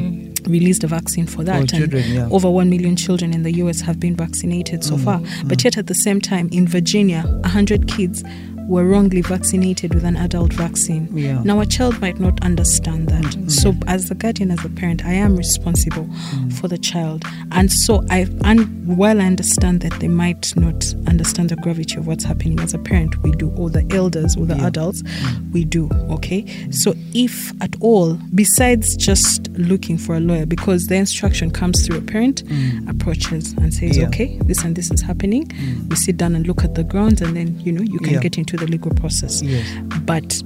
released 0.47 0.85
a 0.85 0.87
vaccine 0.87 1.27
for 1.27 1.45
that. 1.45 1.61
and 1.61 1.69
children, 1.71 2.05
yeah. 2.11 2.29
Over 2.31 2.49
1 2.51 2.71
million 2.71 2.97
children 2.97 3.35
in 3.35 3.43
the 3.43 3.53
US 3.65 3.81
have 3.83 3.99
been 4.01 4.15
vaccinated 4.17 4.83
so 4.85 4.97
far. 4.97 5.21
But 5.47 5.63
yet, 5.65 5.77
at 5.77 5.87
the 5.89 5.95
same 5.95 6.21
time, 6.21 6.49
in 6.53 6.67
Virginia, 6.67 7.23
100 7.43 7.87
kids 7.89 8.23
were 8.69 8.85
wrongly 8.85 9.23
vaccinated 9.23 9.95
with 9.95 10.05
an 10.05 10.17
adult 10.17 10.53
vaccine. 10.53 11.09
Yeah. 11.17 11.43
Now, 11.43 11.61
a 11.61 11.67
child 11.67 12.01
might 12.01 12.21
not 12.21 12.45
understand 12.45 13.09
that. 13.09 13.25
Mm-hmm. 13.25 13.49
So, 13.49 13.75
as 13.87 14.09
the 14.11 14.15
guardian, 14.15 14.51
as 14.51 14.63
a 14.65 14.69
parent, 14.69 15.05
I 15.05 15.13
am 15.15 15.37
responsible 15.37 16.05
mm. 16.05 16.53
for 16.53 16.69
the 16.69 16.77
child. 16.77 17.25
And 17.53 17.73
so, 17.73 18.05
I, 18.11 18.29
and 18.45 18.87
while 18.87 19.21
I 19.21 19.25
understand 19.25 19.81
that 19.81 19.99
they 20.01 20.09
might 20.09 20.55
not 20.55 20.95
understand 21.07 21.49
the 21.49 21.57
gravity 21.57 21.97
of 21.97 22.07
what's 22.07 22.25
happening, 22.25 22.61
as 22.61 22.75
a 22.75 22.79
parent, 22.79 23.21
we 23.23 23.33
do, 23.33 23.51
or 23.57 23.71
the 23.71 23.87
elders 23.91 24.37
or 24.37 24.45
the 24.45 24.57
adults, 24.67 25.03
mm. 25.03 25.53
we 25.53 25.65
do. 25.65 25.89
Okay. 26.11 26.45
So, 26.71 26.95
if 27.15 27.51
at 27.63 27.75
all, 27.81 28.19
besides 28.35 28.97
just 28.97 29.49
looking 29.53 29.97
for 29.97 30.15
a 30.15 30.21
lawyer, 30.21 30.45
because 30.45 30.89
the 30.89 30.97
instruction 30.97 31.51
comes 31.51 31.87
through 31.87 31.99
a 31.99 32.03
parent, 32.03 32.45
mm. 32.45 32.89
approaches 32.91 33.55
and 33.55 33.73
says, 33.73 33.97
Yeah. 33.97 34.09
okay, 34.09 34.39
this 34.45 34.63
and 34.63 34.77
this 34.77 34.91
is 34.91 35.01
happening. 35.01 35.51
We 35.89 35.97
sit 35.97 36.19
down 36.19 36.35
and 36.37 36.47
look 36.47 36.65
at 36.65 36.75
the 36.75 36.85
grounds, 36.85 37.23
and 37.23 37.35
then, 37.35 37.59
you 37.61 37.73
know, 37.73 37.83
you 37.83 37.99
can 38.01 38.15
Yeah. 38.15 38.21
get 38.21 38.37
into 38.37 38.58
the 38.59 38.67
legal 38.67 38.93
process. 38.95 39.43
Yes. 39.43 39.67
But 40.05 40.43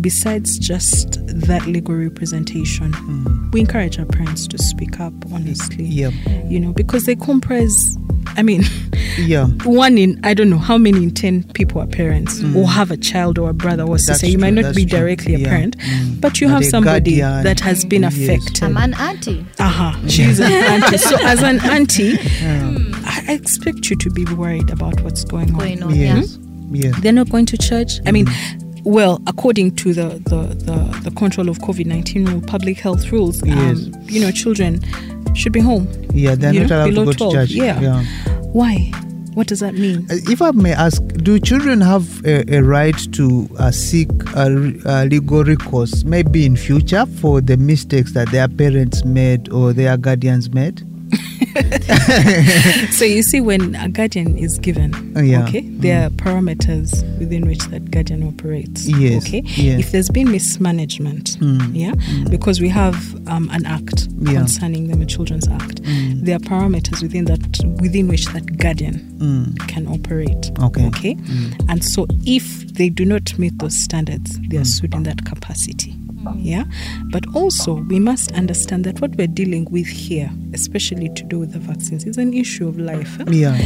besides 0.00 0.58
just 0.58 1.18
that 1.48 1.66
legal 1.66 1.94
representation, 1.94 2.92
we 3.52 3.60
encourage 3.60 3.98
our 3.98 4.06
parents 4.06 4.46
to 4.48 4.58
speak 4.58 5.00
up 5.00 5.12
honestly. 5.32 5.84
Yeah. 5.84 6.10
You 6.48 6.60
know, 6.60 6.72
because 6.72 7.04
they 7.04 7.16
comprise, 7.16 7.96
I 8.36 8.42
mean, 8.42 8.64
Yeah. 9.18 9.46
one 9.64 9.98
in, 9.98 10.18
I 10.24 10.34
don't 10.34 10.48
know 10.50 10.58
how 10.58 10.78
many 10.78 11.02
in 11.02 11.10
10 11.10 11.44
people 11.52 11.80
are 11.82 11.86
parents 11.86 12.42
or 12.54 12.66
have 12.68 12.90
a 12.90 12.96
child 12.96 13.38
or 13.38 13.50
a 13.50 13.54
brother 13.54 13.82
or 13.82 13.98
sister. 13.98 14.26
You 14.26 14.38
might 14.38 14.48
true, 14.50 14.56
not 14.56 14.62
that's 14.62 14.76
be 14.76 14.86
true. 14.86 14.98
directly 14.98 15.34
a 15.34 15.46
parent, 15.46 15.76
Mm. 15.78 16.20
but 16.20 16.40
you 16.40 16.46
But 16.48 16.54
have 16.54 16.64
somebody 16.66 17.18
guardian. 17.18 17.44
that 17.44 17.60
has 17.60 17.84
been 17.84 18.02
Yes. 18.02 18.14
affected. 18.16 18.62
I'm 18.64 18.76
an 18.76 18.94
auntie. 18.94 19.44
Aha, 19.58 20.00
she's 20.06 20.38
an 20.40 20.52
auntie. 20.72 20.98
So, 20.98 21.16
as 21.22 21.42
an 21.42 21.60
auntie, 21.60 22.18
I 23.04 23.24
I 23.28 23.32
expect 23.34 23.90
you 23.90 23.96
to 23.96 24.10
be 24.10 24.24
worried 24.34 24.70
about 24.70 25.00
what's 25.02 25.24
going 25.24 25.50
on. 25.52 25.58
Going 25.58 25.82
on, 25.82 25.94
yeah. 25.94 26.16
Yes. 26.16 26.38
Yes. 26.70 26.98
They're 27.00 27.12
not 27.12 27.28
going 27.30 27.46
to 27.46 27.58
church. 27.58 28.00
I 28.06 28.12
mean, 28.12 28.26
well, 28.84 29.20
according 29.26 29.76
to 29.76 29.92
the 29.92 30.08
the, 30.24 30.54
the, 30.64 31.00
the 31.04 31.10
control 31.12 31.48
of 31.48 31.58
COVID 31.58 31.86
nineteen 31.86 32.24
rule, 32.26 32.40
public 32.42 32.78
health 32.78 33.10
rules, 33.12 33.44
Yes. 33.46 33.56
um, 33.86 33.92
you 34.04 34.20
know, 34.20 34.30
children 34.30 34.80
should 35.34 35.52
be 35.52 35.60
home. 35.60 35.86
Yeah, 36.14 36.34
they're 36.34 36.52
not 36.52 36.70
know, 36.70 36.76
allowed 36.76 36.84
to 36.86 36.90
below 36.92 37.04
go 37.06 37.12
to 37.12 37.30
church. 37.32 37.50
yeah. 37.50 37.80
yeah. 37.80 38.04
Why? 38.52 38.90
What 39.34 39.46
does 39.46 39.60
that 39.60 39.74
mean? 39.74 40.06
Uh, 40.10 40.16
If 40.28 40.42
I 40.42 40.50
may 40.50 40.72
ask, 40.72 41.00
do 41.22 41.38
children 41.38 41.80
have 41.80 42.24
a, 42.26 42.42
a 42.56 42.62
right 42.62 42.96
to 43.12 43.48
uh, 43.60 43.70
seek 43.70 44.08
a, 44.34 44.46
a 44.84 45.04
legal 45.06 45.44
recourse, 45.44 46.02
maybe 46.02 46.44
in 46.44 46.56
future, 46.56 47.06
for 47.06 47.40
the 47.40 47.56
mistakes 47.56 48.12
that 48.14 48.28
their 48.32 48.48
parents 48.48 49.04
made 49.04 49.48
or 49.52 49.72
their 49.72 49.96
guardians 49.96 50.50
made? 50.50 50.82
So 52.90 53.04
you 53.04 53.22
see, 53.22 53.40
when 53.40 53.74
a 53.76 53.88
guardian 53.88 54.36
is 54.36 54.58
given, 54.58 54.94
Oh, 55.16 55.20
yeah. 55.22 55.44
okay, 55.44 55.60
there 55.62 56.06
are 56.06 56.10
parameters 56.10 57.02
within 57.18 57.46
which 57.46 57.64
that 57.68 57.90
guardian 57.90 58.22
operates. 58.26 58.86
Yes, 58.88 59.24
Okay. 59.26 59.42
yes. 59.46 59.80
If 59.80 59.92
there's 59.92 60.08
been 60.10 60.30
mismanagement, 60.30 61.38
Mm. 61.40 61.70
yeah, 61.74 61.94
because 62.30 62.60
we 62.60 62.68
have 62.68 62.96
um, 63.28 63.48
an 63.52 63.64
act 63.66 64.08
Yeah. 64.20 64.34
concerning 64.40 64.88
the 64.88 65.06
Children's 65.06 65.48
Act, 65.48 65.82
Mm. 65.82 66.24
there 66.24 66.36
are 66.36 66.40
parameters 66.40 67.02
within 67.02 67.24
that 67.26 67.40
within 67.80 68.08
which 68.08 68.26
that 68.26 68.56
guardian 68.58 69.00
Mm. 69.18 69.58
can 69.68 69.86
operate. 69.86 70.50
Okay. 70.60 70.86
Okay. 70.86 71.16
And 71.68 71.82
so 71.84 72.06
if 72.24 72.72
they 72.74 72.88
do 72.88 73.04
not 73.04 73.38
meet 73.38 73.58
those 73.58 73.76
standards, 73.76 74.38
they 74.48 74.56
are 74.58 74.64
sued 74.64 74.94
in 74.94 75.02
that 75.04 75.24
capacity. 75.24 75.94
Yeah. 76.36 76.64
But 77.10 77.24
also, 77.34 77.74
we 77.74 77.98
must 77.98 78.32
understand 78.32 78.84
that 78.84 79.00
what 79.00 79.14
we're 79.16 79.26
dealing 79.26 79.66
with 79.70 79.86
here, 79.86 80.30
especially 80.52 81.08
to 81.10 81.24
do 81.24 81.38
with 81.38 81.52
the 81.52 81.58
vaccines, 81.58 82.04
is 82.04 82.18
an 82.18 82.34
issue 82.34 82.68
of 82.68 82.78
life. 82.78 83.18
eh? 83.20 83.24
Yeah. 83.30 83.58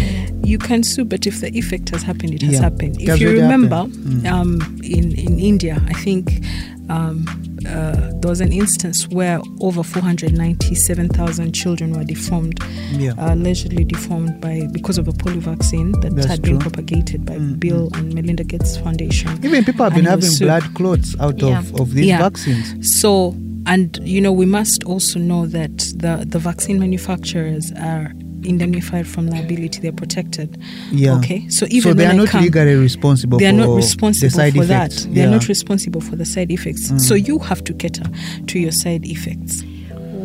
You 0.44 0.59
can 0.59 0.82
sue, 0.82 1.05
but 1.05 1.26
if 1.26 1.40
the 1.40 1.57
effect 1.57 1.90
has 1.90 2.02
happened, 2.02 2.34
it 2.34 2.42
has 2.42 2.55
Yeah. 2.55 2.61
happened. 2.62 3.00
If 3.00 3.09
has 3.09 3.20
you 3.20 3.30
remember. 3.30 3.84
Mm. 3.86 4.26
um, 4.30 4.80
in, 4.84 5.12
in 5.18 5.38
India, 5.38 5.80
I 5.88 5.92
think 5.94 6.44
um, 6.88 7.26
uh, 7.66 8.12
there 8.20 8.28
was 8.30 8.40
an 8.40 8.52
instance 8.52 9.08
where 9.08 9.40
over 9.60 9.82
497,000 9.82 11.52
children 11.52 11.92
were 11.92 12.04
deformed, 12.04 12.58
Yeah. 12.92 13.12
uh, 13.18 13.34
allegedly 13.34 13.84
deformed 13.84 14.40
by 14.40 14.68
because 14.72 14.98
of 14.98 15.08
a 15.08 15.12
polio 15.12 15.38
vaccine 15.40 15.92
that 16.00 16.14
That's 16.14 16.26
had 16.28 16.42
been 16.42 16.58
propagated 16.58 17.24
by 17.24 17.34
Mm, 17.36 17.58
Bill 17.60 17.90
and 17.94 18.14
Melinda 18.14 18.44
Gates 18.44 18.76
Foundation. 18.76 19.30
Even 19.44 19.64
people 19.64 19.84
have 19.84 19.94
been 19.94 20.04
having 20.04 20.28
sued. 20.30 20.46
blood 20.46 20.74
clots 20.74 21.16
out 21.20 21.40
Yeah. 21.40 21.58
of, 21.58 21.74
of 21.80 21.92
these 21.94 22.06
Yeah. 22.06 22.18
vaccines. 22.18 22.66
So, 23.00 23.34
and 23.66 23.98
you 24.02 24.20
know, 24.20 24.32
we 24.32 24.46
must 24.46 24.84
also 24.84 25.18
know 25.18 25.46
that 25.46 25.76
the, 25.96 26.24
the 26.28 26.38
vaccine 26.38 26.78
manufacturers 26.78 27.72
are 27.72 28.12
indemnified 28.45 29.07
from 29.07 29.28
liability, 29.28 29.80
they're 29.80 29.92
protected. 29.92 30.61
Yeah. 30.90 31.16
Okay. 31.18 31.49
So, 31.49 31.66
even 31.70 31.82
so 31.82 31.95
they 31.95 32.05
when 32.05 32.11
are 32.11 32.14
I 32.14 32.24
not 32.24 32.28
come, 32.28 32.42
legally 32.45 32.74
responsible 32.74 33.38
they 33.38 33.47
are 33.47 33.53
for 33.53 33.57
not 33.59 33.66
the 33.66 33.74
responsible 33.74 34.30
side 34.30 34.55
for 34.55 34.62
effects. 34.64 35.05
that. 35.05 35.14
They 35.14 35.24
are 35.24 35.30
not 35.30 35.49
responsible 35.49 36.01
for 36.01 36.16
the 36.16 36.24
side 36.24 36.51
effects. 36.51 36.88
So, 36.88 37.14
mm. 37.14 37.26
you 37.26 37.38
have 37.40 37.64
to 37.64 37.74
cater 37.74 38.05
to 38.47 38.59
your 38.59 38.72
side 38.72 39.05
effects. 39.07 39.62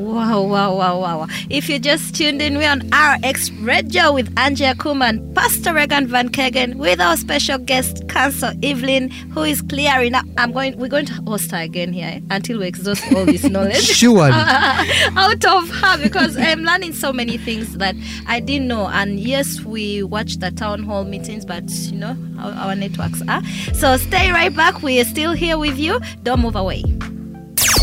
Wow, 0.09 0.41
wow, 0.41 0.75
wow, 0.75 0.99
wow. 0.99 1.27
If 1.51 1.69
you 1.69 1.77
just 1.77 2.15
tuned 2.15 2.41
in, 2.41 2.57
we're 2.57 2.67
on 2.67 2.79
RX 2.89 3.51
Radio 3.51 4.11
with 4.11 4.33
Angia 4.33 4.73
Kuman, 4.73 5.35
Pastor 5.35 5.71
Regan 5.71 6.07
Van 6.07 6.29
Kegen, 6.29 6.77
with 6.77 6.99
our 6.99 7.15
special 7.15 7.59
guest, 7.59 8.09
Counsel 8.09 8.53
Evelyn, 8.63 9.11
who 9.11 9.43
is 9.43 9.61
clearing 9.61 10.15
up. 10.15 10.25
I'm 10.35 10.51
going, 10.51 10.75
we're 10.79 10.89
going 10.89 11.05
to 11.05 11.13
host 11.27 11.51
her 11.51 11.59
again 11.59 11.93
here 11.93 12.07
eh, 12.07 12.21
until 12.31 12.57
we 12.57 12.65
exhaust 12.65 13.03
all 13.13 13.23
this 13.23 13.43
knowledge. 13.49 13.83
Surely. 13.83 14.31
out 14.33 15.45
of 15.45 15.69
her 15.69 16.01
because 16.01 16.35
I'm 16.37 16.63
learning 16.63 16.93
so 16.93 17.13
many 17.13 17.37
things 17.37 17.77
that 17.77 17.93
I 18.25 18.39
didn't 18.39 18.67
know. 18.67 18.87
And 18.87 19.19
yes, 19.19 19.61
we 19.61 20.01
watch 20.01 20.37
the 20.37 20.49
town 20.49 20.81
hall 20.81 21.03
meetings, 21.03 21.45
but 21.45 21.69
you 21.69 21.97
know 21.97 22.17
how 22.35 22.49
our 22.49 22.75
networks 22.75 23.21
are. 23.27 23.43
So 23.75 23.95
stay 23.97 24.31
right 24.31 24.55
back. 24.55 24.81
We 24.81 24.99
are 24.99 25.05
still 25.05 25.33
here 25.33 25.59
with 25.59 25.77
you. 25.77 25.99
Don't 26.23 26.41
move 26.41 26.55
away. 26.55 26.83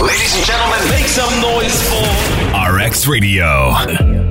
Ladies 0.01 0.37
and 0.37 0.45
gentlemen, 0.45 0.79
make 0.91 1.07
some 1.07 1.41
noise 1.41 1.83
for 1.89 2.77
RX 2.77 3.07
Radio. 3.07 4.26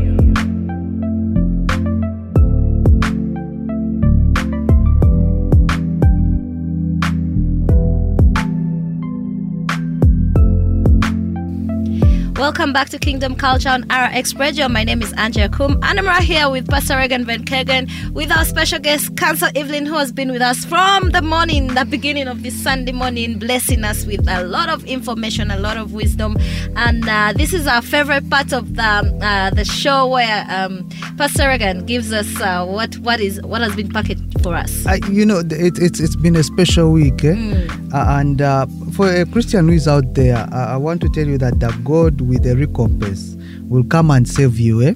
Welcome 12.38 12.74
back 12.74 12.90
to 12.90 13.00
Kingdom 13.00 13.36
Culture 13.38 13.70
on 13.70 13.84
RX 13.84 14.36
Radio. 14.36 14.68
My 14.68 14.84
name 14.84 15.02
is 15.02 15.14
Angie 15.14 15.40
Akum, 15.40 15.80
and 15.82 15.98
I'm 15.98 16.06
right 16.06 16.22
here 16.22 16.50
with 16.50 16.70
Pastor 16.70 16.98
Regan 16.98 17.24
Van 17.24 17.46
Kegen 17.46 17.90
with 18.14 18.30
our 18.30 18.44
special 18.44 18.78
guest, 18.78 19.16
Counsel 19.16 19.48
Evelyn, 19.56 19.86
who 19.86 19.94
has 19.96 20.12
been 20.12 20.34
with 20.34 20.42
us 20.42 20.66
from 20.66 21.12
the 21.12 21.22
morning, 21.22 21.68
the 21.68 21.86
beginning 21.86 22.28
of 22.28 22.44
this 22.44 22.54
Sunday 22.54 22.92
morning, 22.92 23.40
blessing 23.40 23.86
us 23.86 24.06
with 24.06 24.28
a 24.28 24.44
lot 24.44 24.68
of 24.68 24.84
information, 24.84 25.50
a 25.50 25.58
lot 25.58 25.78
of 25.78 25.94
wisdom. 25.94 26.36
And 26.76 27.08
uh, 27.08 27.32
this 27.34 27.54
is 27.54 27.68
our 27.68 27.82
favorite 27.82 28.30
part 28.30 28.52
of 28.52 28.76
the 28.76 28.84
uh, 28.84 29.52
the 29.52 29.64
show 29.64 30.06
where 30.08 30.46
um, 30.50 30.90
Pastor 31.18 31.48
Regan 31.48 31.86
gives 31.86 32.12
us 32.12 32.28
uh, 32.42 32.66
what 32.66 32.98
what 32.98 33.22
is 33.22 33.42
what 33.44 33.62
has 33.62 33.74
been 33.78 33.90
packaged 33.90 34.42
for 34.44 34.56
us. 34.56 34.86
I, 34.86 35.00
you 35.10 35.26
know, 35.26 35.40
it, 35.40 35.80
it's 35.80 36.02
it's 36.02 36.18
been 36.18 36.36
a 36.36 36.44
special 36.44 36.92
week, 36.92 37.24
eh? 37.24 37.68
Uh, 37.94 38.20
and 38.20 38.42
uh, 38.42 38.66
for 38.94 39.10
a 39.10 39.26
Christian 39.26 39.70
who 39.70 39.74
is 39.76 39.88
out 39.88 40.16
there, 40.16 40.36
uh, 40.36 40.74
I 40.74 40.76
want 40.78 41.00
to 41.02 41.10
tell 41.10 41.26
you 41.26 41.38
that 41.38 41.62
the 41.62 41.72
God 41.86 42.22
with 42.36 42.46
a 42.48 42.56
recompense 42.56 43.38
will 43.70 43.84
come 43.86 44.12
and 44.12 44.28
save 44.28 44.60
you. 44.60 44.82
Eh? 44.84 44.94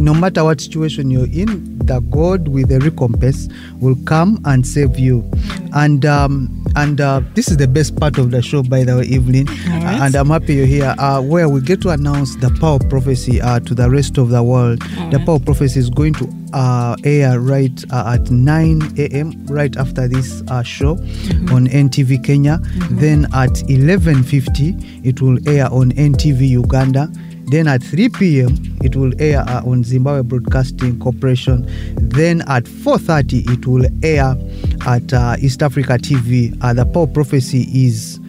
No 0.00 0.14
matter 0.14 0.42
what 0.44 0.60
situation 0.60 1.10
you're 1.10 1.26
in, 1.26 1.78
the 1.78 2.00
God 2.00 2.48
with 2.48 2.72
a 2.72 2.78
recompense 2.78 3.48
will 3.80 3.96
come 4.06 4.40
and 4.46 4.66
save 4.66 4.98
you. 4.98 5.30
And 5.74 6.06
um, 6.06 6.59
and 6.76 7.00
uh, 7.00 7.20
this 7.34 7.48
is 7.48 7.56
the 7.56 7.68
best 7.68 7.96
part 7.96 8.18
of 8.18 8.30
the 8.30 8.42
show, 8.42 8.62
by 8.62 8.84
the 8.84 8.96
way, 8.96 9.08
Evelyn. 9.10 9.46
right. 9.46 10.00
And 10.02 10.14
I'm 10.14 10.28
happy 10.28 10.54
you're 10.54 10.66
here, 10.66 10.94
uh, 10.98 11.20
where 11.22 11.48
we 11.48 11.60
get 11.60 11.80
to 11.82 11.90
announce 11.90 12.36
the 12.36 12.50
power 12.60 12.78
prophecy 12.78 13.40
uh, 13.40 13.60
to 13.60 13.74
the 13.74 13.90
rest 13.90 14.18
of 14.18 14.30
the 14.30 14.42
world. 14.42 14.80
the 14.80 15.16
right. 15.18 15.26
power 15.26 15.38
prophecy 15.38 15.80
is 15.80 15.90
going 15.90 16.14
to 16.14 16.28
uh, 16.52 16.96
air 17.04 17.40
right 17.40 17.84
uh, 17.92 18.16
at 18.18 18.30
9 18.30 18.82
a.m. 18.98 19.46
right 19.46 19.76
after 19.76 20.08
this 20.08 20.42
uh, 20.48 20.62
show 20.62 20.92
on 21.52 21.66
NTV 21.68 22.24
Kenya. 22.24 22.58
Then 22.90 23.26
at 23.34 23.50
11:50 23.68 25.04
it 25.06 25.20
will 25.20 25.38
air 25.48 25.66
on 25.72 25.92
NTV 25.92 26.48
Uganda. 26.48 27.10
Then 27.50 27.66
at 27.66 27.82
3 27.82 28.10
p.m. 28.10 28.78
it 28.84 28.94
will 28.94 29.12
air 29.20 29.44
on 29.66 29.82
Zimbabwe 29.82 30.22
Broadcasting 30.22 31.00
Corporation. 31.00 31.66
Then 31.96 32.42
at 32.42 32.64
4:30 32.64 33.50
it 33.50 33.66
will 33.66 33.86
air 34.04 34.36
at 34.86 35.12
uh, 35.12 35.34
East 35.40 35.60
Africa 35.60 35.94
TV. 35.94 36.56
Uh, 36.62 36.72
the 36.72 36.86
power 36.86 37.08
prophecy 37.08 37.66
is 37.72 38.19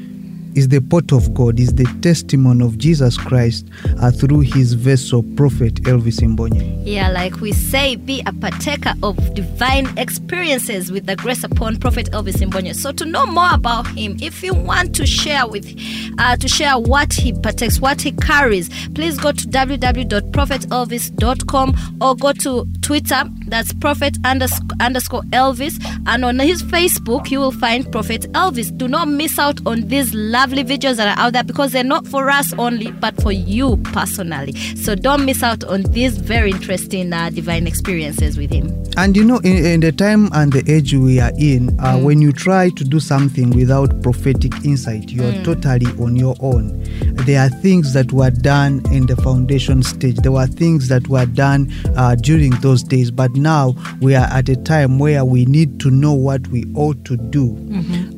is 0.55 0.67
the 0.67 0.81
pot 0.81 1.11
of 1.11 1.33
God, 1.33 1.59
is 1.59 1.73
the 1.73 1.85
testimony 2.01 2.63
of 2.65 2.77
Jesus 2.77 3.17
Christ 3.17 3.65
uh, 4.01 4.11
through 4.11 4.41
his 4.41 4.73
vessel, 4.73 5.23
Prophet 5.35 5.75
Elvis 5.83 6.19
Mbonye. 6.19 6.81
Yeah, 6.85 7.09
like 7.09 7.39
we 7.41 7.51
say, 7.53 7.95
be 7.95 8.21
a 8.25 8.33
partaker 8.33 8.93
of 9.03 9.33
divine 9.33 9.97
experiences 9.97 10.91
with 10.91 11.05
the 11.05 11.15
grace 11.15 11.43
upon 11.43 11.77
Prophet 11.77 12.11
Elvis 12.11 12.35
Mbonye. 12.37 12.75
So 12.75 12.91
to 12.91 13.05
know 13.05 13.25
more 13.25 13.53
about 13.53 13.87
him, 13.87 14.17
if 14.21 14.43
you 14.43 14.53
want 14.53 14.93
to 14.95 15.05
share 15.05 15.47
with, 15.47 15.65
uh, 16.17 16.35
to 16.37 16.47
share 16.47 16.77
what 16.77 17.13
he 17.13 17.33
partakes, 17.33 17.79
what 17.79 18.01
he 18.01 18.11
carries, 18.11 18.69
please 18.89 19.17
go 19.17 19.31
to 19.31 19.47
www.prophetelvis.com 19.47 21.97
or 22.01 22.15
go 22.15 22.33
to 22.33 22.67
Twitter. 22.81 23.23
That's 23.47 23.73
Prophet 23.73 24.17
underscore, 24.25 25.21
Elvis, 25.31 25.79
and 26.07 26.25
on 26.25 26.39
his 26.39 26.63
Facebook 26.63 27.29
you 27.29 27.39
will 27.39 27.51
find 27.51 27.91
Prophet 27.91 28.21
Elvis. 28.33 28.75
Do 28.77 28.87
not 28.87 29.07
miss 29.07 29.37
out 29.37 29.59
on 29.65 29.87
these 29.87 30.13
lovely 30.41 30.63
videos 30.63 30.95
that 30.95 31.15
are 31.15 31.23
out 31.23 31.33
there 31.33 31.43
because 31.43 31.71
they're 31.71 31.83
not 31.83 32.07
for 32.07 32.27
us 32.31 32.51
only, 32.57 32.91
but 32.93 33.15
for 33.21 33.31
you 33.31 33.77
personally. 33.93 34.53
So 34.75 34.95
don't 34.95 35.23
miss 35.23 35.43
out 35.43 35.63
on 35.65 35.83
these 35.83 36.17
very 36.17 36.49
interesting 36.49 37.13
uh, 37.13 37.29
divine 37.29 37.67
experiences 37.67 38.39
with 38.39 38.49
him. 38.51 38.73
And 38.97 39.15
you 39.15 39.23
know, 39.23 39.37
in, 39.37 39.63
in 39.63 39.79
the 39.81 39.91
time 39.91 40.29
and 40.33 40.51
the 40.51 40.63
age 40.69 40.95
we 40.95 41.19
are 41.19 41.31
in, 41.37 41.79
uh, 41.79 41.99
when 41.99 42.23
you 42.23 42.31
try 42.31 42.69
to 42.71 42.83
do 42.83 42.99
something 42.99 43.51
without 43.51 44.01
prophetic 44.01 44.51
insight, 44.65 45.11
you're 45.11 45.31
totally 45.43 45.85
on 46.03 46.15
your 46.15 46.35
own. 46.39 46.81
There 47.25 47.39
are 47.39 47.49
things 47.49 47.93
that 47.93 48.11
were 48.11 48.31
done 48.31 48.81
in 48.91 49.05
the 49.05 49.17
foundation 49.17 49.83
stage, 49.83 50.17
there 50.17 50.31
were 50.31 50.47
things 50.47 50.87
that 50.87 51.07
were 51.07 51.27
done 51.27 51.71
uh, 51.95 52.15
during 52.15 52.49
those 52.61 52.81
days, 52.81 53.11
but 53.11 53.31
now 53.35 53.75
we 54.01 54.15
are 54.15 54.25
at 54.31 54.49
a 54.49 54.55
time 54.55 54.97
where 54.97 55.23
we 55.23 55.45
need 55.45 55.79
to 55.81 55.91
know 55.91 56.13
what 56.13 56.47
we 56.47 56.65
ought 56.75 57.05
to 57.05 57.15
do. 57.15 57.55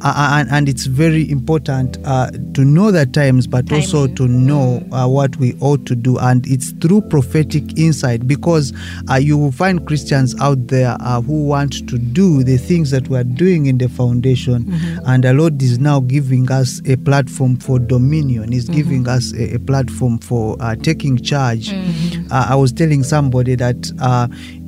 Uh, 0.02 0.40
and, 0.40 0.50
and 0.52 0.70
it's 0.70 0.86
very 0.86 1.30
important 1.30 1.98
uh, 2.14 2.30
to 2.54 2.64
know 2.64 2.92
the 2.92 3.06
times, 3.06 3.48
but 3.48 3.66
also 3.72 4.08
to 4.16 4.28
know 4.28 4.86
uh, 4.92 5.08
what 5.08 5.36
we 5.38 5.56
ought 5.62 5.86
to 5.88 5.96
do. 5.96 6.18
And 6.20 6.46
it's 6.46 6.72
through 6.74 7.02
prophetic 7.02 7.78
insight 7.78 8.28
because 8.28 8.72
uh, 9.10 9.16
you 9.16 9.36
will 9.38 9.52
find 9.52 9.86
Christians 9.88 10.36
out 10.40 10.68
there 10.68 10.96
uh, 11.00 11.22
who 11.22 11.48
want 11.48 11.74
to 11.90 11.98
do 11.98 12.44
the 12.44 12.58
things 12.58 12.92
that 12.92 13.08
we 13.08 13.18
are 13.18 13.24
doing 13.24 13.66
in 13.66 13.78
the 13.80 13.90
foundation. 13.90 14.66
And 15.06 15.24
the 15.24 15.34
Lord 15.34 15.62
is 15.62 15.80
now 15.80 16.02
giving 16.02 16.52
us 16.52 16.82
a 16.86 16.98
platform 16.98 17.58
for 17.58 17.80
dominion, 17.80 18.52
He's 18.52 18.70
giving 18.70 19.08
us 19.08 19.34
a, 19.34 19.56
a 19.56 19.60
platform 19.60 20.20
for 20.20 20.56
uh, 20.60 20.76
taking 20.76 21.18
charge. 21.18 21.72
Uh, 21.74 22.48
I 22.50 22.56
was 22.56 22.72
telling 22.72 23.04
somebody 23.04 23.56
that. 23.56 23.92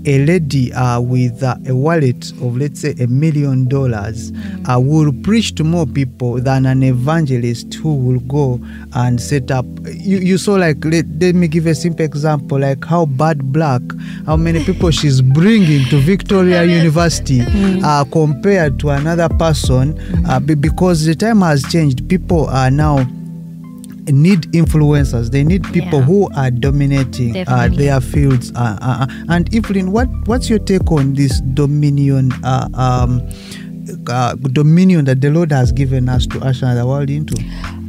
A 0.08 0.24
lady 0.26 0.72
uh, 0.74 1.00
with 1.00 1.42
uh, 1.42 1.56
a 1.68 1.76
wallet 1.76 2.32
of 2.34 2.58
let's 2.58 2.82
say 2.82 2.94
a 3.00 3.08
million 3.08 3.68
dollars 3.68 4.32
uh, 4.70 4.80
will 4.80 5.12
preach 5.24 5.56
to 5.56 5.64
more 5.64 5.86
people 5.88 6.40
than 6.40 6.66
an 6.66 6.84
evangelist 6.84 7.74
who 7.76 7.96
will 7.96 8.20
go 8.22 8.60
and 8.94 9.20
set 9.20 9.50
up. 9.52 9.66
You, 9.86 10.18
you 10.20 10.38
saw 10.38 10.54
like 10.56 10.84
let, 10.86 11.06
let 11.20 11.34
me 11.36 11.48
give 11.48 11.66
a 11.66 11.74
simple 11.76 12.06
example 12.06 12.60
like 12.60 12.84
how 12.86 13.06
bad 13.06 13.52
black 13.52 13.82
how 14.26 14.36
many 14.38 14.64
people 14.64 14.92
she's 15.00 15.22
bringing 15.22 15.86
to 15.90 15.98
victoria 16.00 16.64
university 16.64 17.42
uh, 17.84 18.04
compared 18.06 18.80
to 18.80 18.90
another 18.90 19.30
person 19.38 19.98
uh, 20.28 20.40
because 20.40 21.06
the 21.06 21.16
time 21.16 21.42
has 21.42 21.64
changed. 21.72 22.08
People 22.10 22.48
are 22.48 22.70
now 22.72 23.06
need 24.08 24.42
influencers 24.54 25.32
they 25.32 25.44
need 25.44 25.64
people 25.74 26.00
Yeah. 26.00 26.06
who 26.06 26.30
are 26.36 26.52
dominating 26.52 27.36
uh, 27.48 27.68
their 27.70 28.00
fields 28.02 28.52
uh, 28.56 28.78
uh, 28.82 29.06
uh, 29.06 29.08
and 29.30 29.54
evelyn 29.56 29.92
what 29.92 30.08
what's 30.28 30.50
your 30.50 30.60
take 30.60 30.92
on 30.92 31.14
this 31.16 31.42
dominion 31.54 32.32
uh, 32.44 32.68
um, 32.76 33.22
uh, 34.08 34.36
dominion 34.54 35.06
that 35.06 35.22
the 35.22 35.30
lord 35.30 35.52
has 35.52 35.72
given 35.72 36.08
us 36.10 36.26
to 36.28 36.40
usher 36.42 36.74
the 36.76 36.86
world 36.86 37.10
into 37.10 37.36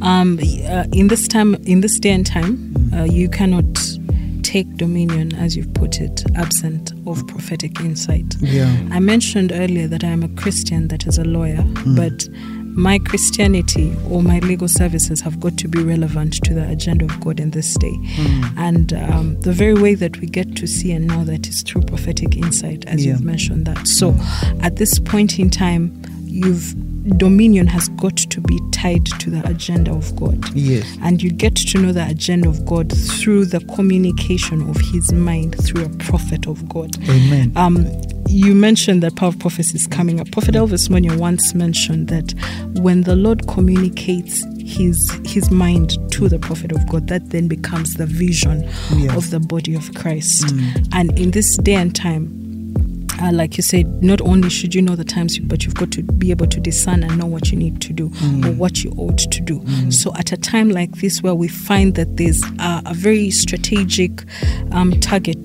Um, 0.01 0.39
uh, 0.69 0.85
in 0.93 1.07
this 1.07 1.27
time, 1.27 1.55
in 1.65 1.81
this 1.81 1.99
day 1.99 2.11
and 2.11 2.23
time, 2.23 2.53
uh, 2.93 3.05
you 3.05 3.27
cannot 3.29 3.65
take 4.43 4.67
dominion, 4.77 5.33
as 5.35 5.57
you've 5.57 5.73
put 5.73 5.99
it, 5.99 6.23
absent 6.35 6.93
of 7.07 7.25
prophetic 7.25 7.79
insight. 7.81 8.35
yeah 8.41 8.69
I 8.91 8.99
mentioned 8.99 9.51
earlier 9.51 9.87
that 9.87 10.03
I 10.03 10.09
am 10.09 10.21
a 10.23 10.29
Christian 10.41 10.87
that 10.89 11.07
is 11.07 11.17
a 11.17 11.23
lawyer, 11.23 11.63
Mm. 11.63 11.95
but 11.95 12.29
my 12.77 12.99
Christianity 12.99 13.95
or 14.09 14.21
my 14.21 14.37
legal 14.39 14.67
services 14.67 15.19
have 15.21 15.39
got 15.39 15.57
to 15.57 15.67
be 15.67 15.83
relevant 15.83 16.33
to 16.45 16.53
the 16.53 16.69
agenda 16.69 17.05
of 17.05 17.19
God 17.19 17.39
in 17.39 17.49
this 17.51 17.73
day. 17.75 17.91
Mm. 18.15 18.53
And 18.57 18.93
um, 18.93 19.39
the 19.41 19.51
very 19.51 19.73
way 19.73 19.95
that 19.95 20.19
we 20.21 20.27
get 20.27 20.55
to 20.57 20.67
see 20.67 20.91
and 20.91 21.07
know 21.07 21.23
that 21.25 21.47
is 21.47 21.63
through 21.63 21.81
prophetic 21.81 22.37
insight, 22.37 22.85
as 22.85 23.03
Yeah. 23.03 23.13
you've 23.13 23.23
mentioned 23.23 23.65
that. 23.65 23.87
So 23.87 24.15
at 24.61 24.75
this 24.75 24.99
point 24.99 25.39
in 25.39 25.49
time, 25.49 26.01
you've 26.23 26.75
dominion 27.17 27.67
has 27.67 27.87
got 27.89 28.15
to 28.17 28.41
be 28.41 28.59
tied 28.71 29.05
to 29.05 29.29
the 29.29 29.41
agenda 29.47 29.91
of 29.91 30.15
God. 30.15 30.43
yes 30.55 30.85
And 31.01 31.21
you 31.23 31.31
get 31.31 31.55
to 31.55 31.79
know 31.79 31.91
the 31.93 32.05
agenda 32.07 32.49
of 32.49 32.65
God 32.65 32.91
through 32.91 33.45
the 33.45 33.59
communication 33.75 34.69
of 34.69 34.75
His 34.91 35.11
mind 35.13 35.55
through 35.63 35.85
a 35.85 35.89
prophet 35.89 36.47
of 36.47 36.67
God. 36.69 36.97
amen 37.09 37.53
Um, 37.55 37.85
you 38.29 38.53
mentioned 38.53 39.01
that 39.03 39.15
power 39.15 39.29
of 39.29 39.39
prophecy 39.39 39.75
is 39.77 39.87
coming 39.87 40.19
up. 40.19 40.29
Prophet 40.31 40.53
Elvis 40.55 40.89
Mbonye 40.89 41.17
once 41.17 41.53
mentioned 41.53 42.09
that 42.09 42.33
when 42.81 43.03
the 43.03 43.15
Lord 43.15 43.47
communicates 43.47 44.43
his 44.59 45.09
his 45.25 45.49
mind 45.49 45.95
to 46.11 46.27
the 46.27 46.37
prophet 46.37 46.73
of 46.73 46.85
God, 46.89 47.07
that 47.07 47.29
then 47.29 47.47
becomes 47.47 47.93
the 47.93 48.05
vision 48.05 48.63
Yeah. 48.93 49.15
of 49.15 49.29
the 49.29 49.39
body 49.39 49.75
of 49.75 49.93
Christ. 49.93 50.53
And 50.91 51.17
in 51.17 51.31
this 51.31 51.55
day 51.57 51.75
and 51.75 51.95
time, 51.95 52.46
uh, 53.21 53.31
like 53.33 53.57
you 53.57 53.63
said, 53.63 54.03
not 54.03 54.21
only 54.21 54.49
should 54.49 54.73
you 54.75 54.81
know 54.81 54.95
the 54.95 55.03
times, 55.03 55.39
but 55.39 55.63
you've 55.65 55.75
got 55.75 55.91
to 55.91 56.03
be 56.03 56.31
able 56.31 56.47
to 56.47 56.59
discern 56.59 57.03
and 57.03 57.17
know 57.17 57.25
what 57.25 57.51
you 57.51 57.57
need 57.57 57.81
to 57.81 57.93
do 57.93 58.05
or 58.45 58.51
what 58.53 58.83
you 58.83 58.91
ought 58.97 59.17
to 59.17 59.41
do. 59.41 59.63
So, 59.91 60.13
at 60.15 60.31
a 60.31 60.37
time 60.37 60.69
like 60.69 60.97
this, 60.97 61.21
where 61.21 61.35
we 61.35 61.47
find 61.47 61.95
that 61.95 62.17
there's 62.17 62.41
a, 62.59 62.81
a 62.87 62.93
very 62.93 63.29
strategic 63.31 64.23
um, 64.71 64.99
target 64.99 65.37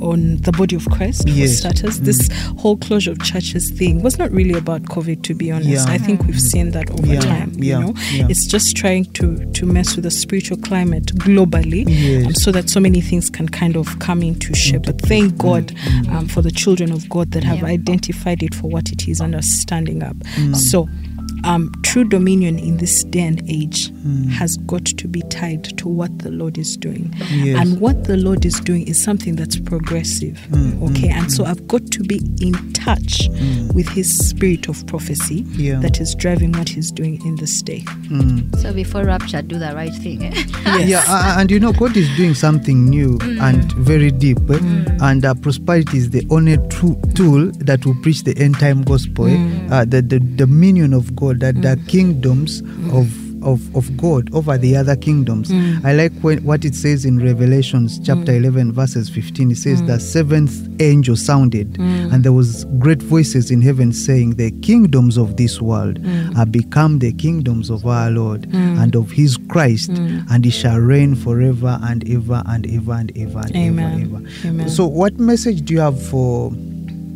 on 0.00 0.36
the 0.38 0.52
body 0.52 0.76
of 0.76 0.86
Christ 0.90 1.22
for 1.28 1.34
Yes. 1.34 1.58
starters, 1.58 2.00
this 2.00 2.28
whole 2.58 2.76
closure 2.76 3.12
of 3.12 3.22
churches 3.22 3.70
thing 3.70 4.02
was 4.02 4.18
not 4.18 4.30
really 4.32 4.54
about 4.54 4.82
COVID, 4.84 5.22
to 5.22 5.34
be 5.34 5.50
honest. 5.50 5.68
Yeah. 5.70 5.84
I 5.88 5.98
think 5.98 6.24
we've 6.26 6.40
seen 6.40 6.70
that 6.72 6.90
over 6.90 7.06
Yeah. 7.14 7.20
time. 7.20 7.52
Yeah. 7.56 7.78
You 7.80 7.84
know, 7.86 7.94
Yeah. 8.14 8.26
it's 8.28 8.46
just 8.46 8.76
trying 8.76 9.06
to 9.14 9.44
to 9.54 9.66
mess 9.66 9.96
with 9.96 10.04
the 10.04 10.10
spiritual 10.10 10.56
climate 10.58 11.06
globally, 11.16 11.84
Yes. 11.88 12.26
um, 12.26 12.34
so 12.34 12.52
that 12.52 12.70
so 12.70 12.80
many 12.80 13.00
things 13.00 13.28
can 13.30 13.48
kind 13.48 13.76
of 13.76 13.98
come 13.98 14.22
into 14.22 14.54
shape. 14.54 14.82
But 14.84 15.00
thank 15.02 15.36
God 15.36 15.74
um, 16.10 16.28
for 16.28 16.42
the 16.42 16.50
children 16.52 16.92
of 16.92 17.08
God 17.08 17.32
that 17.32 17.42
have 17.44 17.64
identified 17.64 18.42
it 18.42 18.54
for 18.54 18.68
what 18.68 18.90
it 18.92 19.08
is 19.08 19.20
and 19.20 19.34
are 19.34 19.42
standing 19.42 20.02
up. 20.02 20.16
So. 20.54 20.88
Um, 21.44 21.70
true 21.82 22.04
dominion 22.04 22.58
in 22.58 22.76
this 22.78 23.04
day 23.04 23.20
and 23.20 23.42
age 23.48 23.90
has 24.36 24.56
got 24.58 24.84
to 24.86 25.06
be 25.08 25.20
tied 25.22 25.64
to 25.78 25.88
what 25.88 26.18
the 26.20 26.30
Lord 26.30 26.56
is 26.58 26.76
doing. 26.76 27.14
Yes. 27.30 27.60
And 27.60 27.80
what 27.80 28.04
the 28.04 28.16
Lord 28.16 28.44
is 28.46 28.58
doing 28.60 28.86
is 28.88 29.02
something 29.02 29.36
that's 29.36 29.58
progressive. 29.60 30.38
okay. 30.82 31.08
And 31.10 31.30
so 31.32 31.44
I've 31.44 31.66
got 31.68 31.86
to 31.92 32.02
be 32.02 32.20
in 32.40 32.54
touch 32.72 33.28
with 33.74 33.88
His 33.88 34.28
spirit 34.30 34.68
of 34.68 34.86
prophecy 34.86 35.44
Yeah. 35.52 35.80
that 35.80 36.00
is 36.00 36.14
driving 36.14 36.52
what 36.52 36.68
He's 36.70 36.90
doing 36.90 37.22
in 37.24 37.36
this 37.36 37.60
day. 37.62 37.84
So 38.60 38.72
before 38.72 39.04
rapture, 39.04 39.42
do 39.42 39.58
the 39.58 39.74
right 39.74 39.94
thing. 39.94 40.24
Eh? 40.24 40.44
Yeah, 40.88 41.02
uh, 41.08 41.36
and 41.40 41.50
you 41.50 41.58
know, 41.58 41.72
God 41.72 41.96
is 41.96 42.08
doing 42.16 42.34
something 42.34 42.84
new 42.88 43.18
and 43.40 43.72
very 43.72 44.10
deep, 44.10 44.38
eh? 44.50 44.58
and 45.00 45.24
uh, 45.24 45.34
prosperity 45.34 45.98
is 45.98 46.10
the 46.10 46.26
only 46.30 46.56
true 46.68 47.00
tool 47.14 47.50
that 47.58 47.84
will 47.84 47.96
preach 48.02 48.22
the 48.24 48.36
end 48.38 48.58
time 48.58 48.82
gospel, 48.82 49.26
eh? 49.26 49.68
uh, 49.70 49.84
the, 49.84 50.00
the 50.02 50.20
dominion 50.20 50.92
of 50.94 51.14
God, 51.16 51.27
that 51.34 51.62
the 51.62 51.76
mm. 51.76 51.88
kingdoms 51.88 52.60
of 52.92 53.12
of, 53.42 53.74
of 53.76 53.96
God 53.96 54.32
over 54.34 54.58
the 54.58 54.76
other 54.76 54.96
kingdoms. 54.96 55.50
Mm. 55.50 55.84
I 55.84 55.92
like 55.92 56.12
when, 56.20 56.42
what 56.44 56.64
it 56.64 56.74
says 56.74 57.04
in 57.04 57.22
Revelations 57.22 57.98
chapter 58.04 58.32
mm. 58.32 58.38
11 58.38 58.72
verses 58.72 59.08
15. 59.08 59.50
It 59.52 59.56
says 59.56 59.84
the 59.84 59.98
seventh 60.00 60.68
angel 60.80 61.16
sounded 61.16 61.78
and 61.78 62.24
there 62.24 62.32
was 62.32 62.64
great 62.78 63.02
voices 63.02 63.50
in 63.50 63.62
heaven 63.62 63.92
saying 63.92 64.36
the 64.36 64.50
kingdoms 64.60 65.16
of 65.16 65.36
this 65.36 65.60
world 65.60 65.98
are 66.36 66.46
become 66.46 66.98
the 66.98 67.12
kingdoms 67.12 67.70
of 67.70 67.86
our 67.86 68.10
Lord 68.10 68.48
and 68.52 68.94
of 68.94 69.10
his 69.10 69.36
Christ 69.48 69.90
and 69.90 70.44
he 70.44 70.50
shall 70.50 70.78
reign 70.78 71.14
forever 71.14 71.78
and 71.82 72.08
ever 72.08 72.42
and 72.46 72.66
ever 72.66 72.92
and 72.92 73.16
ever 73.16 73.40
and 73.40 73.56
Amen. 73.56 74.02
ever 74.02 74.16
ever. 74.16 74.48
Amen. 74.48 74.68
So 74.68 74.86
what 74.86 75.18
message 75.18 75.62
do 75.62 75.74
you 75.74 75.80
have 75.80 76.00
for 76.00 76.52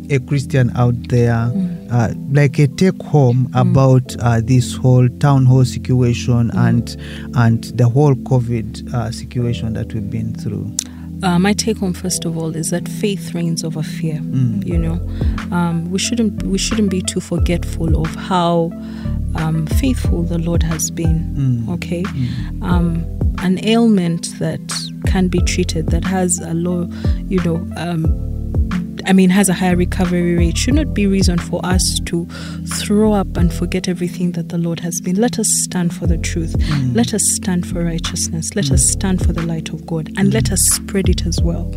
a 0.09 0.19
Christian 0.19 0.71
out 0.75 0.95
there, 1.09 1.51
uh, 1.91 2.13
like 2.31 2.59
a 2.59 2.67
take 2.67 3.01
home 3.03 3.49
about 3.53 4.15
uh, 4.19 4.41
this 4.43 4.75
whole 4.75 5.07
town 5.19 5.45
hall 5.45 5.65
situation 5.65 6.51
and 6.55 6.95
and 7.35 7.65
the 7.77 7.87
whole 7.87 8.15
COVID 8.15 8.93
uh, 8.93 9.11
situation 9.11 9.73
that 9.73 9.93
we've 9.93 10.09
been 10.09 10.33
through. 10.33 10.75
Uh, 11.23 11.39
my 11.39 11.53
take 11.53 11.77
home, 11.77 11.93
first 11.93 12.25
of 12.25 12.37
all, 12.37 12.53
is 12.53 12.69
that 12.71 12.87
faith 12.87 13.33
reigns 13.33 13.63
over 13.63 13.81
fear. 13.81 14.15
You 14.65 14.77
know, 14.77 15.55
um, 15.55 15.89
we 15.89 15.97
shouldn't 15.99 16.43
we 16.43 16.57
shouldn't 16.57 16.89
be 16.89 17.01
too 17.01 17.21
forgetful 17.21 18.01
of 18.01 18.13
how 18.15 18.71
um, 19.35 19.65
faithful 19.79 20.23
the 20.23 20.37
Lord 20.37 20.63
has 20.63 20.91
been. 20.91 21.65
Okay, 21.69 22.03
um, 22.61 23.05
an 23.39 23.65
ailment 23.65 24.37
that 24.39 24.59
can 25.05 25.29
be 25.29 25.39
treated 25.41 25.87
that 25.87 26.03
has 26.03 26.39
a 26.39 26.53
low, 26.53 26.89
you 27.29 27.41
know. 27.43 27.65
I 29.05 29.13
mean, 29.13 29.29
has 29.29 29.49
a 29.49 29.53
higher 29.53 29.75
recovery 29.75 30.35
rate, 30.35 30.57
should 30.57 30.75
not 30.75 30.93
be 30.93 31.07
reason 31.07 31.37
for 31.37 31.59
us 31.65 31.99
to 32.05 32.25
throw 32.77 33.13
up 33.13 33.37
and 33.37 33.53
forget 33.53 33.87
everything 33.87 34.31
that 34.33 34.49
the 34.49 34.57
Lord 34.57 34.79
has 34.81 35.01
been. 35.01 35.15
Let 35.15 35.39
us 35.39 35.47
stand 35.49 35.93
for 35.93 36.07
the 36.07 36.17
truth. 36.17 36.53
Mm. 36.57 36.95
Let 36.95 37.13
us 37.13 37.23
stand 37.23 37.67
for 37.67 37.83
righteousness. 37.83 38.55
Let 38.55 38.71
us 38.71 38.85
mm. 38.85 38.91
stand 38.91 39.25
for 39.25 39.33
the 39.33 39.41
light 39.43 39.69
of 39.69 39.85
God. 39.85 40.07
And 40.17 40.29
mm. 40.29 40.33
let 40.33 40.51
us 40.51 40.61
spread 40.61 41.09
it 41.09 41.25
as 41.25 41.41
well. 41.41 41.73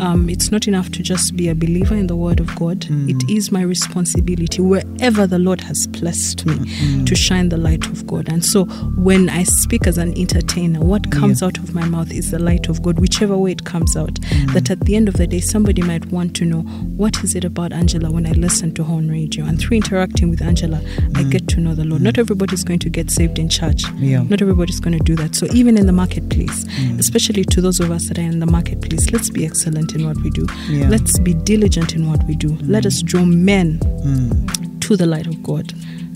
Um, 0.00 0.28
it's 0.30 0.50
not 0.50 0.66
enough 0.66 0.90
to 0.92 1.02
just 1.02 1.36
be 1.36 1.48
a 1.48 1.54
believer 1.54 1.94
in 1.94 2.06
the 2.06 2.16
Word 2.16 2.40
of 2.40 2.54
God. 2.56 2.86
It 2.90 3.30
is 3.30 3.52
my 3.52 3.62
responsibility, 3.62 4.62
wherever 4.62 5.26
the 5.26 5.38
Lord 5.38 5.60
has 5.62 5.86
blessed 5.86 6.46
me, 6.46 7.04
to 7.04 7.14
shine 7.14 7.48
the 7.48 7.56
light 7.56 7.86
of 7.86 8.06
God. 8.06 8.28
And 8.28 8.44
so 8.44 8.64
when 8.96 9.28
I 9.28 9.42
speak 9.44 9.86
as 9.86 9.98
an 9.98 10.16
entertainer, 10.16 10.80
what 10.80 11.10
comes 11.10 11.42
out 11.42 11.58
of 11.58 11.74
my 11.74 11.84
mouth 11.84 12.10
is 12.12 12.30
the 12.30 12.38
light 12.38 12.68
of 12.68 12.82
God, 12.82 12.98
whichever 12.98 13.36
way 13.36 13.52
it 13.52 13.64
comes 13.64 13.96
out. 13.96 14.18
That 14.52 14.70
at 14.70 14.80
the 14.80 14.96
end 14.96 15.08
of 15.08 15.14
the 15.14 15.26
day, 15.26 15.40
somebody 15.40 15.82
might 15.82 16.06
want 16.06 16.34
to 16.36 16.44
know 16.44 16.64
what 16.96 17.22
is 17.24 17.34
it 17.34 17.44
about 17.44 17.72
Angela 17.72 18.10
when 18.10 18.26
I 18.26 18.32
listen 18.32 18.74
to 18.74 18.84
her 18.84 18.94
on 18.94 19.08
radio. 19.08 19.44
And 19.44 19.58
through 19.58 19.78
interacting 19.78 20.30
with 20.30 20.42
Angela, 20.42 20.80
I 21.14 21.22
get 21.24 21.48
to 21.48 21.60
know 21.60 21.74
the 21.74 21.84
Lord. 21.84 22.02
Not 22.02 22.18
everybody's 22.18 22.64
going 22.64 22.78
to 22.80 22.90
get 22.90 23.10
saved 23.10 23.38
in 23.38 23.48
church. 23.48 23.82
Yeah. 23.96 24.22
Not 24.22 24.42
everybody's 24.42 24.80
going 24.80 24.98
to 24.98 25.04
do 25.04 25.16
that. 25.16 25.34
So 25.34 25.46
even 25.52 25.78
in 25.78 25.86
the 25.86 25.92
marketplace, 25.92 26.64
mm. 26.64 26.98
especially 26.98 27.44
to 27.44 27.60
those 27.60 27.80
of 27.80 27.90
us 27.90 28.08
that 28.08 28.18
are 28.18 28.22
in 28.22 28.40
the 28.40 28.46
marketplace, 28.46 29.10
let's 29.10 29.30
be 29.30 29.46
excellent 29.46 29.94
in 29.94 30.06
what 30.06 30.16
we 30.22 30.30
do. 30.30 30.46
Yeah. 30.68 30.88
Let's 30.88 31.18
be 31.18 31.34
diligent 31.34 31.94
in 31.94 32.08
what 32.08 32.22
we 32.24 32.34
do. 32.36 32.56
Let 32.62 32.84
mm. 32.84 32.86
us 32.86 33.02
draw 33.02 33.24
men 33.24 33.78
mm. 33.78 34.80
to 34.80 34.96
the 34.96 35.06
light 35.06 35.26
of 35.26 35.42
God 35.42 35.72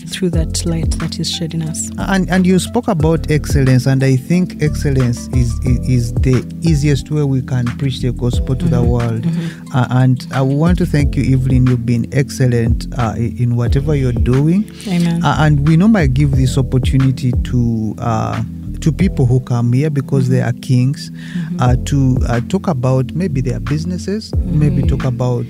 through 0.09 0.29
that 0.31 0.65
light 0.65 0.91
that 0.99 1.19
is 1.19 1.29
shed 1.29 1.53
in 1.53 1.61
us. 1.61 1.89
And 1.97 2.29
and 2.29 2.45
you 2.45 2.59
spoke 2.59 2.87
about 2.87 3.29
excellence, 3.31 3.85
and 3.85 4.03
I 4.03 4.15
think 4.15 4.61
excellence 4.61 5.27
is 5.29 5.59
is, 5.65 5.89
is 5.89 6.13
the 6.13 6.45
easiest 6.61 7.11
way 7.11 7.23
we 7.23 7.41
can 7.41 7.65
preach 7.77 7.99
the 7.99 8.11
gospel 8.11 8.55
to 8.55 8.65
the 8.65 8.83
world. 8.83 9.25
Uh, 9.73 9.87
and 9.89 10.25
I 10.31 10.41
want 10.41 10.77
to 10.79 10.85
thank 10.85 11.15
you, 11.15 11.33
Evelyn. 11.33 11.67
You've 11.67 11.85
been 11.85 12.07
excellent 12.13 12.87
uh, 12.97 13.15
in 13.17 13.55
whatever 13.55 13.95
you're 13.95 14.11
doing. 14.11 14.69
Amen. 14.87 15.23
Uh, 15.23 15.37
and 15.39 15.67
we 15.67 15.77
normally 15.77 16.07
give 16.07 16.31
this 16.31 16.57
opportunity 16.57 17.31
to 17.31 17.95
uh, 17.99 18.43
to 18.85 18.91
people 18.91 19.25
who 19.25 19.39
come 19.39 19.73
here 19.73 19.89
because 19.89 20.29
they 20.29 20.41
are 20.41 20.53
kings 20.61 21.09
uh, 21.57 21.75
to 21.85 22.19
uh, 22.29 22.39
talk 22.49 22.67
about 22.67 23.11
maybe 23.13 23.41
their 23.41 23.59
businesses, 23.59 24.31
maybe 24.35 24.83
talk 24.83 25.03
about. 25.03 25.47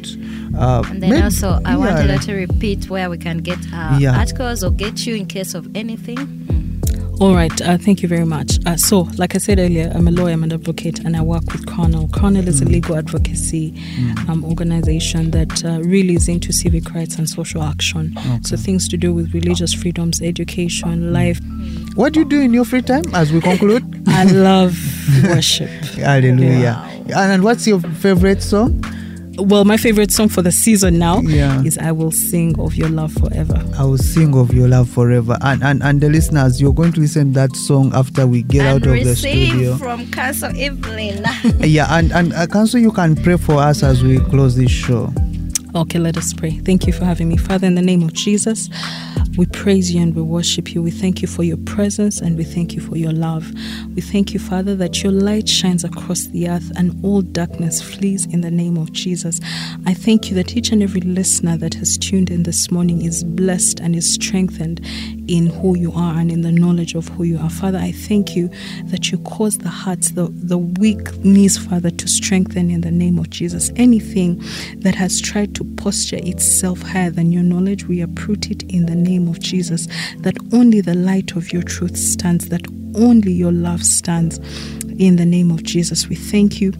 Uh, 0.58 0.82
And 0.90 1.04
then 1.04 1.10
maybe- 1.10 1.22
also, 1.24 1.60
I 1.66 1.72
yeah, 1.72 1.78
wanted 1.78 2.22
to 2.22 2.34
repeat 2.34 2.90
where 2.90 3.10
we 3.10 3.18
can 3.18 3.40
get 3.40 3.60
Yeah. 4.00 4.18
articles 4.18 4.64
or 4.64 4.72
get 4.72 5.06
you 5.06 5.16
in 5.16 5.26
case 5.26 5.54
of 5.54 5.68
anything. 5.76 6.16
Mm. 6.18 6.85
All 7.22 7.34
right, 7.34 7.62
uh, 7.62 7.78
thank 7.78 8.02
you 8.02 8.10
very 8.10 8.26
much. 8.26 8.58
Uh, 8.66 8.76
so, 8.76 9.02
like 9.18 9.36
I 9.36 9.38
said 9.38 9.58
earlier, 9.58 9.90
I'm 9.96 10.06
a 10.08 10.12
lawyer, 10.12 10.34
I'm 10.34 10.44
an 10.44 10.52
advocate, 10.52 11.00
and 11.00 11.16
I 11.16 11.22
work 11.22 11.46
with 11.54 11.66
Cornell. 11.66 12.10
Cornell 12.10 12.46
is 12.46 12.62
a 12.62 12.66
legal 12.66 12.98
advocacy 12.98 13.74
um, 14.28 14.44
organization 14.44 15.32
that 15.32 15.64
uh, 15.64 15.80
really 15.84 16.16
is 16.16 16.28
into 16.28 16.52
civic 16.52 16.94
rights 16.94 17.16
and 17.18 17.30
social 17.30 17.64
action. 17.64 18.18
So, 18.44 18.58
things 18.58 18.90
to 18.90 18.98
do 18.98 19.14
with 19.14 19.34
religious 19.34 19.74
freedoms, 19.74 20.22
education, 20.22 21.14
life. 21.14 21.40
What 21.96 22.12
do 22.14 22.20
you 22.20 22.26
do 22.26 22.42
in 22.42 22.54
your 22.54 22.66
free 22.66 22.82
time 22.82 23.04
as 23.14 23.32
we 23.32 23.40
conclude? 23.40 24.04
I 24.10 24.26
love 24.26 24.78
worship. 25.24 25.70
Hallelujah. 25.96 26.84
And, 27.06 27.32
and 27.32 27.44
what's 27.46 27.66
your 27.66 27.80
favorite 27.80 28.44
song? 28.44 28.84
Well, 29.38 29.66
my 29.66 29.76
favorite 29.78 30.12
song 30.12 30.30
for 30.30 30.42
the 30.42 30.52
season 30.52 30.98
now 30.98 31.20
Yeah. 31.22 31.62
is 31.64 31.78
I 31.78 31.92
Will 31.92 32.12
Sing 32.12 32.58
of 32.60 32.76
Your 32.76 32.88
Love 32.90 33.12
Forever. 33.14 33.62
I 33.78 33.84
will 33.84 33.98
sing 33.98 34.36
of 34.36 34.54
your 34.54 34.68
love 34.68 34.90
forever. 34.90 35.38
And 35.42 35.64
and, 35.64 35.84
and 35.84 36.00
the 36.02 36.10
listeners, 36.10 36.62
you're 36.62 36.74
going 36.74 36.94
to 36.94 37.02
listen 37.02 37.34
that 37.34 37.54
song 37.56 37.92
after 37.94 38.26
we 38.26 38.44
get 38.44 38.62
and 38.66 38.68
out 38.84 38.88
of 38.88 38.94
the 38.94 39.10
receive 39.10 39.50
studio. 39.50 39.76
from 39.76 40.10
Counsel 40.12 40.52
Evelyn. 40.58 41.24
yeah, 41.60 41.88
and 41.98 42.12
and 42.14 42.34
uh, 42.34 42.48
Counsel, 42.48 42.80
you 42.80 42.92
can 42.92 43.16
pray 43.16 43.38
for 43.38 43.56
us 43.56 43.84
as 43.84 44.04
we 44.04 44.20
close 44.20 44.56
this 44.56 44.72
show. 44.72 45.12
Okay, 45.76 46.00
let 46.00 46.16
us 46.16 46.34
pray. 46.34 46.52
Thank 46.52 46.88
you 46.88 46.94
for 46.94 47.04
having 47.04 47.28
me. 47.28 47.36
Father, 47.36 47.68
in 47.68 47.76
the 47.76 47.82
name 47.82 48.02
of 48.02 48.14
Jesus, 48.14 48.70
we 49.38 49.46
praise 49.46 49.94
you 49.94 50.02
and 50.02 50.16
we 50.16 50.22
worship 50.22 50.74
you. 50.74 50.82
We 50.82 50.90
thank 50.90 51.22
you 51.22 51.28
for 51.28 51.44
your 51.44 51.58
presence 51.58 52.22
and 52.22 52.38
we 52.38 52.46
thank 52.46 52.76
you 52.76 52.80
for 52.80 52.96
your 52.96 53.12
love. 53.12 53.52
We 53.94 54.02
thank 54.02 54.34
you, 54.34 54.40
Father, 54.40 54.74
that 54.78 55.04
your 55.04 55.12
light 55.12 55.50
shines 55.50 55.84
across 55.84 56.28
the 56.28 56.48
earth 56.48 56.72
and 56.78 56.98
all 57.04 57.22
darkness 57.22 57.82
flees 57.82 58.26
in 58.28 58.40
the 58.40 58.52
name 58.52 58.78
of 58.78 58.94
Jesus. 58.94 59.42
I 59.86 59.94
thank 59.94 60.30
you 60.30 60.36
that 60.36 60.56
each 60.56 60.72
and 60.72 60.82
every 60.82 61.02
listener 61.02 61.58
that 61.58 61.74
has 61.74 61.98
tuned 61.98 62.30
in 62.30 62.44
this 62.44 62.72
morning 62.72 63.04
is 63.04 63.26
blessed 63.26 63.82
and 63.82 63.98
is 63.98 64.14
strengthened 64.14 64.80
in 65.28 65.48
who 65.48 65.78
you 65.78 65.92
are 65.94 66.20
and 66.20 66.32
in 66.32 66.42
the 66.42 66.52
knowledge 66.52 66.96
of 66.96 67.08
who 67.10 67.24
you 67.24 67.38
are. 67.38 67.50
Father, 67.50 67.78
I 67.78 67.92
thank 67.92 68.36
you 68.36 68.50
that 68.86 69.12
you 69.12 69.18
cause 69.20 69.58
the 69.58 69.70
hearts, 69.70 70.12
the, 70.12 70.28
the 70.32 70.58
weak 70.58 71.16
knees, 71.24 71.58
Father, 71.58 71.90
to 71.90 72.08
strengthen 72.08 72.70
in 72.70 72.82
the 72.82 72.92
name 72.92 73.18
of 73.18 73.30
Jesus. 73.30 73.72
Anything 73.76 74.42
that 74.78 74.96
has 74.96 75.22
tried 75.22 75.56
to 75.56 75.64
posture 75.76 76.20
itself 76.22 76.82
higher 76.82 77.10
than 77.10 77.32
your 77.32 77.44
knowledge, 77.44 77.86
we 77.86 78.02
uproot 78.02 78.52
it 78.52 78.64
in 78.64 78.86
the 78.86 78.96
name 78.96 79.28
of 79.28 79.40
Jesus. 79.40 79.88
That 80.20 80.38
only 80.54 80.82
the 80.82 80.96
light 80.96 81.36
of 81.36 81.52
your 81.52 81.64
truth 81.64 81.98
stands, 81.98 82.50
that 82.50 82.66
only 82.96 83.32
your 83.32 83.52
love 83.52 83.84
stands 83.84 84.38
in 84.98 85.18
the 85.18 85.26
name 85.26 85.52
of 85.52 85.64
Jesus. 85.64 86.08
We 86.08 86.16
thank 86.16 86.62
you 86.62 86.72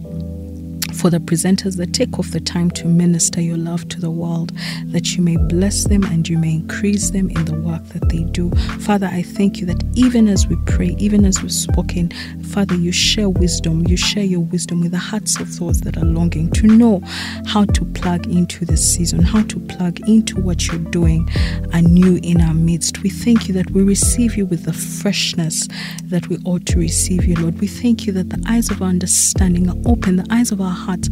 for 0.96 1.10
the 1.10 1.18
presenters 1.18 1.76
that 1.76 1.92
take 1.92 2.18
off 2.18 2.30
the 2.30 2.40
time 2.40 2.70
to 2.72 2.86
minister 2.86 3.40
your 3.40 3.56
love 3.56 3.88
to 3.88 4.00
the 4.00 4.10
world, 4.10 4.52
that 4.86 5.14
you 5.14 5.22
may 5.22 5.36
bless 5.36 5.84
them 5.84 6.02
and 6.04 6.28
you 6.28 6.38
may 6.38 6.54
increase 6.54 7.10
them 7.10 7.28
in 7.30 7.44
the 7.44 7.54
work 7.54 7.84
that 7.88 8.08
they 8.08 8.22
do. 8.24 8.50
Father, 8.80 9.06
I 9.06 9.22
thank 9.22 9.58
you 9.58 9.66
that 9.66 9.82
even 9.94 10.28
as 10.28 10.46
we 10.46 10.56
pray, 10.66 10.96
even 10.98 11.24
as 11.24 11.42
we've 11.42 11.52
spoken, 11.52 12.10
Father, 12.44 12.74
you 12.74 12.92
share 12.92 13.28
wisdom, 13.28 13.86
you 13.86 13.96
share 13.96 14.24
your 14.24 14.40
wisdom 14.40 14.80
with 14.80 14.92
the 14.92 14.98
hearts 14.98 15.38
of 15.38 15.58
those 15.58 15.80
that 15.82 15.96
are 15.96 16.04
longing 16.04 16.50
to 16.52 16.66
know 16.66 17.00
how 17.46 17.64
to 17.64 17.84
plug 17.86 18.26
into 18.26 18.64
this 18.64 18.94
season, 18.94 19.22
how 19.22 19.42
to 19.42 19.60
plug 19.60 20.00
into 20.08 20.40
what 20.40 20.66
you're 20.66 20.78
doing 20.90 21.28
anew 21.72 22.18
in 22.22 22.40
our 22.40 22.54
midst. 22.54 23.02
We 23.02 23.10
thank 23.10 23.48
you 23.48 23.54
that 23.54 23.70
we 23.70 23.82
receive 23.82 24.36
you 24.36 24.46
with 24.46 24.64
the 24.64 24.72
freshness 24.72 25.68
that 26.04 26.28
we 26.28 26.38
ought 26.44 26.66
to 26.66 26.78
receive 26.78 27.24
you, 27.24 27.36
Lord. 27.36 27.60
We 27.60 27.66
thank 27.66 28.06
you 28.06 28.12
that 28.14 28.30
the 28.30 28.42
eyes 28.48 28.70
of 28.70 28.80
our 28.80 28.88
understanding 28.88 29.68
are 29.68 29.76
open, 29.86 30.16
the 30.16 30.26
eyes 30.30 30.52
of 30.52 30.60
our 30.60 30.74
heart 30.86 31.08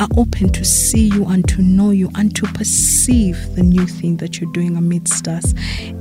are 0.00 0.08
open 0.16 0.50
to 0.50 0.64
see 0.64 1.08
you 1.08 1.26
and 1.26 1.46
to 1.48 1.60
know 1.60 1.90
you 1.90 2.10
and 2.16 2.34
to 2.34 2.46
perceive 2.46 3.36
the 3.56 3.62
new 3.62 3.86
thing 3.86 4.16
that 4.16 4.40
you're 4.40 4.52
doing 4.52 4.76
amidst 4.76 5.28
us. 5.28 5.52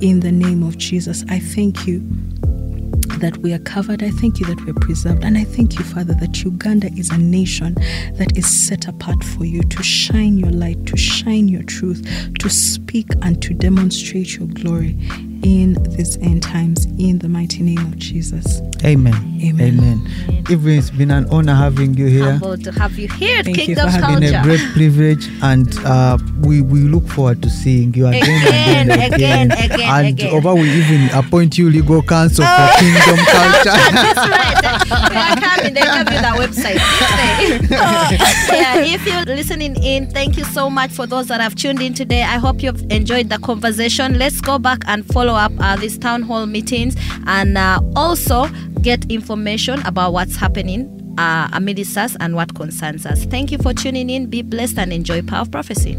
In 0.01 0.21
the 0.21 0.32
name 0.32 0.63
of 0.63 0.78
Jesus, 0.78 1.25
I 1.30 1.39
thank 1.39 1.86
you 1.86 1.99
that 3.19 3.38
we 3.39 3.51
are 3.51 3.59
covered. 3.59 4.01
I 4.01 4.11
thank 4.11 4.39
you 4.39 4.45
that 4.45 4.63
we're 4.65 4.75
preserved. 4.75 5.23
And 5.25 5.38
I 5.38 5.43
thank 5.43 5.78
you, 5.78 5.84
Father, 5.84 6.13
that 6.15 6.43
Uganda 6.43 6.88
is 6.95 7.09
a 7.09 7.17
nation 7.17 7.73
that 8.13 8.38
is 8.38 8.47
set 8.67 8.88
apart 8.88 9.23
for 9.23 9.43
you 9.43 9.61
to 9.61 9.84
shine 9.84 10.38
your 10.38 10.51
light, 10.51 10.86
to 10.86 10.95
shine 10.95 11.47
your 11.49 11.63
truth, 11.63 12.07
to 12.39 12.49
speak 12.49 13.07
and 13.23 13.41
to 13.41 13.53
demonstrate 13.53 14.38
your 14.38 14.47
glory 14.47 14.95
in 15.43 15.73
these 15.95 16.17
end 16.17 16.43
times. 16.43 16.85
In 16.97 17.19
the 17.19 17.29
mighty 17.29 17.61
name 17.63 17.79
of 17.79 17.97
Jesus. 17.97 18.61
Amen. 18.83 19.13
Amen. 19.43 19.79
Amen. 19.79 20.43
Evelyn 20.49 20.77
it's 20.77 20.89
been 20.89 21.11
an 21.11 21.25
honor 21.29 21.53
having 21.55 21.93
you 21.95 22.05
here. 22.07 22.31
Humbled 22.31 22.63
to 22.63 22.71
have 22.71 22.97
you 22.97 23.07
here 23.09 23.39
at 23.39 23.45
Thank 23.45 23.67
you 23.67 23.75
for 23.75 23.81
It's 23.85 23.97
been 23.97 24.23
a 24.35 24.41
great 24.43 24.61
privilege, 24.73 25.27
and 25.41 25.67
uh, 25.85 26.17
we 26.41 26.61
we 26.61 26.79
look 26.81 27.07
forward 27.07 27.41
to 27.43 27.49
seeing 27.49 27.93
you 27.93 28.07
again, 28.07 28.23
Again, 28.47 28.91
and 28.91 29.13
again, 29.13 29.51
again, 29.51 29.71
again. 29.71 29.89
and 29.89 30.07
again. 30.07 30.33
Oba 30.35 30.53
will 30.55 30.65
even 30.65 31.09
appoint 31.17 31.57
you 31.57 31.69
legal 31.69 32.01
counsel 32.01 32.45
Oh. 32.47 32.55
for 32.55 32.79
Kingdom 32.79 33.25
Culture. 33.35 33.77
That's 33.91 34.29
right. 34.29 35.11
We 35.11 35.17
are 35.17 35.35
coming. 35.35 35.73
They 35.73 35.81
have 35.81 36.11
you 36.11 36.21
that 36.21 36.35
website. 36.38 36.79
Oh, 37.79 38.55
yeah, 38.55 38.77
if 38.79 39.05
you're 39.05 39.25
listening 39.35 39.75
in, 39.83 40.09
thank 40.09 40.38
you 40.38 40.43
so 40.45 40.69
much 40.69 40.91
for 40.91 41.05
those 41.05 41.27
that 41.27 41.41
have 41.41 41.55
tuned 41.55 41.81
in 41.81 41.93
today. 41.93 42.23
I 42.23 42.38
hope 42.38 42.61
you've 42.63 42.81
enjoyed 42.91 43.29
the 43.29 43.38
conversation. 43.39 44.17
Let's 44.17 44.41
go 44.41 44.57
back 44.57 44.79
and 44.88 45.05
follow 45.05 45.26
up 45.36 45.51
uh, 45.59 45.75
these 45.75 45.97
town 45.97 46.21
hall 46.21 46.45
meetings 46.45 46.95
and 47.25 47.57
uh, 47.57 47.80
also 47.95 48.47
get 48.82 49.09
information 49.11 49.82
about 49.86 50.13
what's 50.13 50.36
happening 50.36 50.93
uh, 51.17 51.49
amidst 51.53 51.97
us 51.97 52.15
and 52.19 52.36
what 52.36 52.55
concerns 52.55 53.05
us. 53.05 53.25
Thank 53.25 53.51
you 53.51 53.57
for 53.57 53.73
tuning 53.73 54.09
in. 54.09 54.28
Be 54.28 54.41
blessed 54.41 54.78
and 54.78 54.93
enjoy 54.93 55.21
Power 55.21 55.41
of 55.41 55.51
Prophecy. 55.51 55.97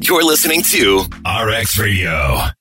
You're 0.00 0.24
listening 0.24 0.62
to 0.62 1.04
RX 1.26 1.78
Radio. 1.78 2.52